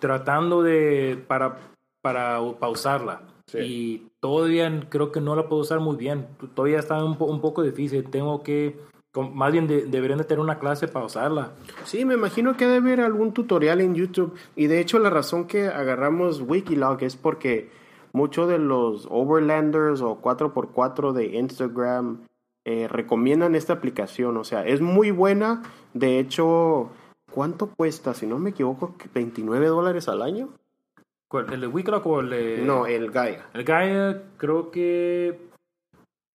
tratando 0.00 0.62
de, 0.62 1.22
para, 1.28 1.58
para 2.00 2.40
pausarla. 2.58 3.22
Sí. 3.46 3.58
Y 3.58 4.06
todavía 4.20 4.86
creo 4.88 5.12
que 5.12 5.20
no 5.20 5.36
la 5.36 5.48
puedo 5.48 5.62
usar 5.62 5.78
muy 5.80 5.96
bien. 5.96 6.26
Todavía 6.54 6.78
está 6.78 7.04
un, 7.04 7.16
po- 7.16 7.26
un 7.26 7.40
poco 7.40 7.62
difícil. 7.62 8.08
Tengo 8.10 8.42
que, 8.42 8.76
más 9.14 9.52
bien 9.52 9.66
de- 9.66 9.86
deberían 9.86 10.18
de 10.18 10.24
tener 10.24 10.40
una 10.40 10.58
clase 10.58 10.88
para 10.88 11.04
usarla. 11.06 11.52
Sí, 11.84 12.04
me 12.04 12.14
imagino 12.14 12.56
que 12.56 12.66
debe 12.66 12.92
haber 12.92 13.00
algún 13.02 13.32
tutorial 13.32 13.80
en 13.80 13.94
YouTube. 13.94 14.34
Y 14.56 14.66
de 14.68 14.80
hecho 14.80 14.98
la 14.98 15.10
razón 15.10 15.46
que 15.46 15.66
agarramos 15.68 16.40
Wikiloc 16.40 17.02
es 17.02 17.16
porque 17.16 17.70
muchos 18.12 18.48
de 18.48 18.58
los 18.58 19.06
overlanders 19.10 20.00
o 20.00 20.20
4x4 20.22 21.12
de 21.12 21.26
Instagram 21.36 22.20
eh, 22.64 22.88
recomiendan 22.88 23.54
esta 23.54 23.74
aplicación. 23.74 24.36
O 24.38 24.44
sea, 24.44 24.64
es 24.66 24.80
muy 24.80 25.10
buena. 25.10 25.62
De 25.92 26.18
hecho, 26.18 26.90
¿cuánto 27.30 27.68
cuesta? 27.68 28.14
Si 28.14 28.26
no 28.26 28.38
me 28.38 28.50
equivoco, 28.50 28.94
29 29.12 29.66
dólares 29.66 30.08
al 30.08 30.22
año. 30.22 30.48
¿Cuál, 31.28 31.52
¿El 31.52 31.60
de 31.62 31.66
Wikiloc 31.66 32.06
o 32.06 32.20
el 32.20 32.30
de...? 32.30 32.62
No, 32.64 32.86
el 32.86 33.10
Gaia. 33.10 33.46
El 33.52 33.64
Gaia 33.64 34.22
creo 34.38 34.70
que... 34.70 35.38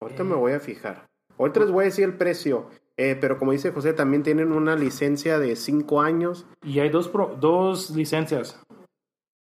Ahorita 0.02 0.24
me 0.24 0.34
voy 0.34 0.52
a 0.52 0.60
fijar. 0.60 1.05
Ahorita 1.38 1.60
les 1.60 1.70
voy 1.70 1.82
a 1.82 1.86
decir 1.86 2.04
el 2.04 2.14
precio. 2.16 2.68
Eh, 2.98 3.16
pero 3.20 3.38
como 3.38 3.52
dice 3.52 3.72
José, 3.72 3.92
también 3.92 4.22
tienen 4.22 4.52
una 4.52 4.74
licencia 4.74 5.38
de 5.38 5.54
cinco 5.56 6.00
años. 6.00 6.46
Y 6.62 6.78
hay 6.80 6.88
dos, 6.88 7.08
pro- 7.08 7.36
dos 7.38 7.90
licencias 7.90 8.58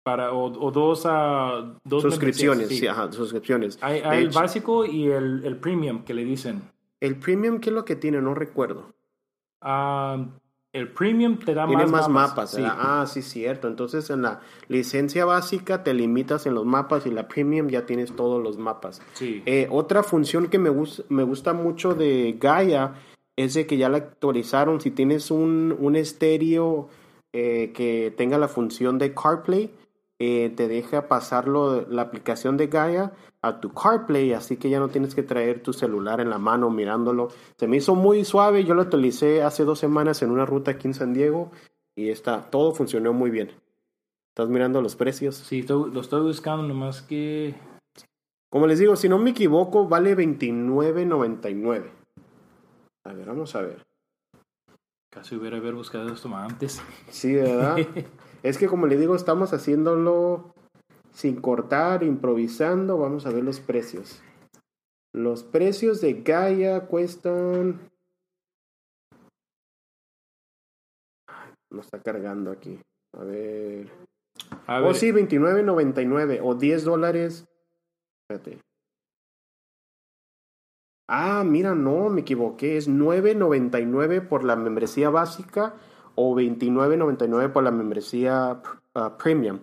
para, 0.03 0.33
o, 0.33 0.45
o 0.45 0.71
dos, 0.71 1.03
ah, 1.05 1.77
dos 1.83 2.01
Suscripciones, 2.01 2.67
sí, 2.69 2.87
ajá, 2.87 3.11
suscripciones. 3.11 3.77
Hay, 3.81 4.01
el 4.03 4.27
hecho, 4.29 4.39
básico 4.39 4.85
y 4.85 5.05
el, 5.11 5.45
el 5.45 5.57
premium 5.57 6.03
que 6.03 6.13
le 6.15 6.25
dicen. 6.25 6.63
el 6.99 7.15
premium, 7.19 7.59
¿qué 7.59 7.69
es 7.69 7.75
lo 7.75 7.85
que 7.85 7.95
tiene? 7.95 8.21
No 8.21 8.33
recuerdo. 8.33 8.93
Ah, 9.61 10.25
el 10.73 10.89
premium 10.89 11.37
te 11.37 11.53
da 11.53 11.67
Tiene 11.67 11.85
más, 11.85 12.09
más 12.09 12.29
mapas. 12.29 12.51
sí. 12.51 12.63
Ah, 12.65 13.05
sí, 13.07 13.21
cierto. 13.21 13.67
Entonces 13.67 14.09
en 14.09 14.23
la 14.23 14.41
licencia 14.67 15.23
básica 15.23 15.83
te 15.83 15.93
limitas 15.93 16.45
en 16.47 16.55
los 16.55 16.65
mapas 16.65 17.05
y 17.05 17.11
la 17.11 17.27
premium 17.27 17.67
ya 17.67 17.85
tienes 17.85 18.15
todos 18.15 18.41
los 18.43 18.57
mapas. 18.57 19.01
Sí. 19.13 19.43
Eh, 19.45 19.67
otra 19.69 20.01
función 20.01 20.47
que 20.47 20.57
me, 20.57 20.69
gus- 20.71 21.05
me 21.09 21.21
gusta 21.23 21.53
mucho 21.53 21.93
de 21.93 22.37
Gaia 22.39 22.95
es 23.37 23.53
de 23.53 23.67
que 23.67 23.77
ya 23.77 23.87
la 23.89 23.97
actualizaron. 23.97 24.81
Si 24.81 24.89
tienes 24.91 25.29
un, 25.31 25.75
un 25.79 25.95
estéreo 25.95 26.89
eh, 27.33 27.71
que 27.73 28.11
tenga 28.17 28.37
la 28.39 28.47
función 28.47 28.97
de 28.97 29.13
CarPlay, 29.13 29.71
eh, 30.19 30.53
te 30.55 30.67
deja 30.67 31.07
pasarlo 31.07 31.85
la 31.89 32.03
aplicación 32.03 32.55
de 32.57 32.67
Gaia 32.67 33.13
a 33.41 33.59
tu 33.59 33.73
CarPlay, 33.73 34.33
así 34.33 34.57
que 34.57 34.69
ya 34.69 34.79
no 34.79 34.89
tienes 34.89 35.15
que 35.15 35.23
traer 35.23 35.61
tu 35.61 35.73
celular 35.73 36.21
en 36.21 36.29
la 36.29 36.37
mano 36.37 36.69
mirándolo. 36.69 37.29
Se 37.57 37.67
me 37.67 37.77
hizo 37.77 37.95
muy 37.95 38.23
suave, 38.23 38.63
yo 38.63 38.73
lo 38.73 38.83
actualicé 38.83 39.43
hace 39.43 39.65
dos 39.65 39.79
semanas 39.79 40.21
en 40.21 40.31
una 40.31 40.45
ruta 40.45 40.71
aquí 40.71 40.87
en 40.87 40.93
San 40.93 41.13
Diego 41.13 41.51
y 41.95 42.09
está, 42.09 42.49
todo 42.49 42.73
funcionó 42.73 43.11
muy 43.11 43.31
bien. 43.31 43.51
¿Estás 44.29 44.49
mirando 44.49 44.81
los 44.81 44.95
precios? 44.95 45.35
Sí, 45.35 45.61
lo 45.63 45.99
estoy 45.99 46.21
buscando, 46.21 46.63
nomás 46.63 47.01
que... 47.01 47.53
Como 48.49 48.67
les 48.67 48.79
digo, 48.79 48.95
si 48.95 49.09
no 49.09 49.19
me 49.19 49.31
equivoco, 49.31 49.87
vale 49.87 50.15
$29.99. 50.15 51.91
A 53.05 53.13
ver, 53.13 53.27
vamos 53.27 53.55
a 53.55 53.61
ver. 53.61 53.85
Casi 55.11 55.35
hubiera 55.35 55.57
haber 55.57 55.73
buscado 55.73 56.11
esto 56.11 56.29
más 56.29 56.51
antes. 56.51 56.81
Sí, 57.09 57.33
¿verdad? 57.35 57.77
es 58.43 58.57
que 58.57 58.67
como 58.67 58.87
les 58.87 58.99
digo, 58.99 59.15
estamos 59.15 59.53
haciéndolo 59.53 60.53
sin 61.13 61.39
cortar, 61.39 62.03
improvisando. 62.03 62.97
Vamos 62.97 63.25
a 63.25 63.29
ver 63.31 63.43
los 63.43 63.61
precios. 63.61 64.21
Los 65.13 65.43
precios 65.43 66.01
de 66.01 66.21
Gaia 66.21 66.87
cuestan... 66.87 67.89
No 71.71 71.81
está 71.81 72.01
cargando 72.01 72.51
aquí. 72.51 72.79
A 73.17 73.23
ver. 73.23 73.89
A 74.67 74.81
Oh, 74.81 74.87
ver, 74.87 74.95
sí, 74.95 75.11
$29.99 75.11 76.39
o 76.43 76.55
10 76.55 76.83
dólares. 76.83 77.45
Espérate. 78.29 78.61
Ah, 81.07 81.43
mira, 81.45 81.75
no, 81.75 82.09
me 82.09 82.21
equivoqué. 82.21 82.77
Es 82.77 82.89
$9.99 82.89 84.27
por 84.27 84.43
la 84.43 84.55
membresía 84.55 85.09
básica 85.09 85.75
o 86.15 86.35
$29.99 86.35 87.51
por 87.51 87.63
la 87.63 87.71
membresía 87.71 88.61
ah, 88.95 89.17
premium, 89.17 89.59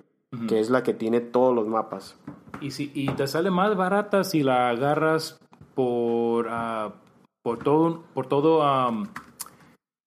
que 0.49 0.61
es 0.61 0.71
la 0.71 0.83
que 0.83 0.95
tiene 0.95 1.21
todos 1.21 1.55
los 1.55 1.67
mapas. 1.67 2.17
y, 2.61 2.71
si, 2.71 2.91
y 2.95 3.09
te 3.09 3.27
sale 3.27 3.51
más 3.51 3.77
barata 3.77 4.25
si 4.25 4.43
la 4.43 4.71
agarras 4.71 5.41
por, 5.75 6.49
ah, 6.51 6.93
por 7.43 7.59
todo, 7.59 8.03
por 8.15 8.27
todo, 8.27 8.61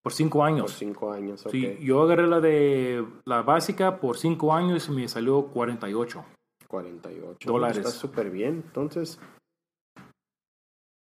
por 0.04 0.12
cinco 0.12 0.40
Por 0.40 0.48
años. 0.48 0.76
5 0.78 1.12
años, 1.14 1.46
ok. 1.46 1.52
Sí, 1.52 1.78
yo 1.82 2.02
agarré 2.02 2.28
la 2.28 2.42
de 2.42 3.06
la 3.26 3.42
básica 3.42 4.00
por 4.02 4.18
cinco 4.18 4.54
años 4.54 4.90
y 4.90 4.92
me 4.92 5.08
salió 5.08 5.48
48. 5.48 6.26
48 6.68 7.52
Dólares. 7.52 7.78
Está 7.78 7.90
súper 7.92 8.30
bien, 8.30 8.64
entonces. 8.66 9.18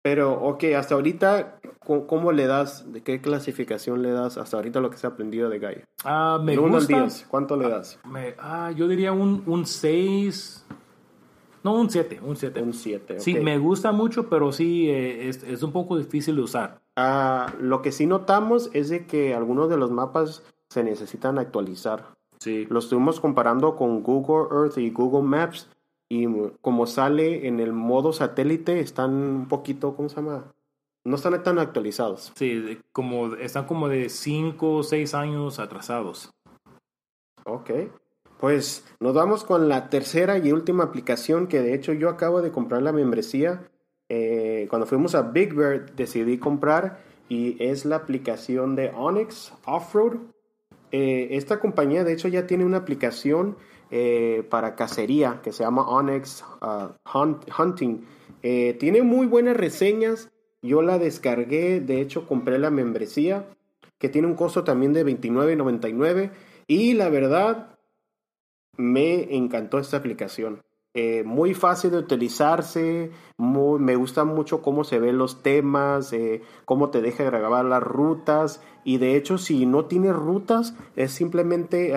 Pero, 0.02 0.32
ok, 0.32 0.64
hasta 0.76 0.94
ahorita, 0.94 1.60
¿cómo, 1.86 2.06
cómo 2.06 2.32
le 2.32 2.46
das? 2.46 2.92
¿De 2.92 3.02
qué 3.02 3.20
clasificación 3.20 4.02
le 4.02 4.10
das 4.10 4.38
hasta 4.38 4.56
ahorita 4.56 4.80
lo 4.80 4.90
que 4.90 4.96
se 4.96 5.06
ha 5.06 5.10
aprendido 5.10 5.48
de 5.48 5.58
Gaia? 5.58 5.84
Ah, 6.04 6.40
me 6.42 6.52
al 6.54 6.60
gusta. 6.60 7.00
10, 7.00 7.26
¿cuánto 7.28 7.56
le 7.56 7.68
das? 7.68 7.98
me- 8.08 8.34
ah, 8.38 8.70
yo 8.72 8.88
diría 8.88 9.12
un, 9.12 9.42
un 9.46 9.66
6. 9.66 10.66
No, 11.64 11.74
un 11.74 11.90
7, 11.90 12.20
un 12.24 12.36
7. 12.36 12.60
Un 12.62 12.72
7. 12.72 13.20
Sí, 13.20 13.34
me 13.34 13.56
gusta 13.58 13.92
mucho, 13.92 14.28
pero 14.28 14.50
sí 14.52 14.88
eh, 14.90 15.28
es, 15.28 15.42
es 15.44 15.62
un 15.62 15.70
poco 15.72 15.96
difícil 15.96 16.36
de 16.36 16.42
usar. 16.42 16.80
Ah, 16.96 17.52
lo 17.60 17.82
que 17.82 17.92
sí 17.92 18.06
notamos 18.06 18.68
es 18.72 18.88
de 18.88 19.06
que 19.06 19.34
algunos 19.34 19.68
de 19.70 19.76
los 19.76 19.90
mapas 19.90 20.42
se 20.70 20.82
necesitan 20.82 21.38
actualizar. 21.38 22.06
Sí. 22.40 22.66
Lo 22.68 22.80
estuvimos 22.80 23.20
comparando 23.20 23.76
con 23.76 24.02
Google 24.02 24.48
Earth 24.56 24.76
y 24.78 24.90
Google 24.90 25.22
Maps 25.22 25.68
y 26.08 26.26
como 26.60 26.86
sale 26.86 27.46
en 27.46 27.60
el 27.60 27.72
modo 27.72 28.12
satélite 28.12 28.80
están 28.80 29.14
un 29.14 29.46
poquito, 29.48 29.94
¿cómo 29.94 30.08
se 30.08 30.16
llama? 30.16 30.44
No 31.04 31.16
están 31.16 31.42
tan 31.42 31.58
actualizados. 31.58 32.32
Sí, 32.36 32.78
como, 32.92 33.34
están 33.34 33.66
como 33.66 33.88
de 33.88 34.08
5 34.08 34.76
o 34.76 34.82
6 34.82 35.14
años 35.14 35.58
atrasados. 35.58 36.30
Ok. 37.44 37.70
Pues 38.38 38.84
nos 39.00 39.14
vamos 39.14 39.44
con 39.44 39.68
la 39.68 39.88
tercera 39.88 40.38
y 40.38 40.50
última 40.52 40.84
aplicación 40.84 41.46
que 41.46 41.60
de 41.60 41.74
hecho 41.74 41.92
yo 41.92 42.08
acabo 42.08 42.42
de 42.42 42.50
comprar 42.50 42.82
la 42.82 42.92
membresía. 42.92 43.68
Eh, 44.08 44.66
cuando 44.68 44.86
fuimos 44.86 45.14
a 45.14 45.22
Big 45.22 45.54
Bear 45.54 45.94
decidí 45.94 46.38
comprar 46.38 46.98
y 47.28 47.56
es 47.64 47.84
la 47.84 47.96
aplicación 47.96 48.74
de 48.74 48.90
Onyx 48.90 49.52
Offroad. 49.64 50.18
Eh, 50.90 51.28
esta 51.32 51.60
compañía 51.60 52.04
de 52.04 52.12
hecho 52.12 52.28
ya 52.28 52.46
tiene 52.46 52.64
una 52.64 52.78
aplicación 52.78 53.56
eh, 53.90 54.44
para 54.50 54.74
cacería 54.74 55.40
que 55.42 55.52
se 55.52 55.62
llama 55.62 55.88
Onyx 55.88 56.44
uh, 56.60 56.94
Hunt- 57.08 57.46
Hunting. 57.58 58.04
Eh, 58.42 58.76
tiene 58.80 59.02
muy 59.02 59.26
buenas 59.26 59.56
reseñas. 59.56 60.30
Yo 60.62 60.80
la 60.80 60.98
descargué, 60.98 61.80
de 61.80 62.00
hecho 62.00 62.26
compré 62.26 62.58
la 62.58 62.70
membresía 62.70 63.46
que 63.98 64.08
tiene 64.08 64.28
un 64.28 64.34
costo 64.34 64.64
también 64.64 64.92
de 64.92 65.04
$29.99 65.04 66.30
y 66.66 66.94
la 66.94 67.08
verdad 67.08 67.78
me 68.76 69.36
encantó 69.36 69.78
esta 69.78 69.96
aplicación. 69.96 70.60
Eh, 70.94 71.22
muy 71.24 71.54
fácil 71.54 71.92
de 71.92 71.98
utilizarse, 71.98 73.10
me 73.38 73.96
gusta 73.96 74.24
mucho 74.24 74.60
cómo 74.60 74.84
se 74.84 74.98
ven 74.98 75.16
los 75.16 75.42
temas, 75.42 76.12
eh, 76.12 76.42
cómo 76.66 76.90
te 76.90 77.00
deja 77.00 77.24
grabar 77.24 77.64
las 77.64 77.82
rutas 77.82 78.60
y 78.84 78.98
de 78.98 79.16
hecho 79.16 79.38
si 79.38 79.64
no 79.64 79.86
tienes 79.86 80.14
rutas 80.14 80.74
es 80.94 81.12
simplemente 81.12 81.96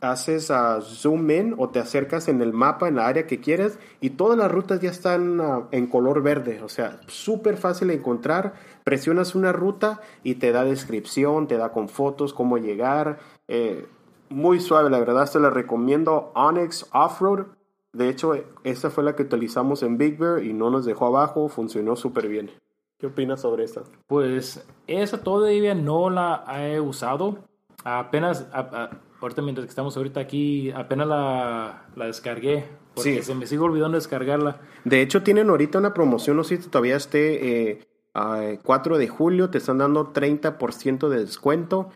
haces 0.00 0.50
a 0.50 0.80
zoom 0.80 1.30
in 1.30 1.54
o 1.58 1.68
te 1.68 1.78
acercas 1.78 2.28
en 2.28 2.40
el 2.42 2.52
mapa 2.52 2.88
en 2.88 2.96
la 2.96 3.06
área 3.06 3.26
que 3.26 3.40
quieres 3.40 3.78
y 4.00 4.10
todas 4.10 4.38
las 4.38 4.50
rutas 4.50 4.80
ya 4.80 4.90
están 4.90 5.40
ah, 5.40 5.68
en 5.70 5.86
color 5.86 6.22
verde, 6.22 6.62
o 6.62 6.68
sea, 6.68 7.00
súper 7.06 7.56
fácil 7.56 7.88
de 7.88 7.94
encontrar. 7.94 8.54
Presionas 8.84 9.34
una 9.34 9.52
ruta 9.52 10.00
y 10.22 10.36
te 10.36 10.52
da 10.52 10.64
descripción, 10.64 11.46
te 11.46 11.56
da 11.56 11.72
con 11.72 11.88
fotos 11.88 12.32
cómo 12.32 12.58
llegar. 12.58 13.18
eh, 13.48 13.86
muy 14.30 14.60
suave, 14.60 14.88
la 14.90 15.00
verdad, 15.00 15.28
te 15.30 15.40
la 15.40 15.50
recomiendo. 15.50 16.30
Onyx 16.34 16.88
Offroad. 16.92 17.46
De 17.92 18.08
hecho, 18.08 18.34
esta 18.62 18.88
fue 18.88 19.02
la 19.02 19.16
que 19.16 19.24
utilizamos 19.24 19.82
en 19.82 19.98
Big 19.98 20.16
Bear 20.16 20.44
y 20.44 20.52
no 20.52 20.70
nos 20.70 20.84
dejó 20.84 21.06
abajo, 21.06 21.48
funcionó 21.48 21.96
súper 21.96 22.28
bien. 22.28 22.50
¿Qué 22.98 23.08
opinas 23.08 23.40
sobre 23.40 23.64
esta? 23.64 23.82
Pues 24.06 24.64
esa 24.86 25.20
todavía 25.22 25.74
no 25.74 26.10
la 26.10 26.44
he 26.58 26.80
usado. 26.80 27.38
Apenas, 27.82 28.46
ahorita 29.20 29.42
mientras 29.42 29.66
que 29.66 29.70
estamos 29.70 29.96
ahorita 29.96 30.20
aquí, 30.20 30.70
apenas 30.70 31.06
la, 31.08 31.86
la 31.96 32.06
descargué. 32.06 32.64
Porque 32.94 33.18
Sí. 33.18 33.22
se 33.22 33.34
me 33.34 33.46
sigue 33.46 33.60
olvidando 33.62 33.96
descargarla. 33.96 34.60
De 34.84 35.00
hecho, 35.00 35.22
tienen 35.22 35.48
ahorita 35.48 35.78
una 35.78 35.94
promoción, 35.94 36.36
no 36.36 36.44
sé 36.44 36.56
si 36.56 36.68
todavía 36.68 36.96
esté 36.96 37.70
eh, 37.70 37.86
a 38.14 38.40
4 38.62 38.98
de 38.98 39.08
julio, 39.08 39.50
te 39.50 39.58
están 39.58 39.78
dando 39.78 40.12
30% 40.12 41.08
de 41.08 41.20
descuento. 41.20 41.90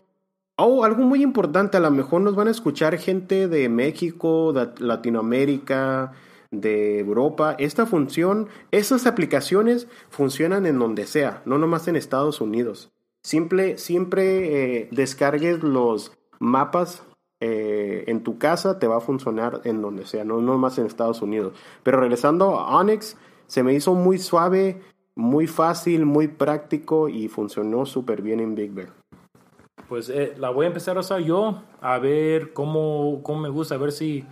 Oh, 0.57 0.85
algo 0.85 1.03
muy 1.03 1.21
importante, 1.21 1.75
a 1.75 1.81
lo 1.81 1.91
mejor 1.91 2.21
nos 2.21 2.35
van 2.35 2.47
a 2.47 2.51
escuchar 2.51 2.97
gente 2.97 3.49
de 3.49 3.67
México, 3.67 4.53
de 4.53 4.69
Latinoamérica, 4.79 6.13
de 6.51 6.99
Europa. 6.99 7.55
Esta 7.59 7.85
función, 7.85 8.47
esas 8.71 9.05
aplicaciones 9.05 9.87
funcionan 10.09 10.65
en 10.65 10.79
donde 10.79 11.07
sea, 11.07 11.41
no 11.45 11.57
nomás 11.57 11.87
en 11.89 11.97
Estados 11.97 12.39
Unidos. 12.39 12.89
Simple, 13.23 13.77
siempre 13.77 14.83
eh, 14.83 14.87
descargues 14.91 15.61
los 15.63 16.13
mapas 16.39 17.03
eh, 17.47 18.05
en 18.07 18.23
tu 18.23 18.39
casa, 18.39 18.79
te 18.79 18.87
va 18.87 18.97
a 18.97 19.01
funcionar 19.01 19.61
en 19.65 19.79
donde 19.79 20.07
sea, 20.07 20.23
no 20.23 20.41
nomás 20.41 20.79
en 20.79 20.87
Estados 20.87 21.21
Unidos. 21.21 21.53
Pero 21.83 21.99
regresando 21.99 22.59
a 22.59 22.79
Onyx, 22.79 23.17
se 23.45 23.61
me 23.61 23.75
hizo 23.75 23.93
muy 23.93 24.17
suave, 24.17 24.81
muy 25.13 25.45
fácil, 25.45 26.07
muy 26.07 26.27
práctico 26.27 27.07
y 27.07 27.27
funcionó 27.27 27.85
súper 27.85 28.23
bien 28.23 28.39
en 28.39 28.55
Big 28.55 28.71
Bear. 28.71 28.89
Pues 29.87 30.09
eh, 30.09 30.33
la 30.39 30.49
voy 30.49 30.65
a 30.65 30.69
empezar 30.69 30.97
a 30.97 31.01
usar 31.01 31.19
yo, 31.21 31.61
a 31.81 31.99
ver 31.99 32.51
cómo, 32.51 33.21
cómo 33.21 33.41
me 33.41 33.49
gusta, 33.49 33.75
a 33.75 33.77
ver 33.77 33.91
si 33.91 34.25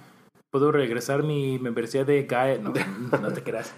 puedo 0.54 0.72
regresar 0.72 1.24
mi 1.24 1.58
membresía 1.58 2.06
de 2.06 2.26
Gaia. 2.26 2.60
No, 2.60 2.72
no 3.22 3.34
te 3.34 3.42
creas. 3.42 3.74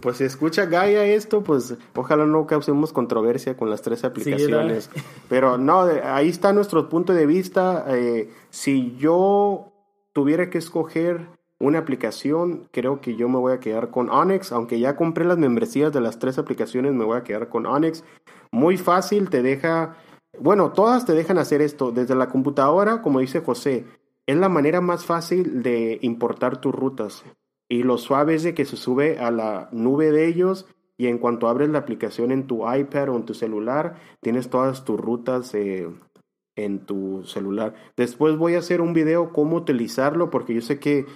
Pues 0.00 0.16
si 0.16 0.24
escucha 0.24 0.64
Gaia 0.64 1.04
esto, 1.04 1.42
pues 1.42 1.76
ojalá 1.94 2.24
no 2.24 2.46
causemos 2.46 2.94
controversia 2.94 3.58
con 3.58 3.68
las 3.68 3.82
tres 3.82 4.02
aplicaciones. 4.02 4.88
Pero 5.28 5.58
no, 5.58 5.82
ahí 5.82 6.30
está 6.30 6.54
nuestro 6.54 6.88
punto 6.88 7.12
de 7.12 7.26
vista. 7.26 7.84
Eh, 7.88 8.30
si 8.48 8.96
yo 8.96 9.70
tuviera 10.14 10.48
que 10.48 10.56
escoger 10.56 11.28
una 11.58 11.80
aplicación, 11.80 12.70
creo 12.72 13.02
que 13.02 13.14
yo 13.14 13.28
me 13.28 13.38
voy 13.38 13.52
a 13.52 13.60
quedar 13.60 13.90
con 13.90 14.08
Onyx, 14.08 14.50
aunque 14.52 14.80
ya 14.80 14.96
compré 14.96 15.26
las 15.26 15.36
membresías 15.36 15.92
de 15.92 16.00
las 16.00 16.18
tres 16.18 16.38
aplicaciones, 16.38 16.94
me 16.94 17.04
voy 17.04 17.18
a 17.18 17.22
quedar 17.22 17.50
con 17.50 17.66
Onyx. 17.66 18.02
Muy 18.50 18.78
fácil, 18.78 19.28
te 19.28 19.42
deja, 19.42 19.94
bueno, 20.40 20.72
todas 20.72 21.04
te 21.04 21.12
dejan 21.12 21.36
hacer 21.36 21.60
esto 21.60 21.92
desde 21.92 22.14
la 22.14 22.30
computadora, 22.30 23.02
como 23.02 23.20
dice 23.20 23.40
José, 23.40 23.84
es 24.26 24.36
la 24.36 24.48
manera 24.48 24.80
más 24.80 25.04
fácil 25.04 25.62
de 25.62 25.98
importar 26.02 26.60
tus 26.60 26.74
rutas. 26.74 27.24
Y 27.68 27.82
lo 27.82 27.98
suave 27.98 28.34
es 28.34 28.42
de 28.42 28.54
que 28.54 28.64
se 28.64 28.76
sube 28.76 29.18
a 29.18 29.30
la 29.30 29.68
nube 29.72 30.10
de 30.10 30.26
ellos 30.26 30.66
y 30.98 31.06
en 31.06 31.18
cuanto 31.18 31.48
abres 31.48 31.70
la 31.70 31.78
aplicación 31.78 32.30
en 32.30 32.46
tu 32.46 32.70
iPad 32.70 33.08
o 33.08 33.16
en 33.16 33.24
tu 33.24 33.34
celular, 33.34 33.96
tienes 34.20 34.50
todas 34.50 34.84
tus 34.84 35.00
rutas 35.00 35.54
eh, 35.54 35.88
en 36.54 36.84
tu 36.84 37.24
celular. 37.24 37.74
Después 37.96 38.36
voy 38.36 38.54
a 38.54 38.58
hacer 38.58 38.80
un 38.80 38.92
video 38.92 39.32
cómo 39.32 39.56
utilizarlo 39.56 40.30
porque 40.30 40.54
yo 40.54 40.60
sé 40.60 40.78
que 40.78 41.06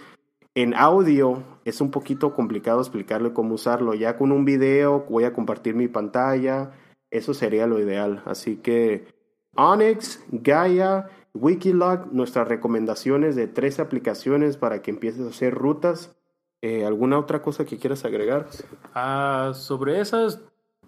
en 0.54 0.74
audio 0.74 1.44
es 1.66 1.82
un 1.82 1.90
poquito 1.90 2.32
complicado 2.32 2.80
explicarle 2.80 3.34
cómo 3.34 3.54
usarlo. 3.54 3.94
Ya 3.94 4.16
con 4.16 4.32
un 4.32 4.44
video 4.44 5.04
voy 5.08 5.24
a 5.24 5.34
compartir 5.34 5.74
mi 5.74 5.88
pantalla. 5.88 6.72
Eso 7.10 7.34
sería 7.34 7.66
lo 7.66 7.78
ideal. 7.78 8.22
Así 8.24 8.56
que 8.56 9.06
Onyx, 9.54 10.24
Gaia, 10.30 11.10
Wikilog, 11.36 12.12
nuestras 12.12 12.48
recomendaciones 12.48 13.36
de 13.36 13.46
tres 13.48 13.78
aplicaciones 13.80 14.56
para 14.56 14.82
que 14.82 14.90
empieces 14.90 15.26
a 15.26 15.30
hacer 15.30 15.54
rutas. 15.54 16.16
Eh, 16.62 16.84
¿Alguna 16.84 17.18
otra 17.18 17.42
cosa 17.42 17.64
que 17.64 17.78
quieras 17.78 18.04
agregar? 18.04 18.46
Ah, 18.94 19.52
sobre 19.54 20.00
esas, 20.00 20.40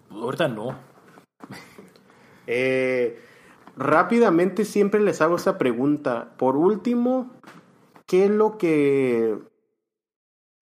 ahorita 0.09 0.47
no. 0.47 0.75
eh, 2.47 3.19
rápidamente 3.77 4.65
siempre 4.65 4.99
les 4.99 5.21
hago 5.21 5.35
esa 5.35 5.57
pregunta. 5.57 6.33
Por 6.37 6.55
último, 6.57 7.31
¿qué 8.05 8.25
es 8.25 8.31
lo 8.31 8.57
que 8.57 9.37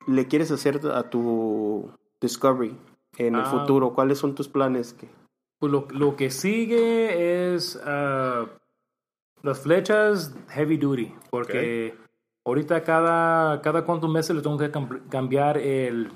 le 0.08 0.28
quieres 0.28 0.52
hacer 0.52 0.82
a 0.94 1.10
tu 1.10 1.90
Discovery 2.22 2.76
en 3.18 3.36
el 3.36 3.42
Ah. 3.42 3.46
futuro? 3.46 3.94
¿Cuáles 3.94 4.18
son 4.20 4.36
tus 4.36 4.48
planes? 4.50 4.94
que 4.94 5.08
Pues 5.60 5.72
lo, 5.72 5.88
lo 5.92 6.16
que 6.16 6.30
sigue 6.30 7.54
es 7.56 7.80
ah, 7.84 8.46
las 9.44 9.60
flechas 9.62 10.36
heavy 10.50 10.78
duty, 10.78 11.14
porque 11.30 11.96
ahorita 12.46 12.84
cada, 12.84 13.62
cada 13.62 13.84
cuantos 13.84 14.10
meses 14.10 14.36
le 14.36 14.42
tengo 14.42 14.58
que 14.58 14.72
cam- 14.72 15.08
cambiar 15.10 15.58
el... 15.58 16.10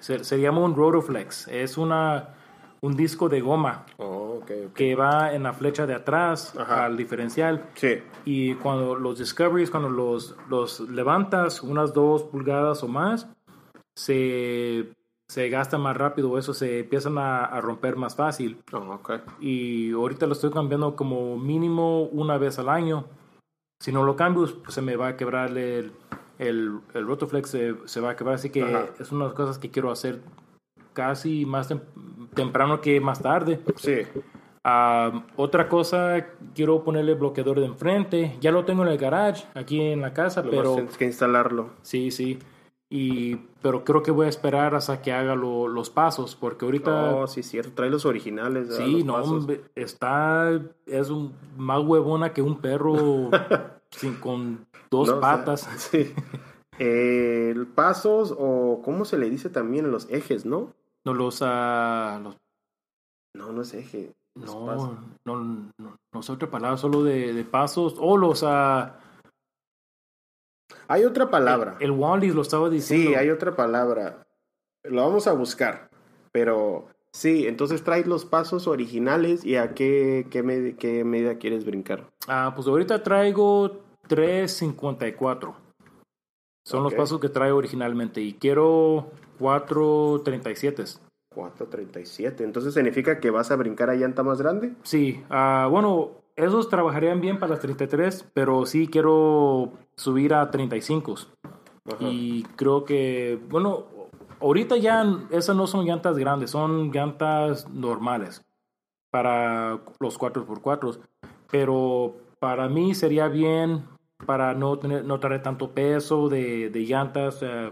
Se, 0.00 0.22
se 0.24 0.40
llama 0.40 0.60
un 0.60 0.74
Rotoflex, 0.76 1.48
es 1.48 1.78
una, 1.78 2.34
un 2.82 2.94
disco 2.94 3.28
de 3.30 3.40
goma 3.40 3.86
Oh, 3.96 4.40
ok, 4.42 4.50
ok. 4.66 4.72
que 4.74 4.94
va 4.94 5.32
en 5.34 5.44
la 5.44 5.52
flecha 5.54 5.86
de 5.86 5.94
atrás 5.94 6.54
Ajá. 6.58 6.84
al 6.84 6.96
diferencial. 6.96 7.64
Sí. 7.74 8.02
Y 8.26 8.54
cuando 8.56 8.96
los 8.96 9.18
Discoveries, 9.18 9.70
cuando 9.70 9.88
los, 9.88 10.36
los 10.50 10.80
levantas 10.80 11.62
unas 11.62 11.94
dos 11.94 12.24
pulgadas 12.24 12.82
o 12.82 12.88
más, 12.88 13.26
se, 13.96 14.90
se 15.28 15.48
gasta 15.48 15.78
más 15.78 15.96
rápido, 15.96 16.38
eso 16.38 16.52
se 16.54 16.80
empiezan 16.80 17.18
a, 17.18 17.44
a 17.44 17.60
romper 17.60 17.96
más 17.96 18.14
fácil. 18.16 18.58
Oh, 18.72 18.78
ok. 18.78 19.12
Y 19.40 19.92
ahorita 19.92 20.26
lo 20.26 20.32
estoy 20.32 20.50
cambiando 20.50 20.94
como 20.96 21.36
mínimo 21.38 22.02
una 22.04 22.36
vez 22.38 22.58
al 22.58 22.68
año. 22.68 23.06
Si 23.80 23.90
no 23.92 24.02
lo 24.04 24.16
cambio, 24.16 24.46
pues 24.62 24.74
se 24.74 24.82
me 24.82 24.96
va 24.96 25.08
a 25.08 25.16
quebrar 25.16 25.50
el, 25.56 25.92
el, 26.38 26.78
el 26.94 27.06
Rotoflex, 27.06 27.48
se, 27.50 27.74
se 27.86 28.00
va 28.00 28.10
a 28.10 28.16
quebrar. 28.16 28.36
Así 28.36 28.50
que 28.50 28.62
Ajá. 28.62 28.86
es 28.98 29.12
una 29.12 29.24
de 29.24 29.28
las 29.30 29.36
cosas 29.36 29.58
que 29.58 29.70
quiero 29.70 29.90
hacer 29.90 30.20
casi 30.92 31.44
más 31.44 31.70
tem- 31.70 31.82
temprano 32.34 32.80
que 32.80 33.00
más 33.00 33.20
tarde. 33.20 33.60
Sí. 33.76 34.02
Ah, 34.66 35.24
otra 35.36 35.68
cosa, 35.68 36.26
quiero 36.54 36.84
ponerle 36.84 37.14
bloqueador 37.14 37.60
de 37.60 37.66
enfrente. 37.66 38.36
Ya 38.40 38.50
lo 38.52 38.64
tengo 38.64 38.82
en 38.84 38.88
el 38.90 38.98
garage, 38.98 39.44
aquí 39.54 39.80
en 39.80 40.00
la 40.00 40.14
casa, 40.14 40.42
Pero 40.42 40.56
pero 40.56 40.74
tienes 40.76 40.96
que 40.96 41.04
instalarlo. 41.06 41.70
sí, 41.82 42.10
sí. 42.10 42.38
Y, 42.90 43.36
pero 43.62 43.82
creo 43.84 44.02
que 44.02 44.10
voy 44.10 44.26
a 44.26 44.28
esperar 44.28 44.74
hasta 44.74 45.02
que 45.02 45.12
haga 45.12 45.34
lo- 45.34 45.66
los 45.68 45.90
pasos, 45.90 46.36
porque 46.36 46.64
ahorita 46.64 47.14
Oh, 47.16 47.26
sí, 47.26 47.42
cierto. 47.42 47.72
Trae 47.74 47.90
los 47.90 48.04
originales. 48.06 48.68
¿verdad? 48.68 48.84
sí, 48.84 48.92
Los 48.98 49.04
no, 49.04 49.12
pasos. 49.14 49.46
está 49.74 50.60
es 50.86 51.10
un, 51.10 51.32
más 51.56 51.82
huevona 51.82 52.32
que 52.32 52.42
un 52.42 52.60
perro 52.60 53.30
sin, 53.90 54.14
con 54.16 54.66
dos 54.90 55.08
No, 55.08 55.14
o 55.16 55.20
sea, 55.20 55.20
patas. 55.20 55.60
sí. 55.76 56.12
Eh, 56.78 57.54
pasos 57.74 58.34
o 58.36 58.80
cómo 58.84 59.04
se 59.04 59.16
le 59.18 59.30
dice 59.30 59.48
también 59.48 59.90
los 59.90 60.08
ejes, 60.10 60.44
¿no? 60.44 60.72
No 61.04 61.14
los, 61.14 61.40
ah, 61.42 62.20
los 62.22 62.36
No, 63.34 63.52
no 63.52 63.62
es 63.62 63.74
eje. 63.74 64.12
es 64.40 64.44
no, 64.54 64.98
no, 65.24 65.36
no, 65.78 65.96
no 66.12 66.22
sé 66.22 66.32
otra 66.32 66.50
palabra, 66.50 66.76
solo 66.76 67.02
de, 67.02 67.32
de 67.32 67.44
pasos. 67.44 67.96
O 67.98 68.16
los 68.16 68.42
ah, 68.44 68.98
Hay 70.88 71.04
otra 71.04 71.30
palabra. 71.30 71.76
el 71.80 71.90
Wally 71.90 72.30
lo 72.30 72.42
estaba 72.42 72.68
diciendo. 72.70 73.10
Sí, 73.10 73.14
hay 73.14 73.30
otra 73.30 73.54
palabra. 73.56 74.26
Lo 74.84 75.02
vamos 75.02 75.26
a 75.26 75.32
buscar. 75.32 75.88
Pero 76.32 76.86
sí, 77.12 77.46
entonces 77.46 77.82
trae 77.84 78.04
los 78.04 78.24
pasos 78.24 78.66
originales 78.66 79.44
y 79.44 79.56
a 79.56 79.74
qué, 79.74 80.26
qué, 80.30 80.42
med- 80.44 80.76
qué 80.76 81.04
medida 81.04 81.38
quieres 81.38 81.64
brincar. 81.64 82.10
Ah, 82.28 82.52
pues 82.54 82.66
ahorita 82.68 83.02
traigo 83.02 83.80
354. 84.08 85.54
Son 86.66 86.82
los 86.82 86.94
pasos 86.94 87.20
que 87.20 87.28
traigo 87.28 87.58
originalmente 87.58 88.20
y 88.22 88.34
quiero 88.34 89.10
437. 89.38 90.84
437. 91.34 92.44
Entonces 92.44 92.74
significa 92.74 93.20
que 93.20 93.30
vas 93.30 93.50
a 93.50 93.56
brincar 93.56 93.90
a 93.90 93.94
llanta 93.94 94.22
más 94.22 94.40
grande. 94.40 94.72
Sí, 94.82 95.22
ah, 95.30 95.68
bueno, 95.70 96.12
esos 96.36 96.68
trabajarían 96.68 97.20
bien 97.20 97.38
para 97.38 97.50
las 97.52 97.60
33, 97.60 98.26
pero 98.32 98.64
sí 98.66 98.88
quiero 98.88 99.72
subir 99.96 100.34
a 100.34 100.50
35. 100.50 101.14
Ajá. 101.86 101.96
Y 102.00 102.42
creo 102.56 102.84
que, 102.84 103.38
bueno, 103.48 103.84
ahorita 104.40 104.76
ya 104.76 105.04
esas 105.30 105.54
no 105.56 105.66
son 105.66 105.84
llantas 105.86 106.16
grandes, 106.18 106.50
son 106.50 106.90
llantas 106.90 107.68
normales 107.70 108.42
para 109.10 109.80
los 110.00 110.18
4x4. 110.18 110.98
Pero 111.50 112.16
para 112.38 112.68
mí 112.68 112.94
sería 112.94 113.28
bien 113.28 113.84
para 114.26 114.54
no 114.54 114.78
tener 114.78 115.04
no 115.04 115.20
traer 115.20 115.42
tanto 115.42 115.70
peso 115.72 116.28
de, 116.28 116.70
de 116.70 116.80
llantas, 116.80 117.40
eh, 117.42 117.70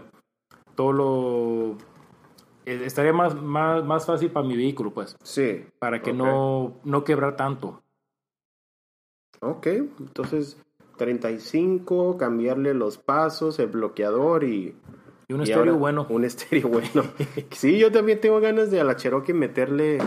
todo 0.75 0.91
lo... 0.93 1.77
eh, 2.65 2.81
Estaría 2.85 3.13
más, 3.13 3.33
más, 3.35 3.83
más 3.83 4.05
fácil 4.05 4.29
para 4.31 4.45
mi 4.47 4.55
vehículo, 4.55 4.91
pues, 4.93 5.15
Sí. 5.23 5.65
para 5.79 6.01
que 6.01 6.13
no, 6.13 6.75
no 6.83 7.03
quebrar 7.03 7.35
tanto. 7.35 7.81
Ok, 9.41 9.67
entonces 9.67 10.57
35, 10.97 12.17
cambiarle 12.17 12.73
los 12.73 12.97
pasos, 12.97 13.59
el 13.59 13.67
bloqueador 13.67 14.43
y... 14.43 14.75
Y 15.27 15.33
un 15.33 15.39
y 15.39 15.43
estéreo 15.43 15.61
ahora 15.61 15.73
bueno. 15.73 16.05
Un 16.09 16.25
estéreo 16.25 16.67
bueno. 16.67 17.03
sí, 17.51 17.79
yo 17.79 17.91
también 17.91 18.19
tengo 18.19 18.39
ganas 18.39 18.71
de 18.71 18.81
a 18.81 18.83
la 18.83 18.95
Cherokee 18.95 19.33
meterle 19.33 19.99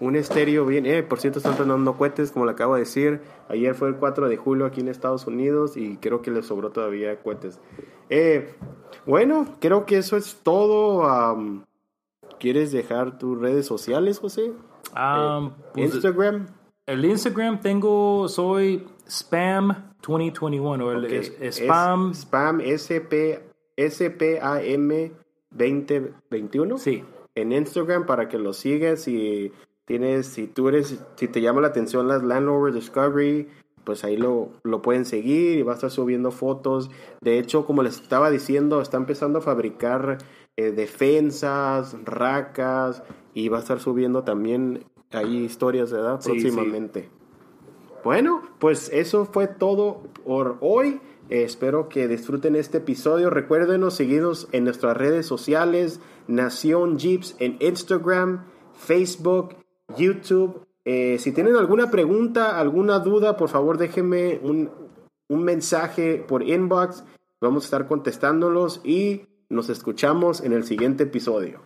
un 0.00 0.16
estéreo 0.16 0.66
bien. 0.66 0.86
Eh, 0.86 1.02
por 1.02 1.18
cierto, 1.18 1.38
están 1.38 1.56
tronando 1.56 1.96
cohetes, 1.96 2.30
como 2.30 2.46
le 2.46 2.52
acabo 2.52 2.74
de 2.74 2.80
decir. 2.80 3.20
Ayer 3.48 3.74
fue 3.74 3.88
el 3.88 3.96
4 3.96 4.28
de 4.28 4.36
julio 4.36 4.66
aquí 4.66 4.80
en 4.80 4.88
Estados 4.88 5.26
Unidos 5.26 5.76
y 5.76 5.96
creo 5.96 6.22
que 6.22 6.30
le 6.30 6.42
sobró 6.42 6.70
todavía 6.70 7.20
cohetes. 7.22 7.60
Eh, 8.08 8.54
bueno, 9.04 9.46
creo 9.60 9.86
que 9.86 9.98
eso 9.98 10.16
es 10.16 10.40
todo. 10.42 11.64
¿Quieres 12.38 12.72
dejar 12.72 13.18
tus 13.18 13.40
redes 13.40 13.66
sociales, 13.66 14.18
José? 14.18 14.52
Pues, 14.92 15.94
Instagram. 15.94 16.46
el 16.86 17.04
Instagram 17.04 17.60
tengo, 17.60 18.28
soy 18.28 18.86
Spam 19.08 19.94
2021, 20.06 20.86
o 20.86 20.92
el 20.92 21.04
Ok, 21.06 21.10
es- 21.12 21.32
es 21.40 21.56
Spam, 21.60 22.12
spam 22.14 22.60
SP, 22.62 23.40
SPAM 23.76 25.10
2021. 25.50 26.78
sí. 26.78 27.04
en 27.34 27.52
Instagram 27.52 28.06
para 28.06 28.28
que 28.28 28.38
lo 28.38 28.54
sigas 28.54 29.02
si 29.02 29.52
tienes 29.84 30.26
si 30.26 30.46
tú 30.46 30.68
eres 30.68 30.98
si 31.16 31.28
te 31.28 31.42
llama 31.42 31.60
la 31.60 31.68
atención 31.68 32.08
las 32.08 32.22
Land 32.22 32.46
Rover 32.46 32.72
Discovery 32.72 33.48
pues 33.84 34.04
ahí 34.04 34.16
lo, 34.16 34.48
lo 34.64 34.80
pueden 34.80 35.04
seguir 35.04 35.58
y 35.58 35.62
va 35.62 35.72
a 35.72 35.74
estar 35.74 35.90
subiendo 35.90 36.30
fotos 36.30 36.90
de 37.20 37.38
hecho 37.38 37.66
como 37.66 37.82
les 37.82 38.00
estaba 38.00 38.30
diciendo 38.30 38.80
está 38.80 38.96
empezando 38.96 39.40
a 39.40 39.42
fabricar 39.42 40.16
eh, 40.56 40.70
defensas 40.72 41.94
racas 42.06 43.02
y 43.34 43.50
va 43.50 43.58
a 43.58 43.60
estar 43.60 43.80
subiendo 43.80 44.24
también 44.24 44.84
ahí 45.12 45.44
historias 45.44 45.92
¿verdad? 45.92 46.20
Sí, 46.22 46.30
próximamente 46.30 47.10
bueno, 48.06 48.40
pues 48.60 48.88
eso 48.92 49.24
fue 49.24 49.48
todo 49.48 50.04
por 50.24 50.58
hoy. 50.60 51.00
Espero 51.28 51.88
que 51.88 52.06
disfruten 52.06 52.54
este 52.54 52.78
episodio. 52.78 53.30
Recuérdenos 53.30 53.94
seguirnos 53.94 54.46
en 54.52 54.62
nuestras 54.62 54.96
redes 54.96 55.26
sociales, 55.26 55.98
Nación 56.28 57.00
Jeeps 57.00 57.34
en 57.40 57.56
Instagram, 57.58 58.44
Facebook, 58.74 59.56
YouTube. 59.98 60.64
Eh, 60.84 61.16
si 61.18 61.32
tienen 61.32 61.56
alguna 61.56 61.90
pregunta, 61.90 62.60
alguna 62.60 63.00
duda, 63.00 63.36
por 63.36 63.48
favor 63.48 63.76
déjenme 63.76 64.38
un, 64.40 64.70
un 65.26 65.42
mensaje 65.42 66.24
por 66.28 66.44
inbox. 66.44 67.02
Vamos 67.40 67.64
a 67.64 67.66
estar 67.66 67.88
contestándolos 67.88 68.82
y 68.84 69.22
nos 69.48 69.68
escuchamos 69.68 70.44
en 70.44 70.52
el 70.52 70.62
siguiente 70.62 71.02
episodio. 71.02 71.60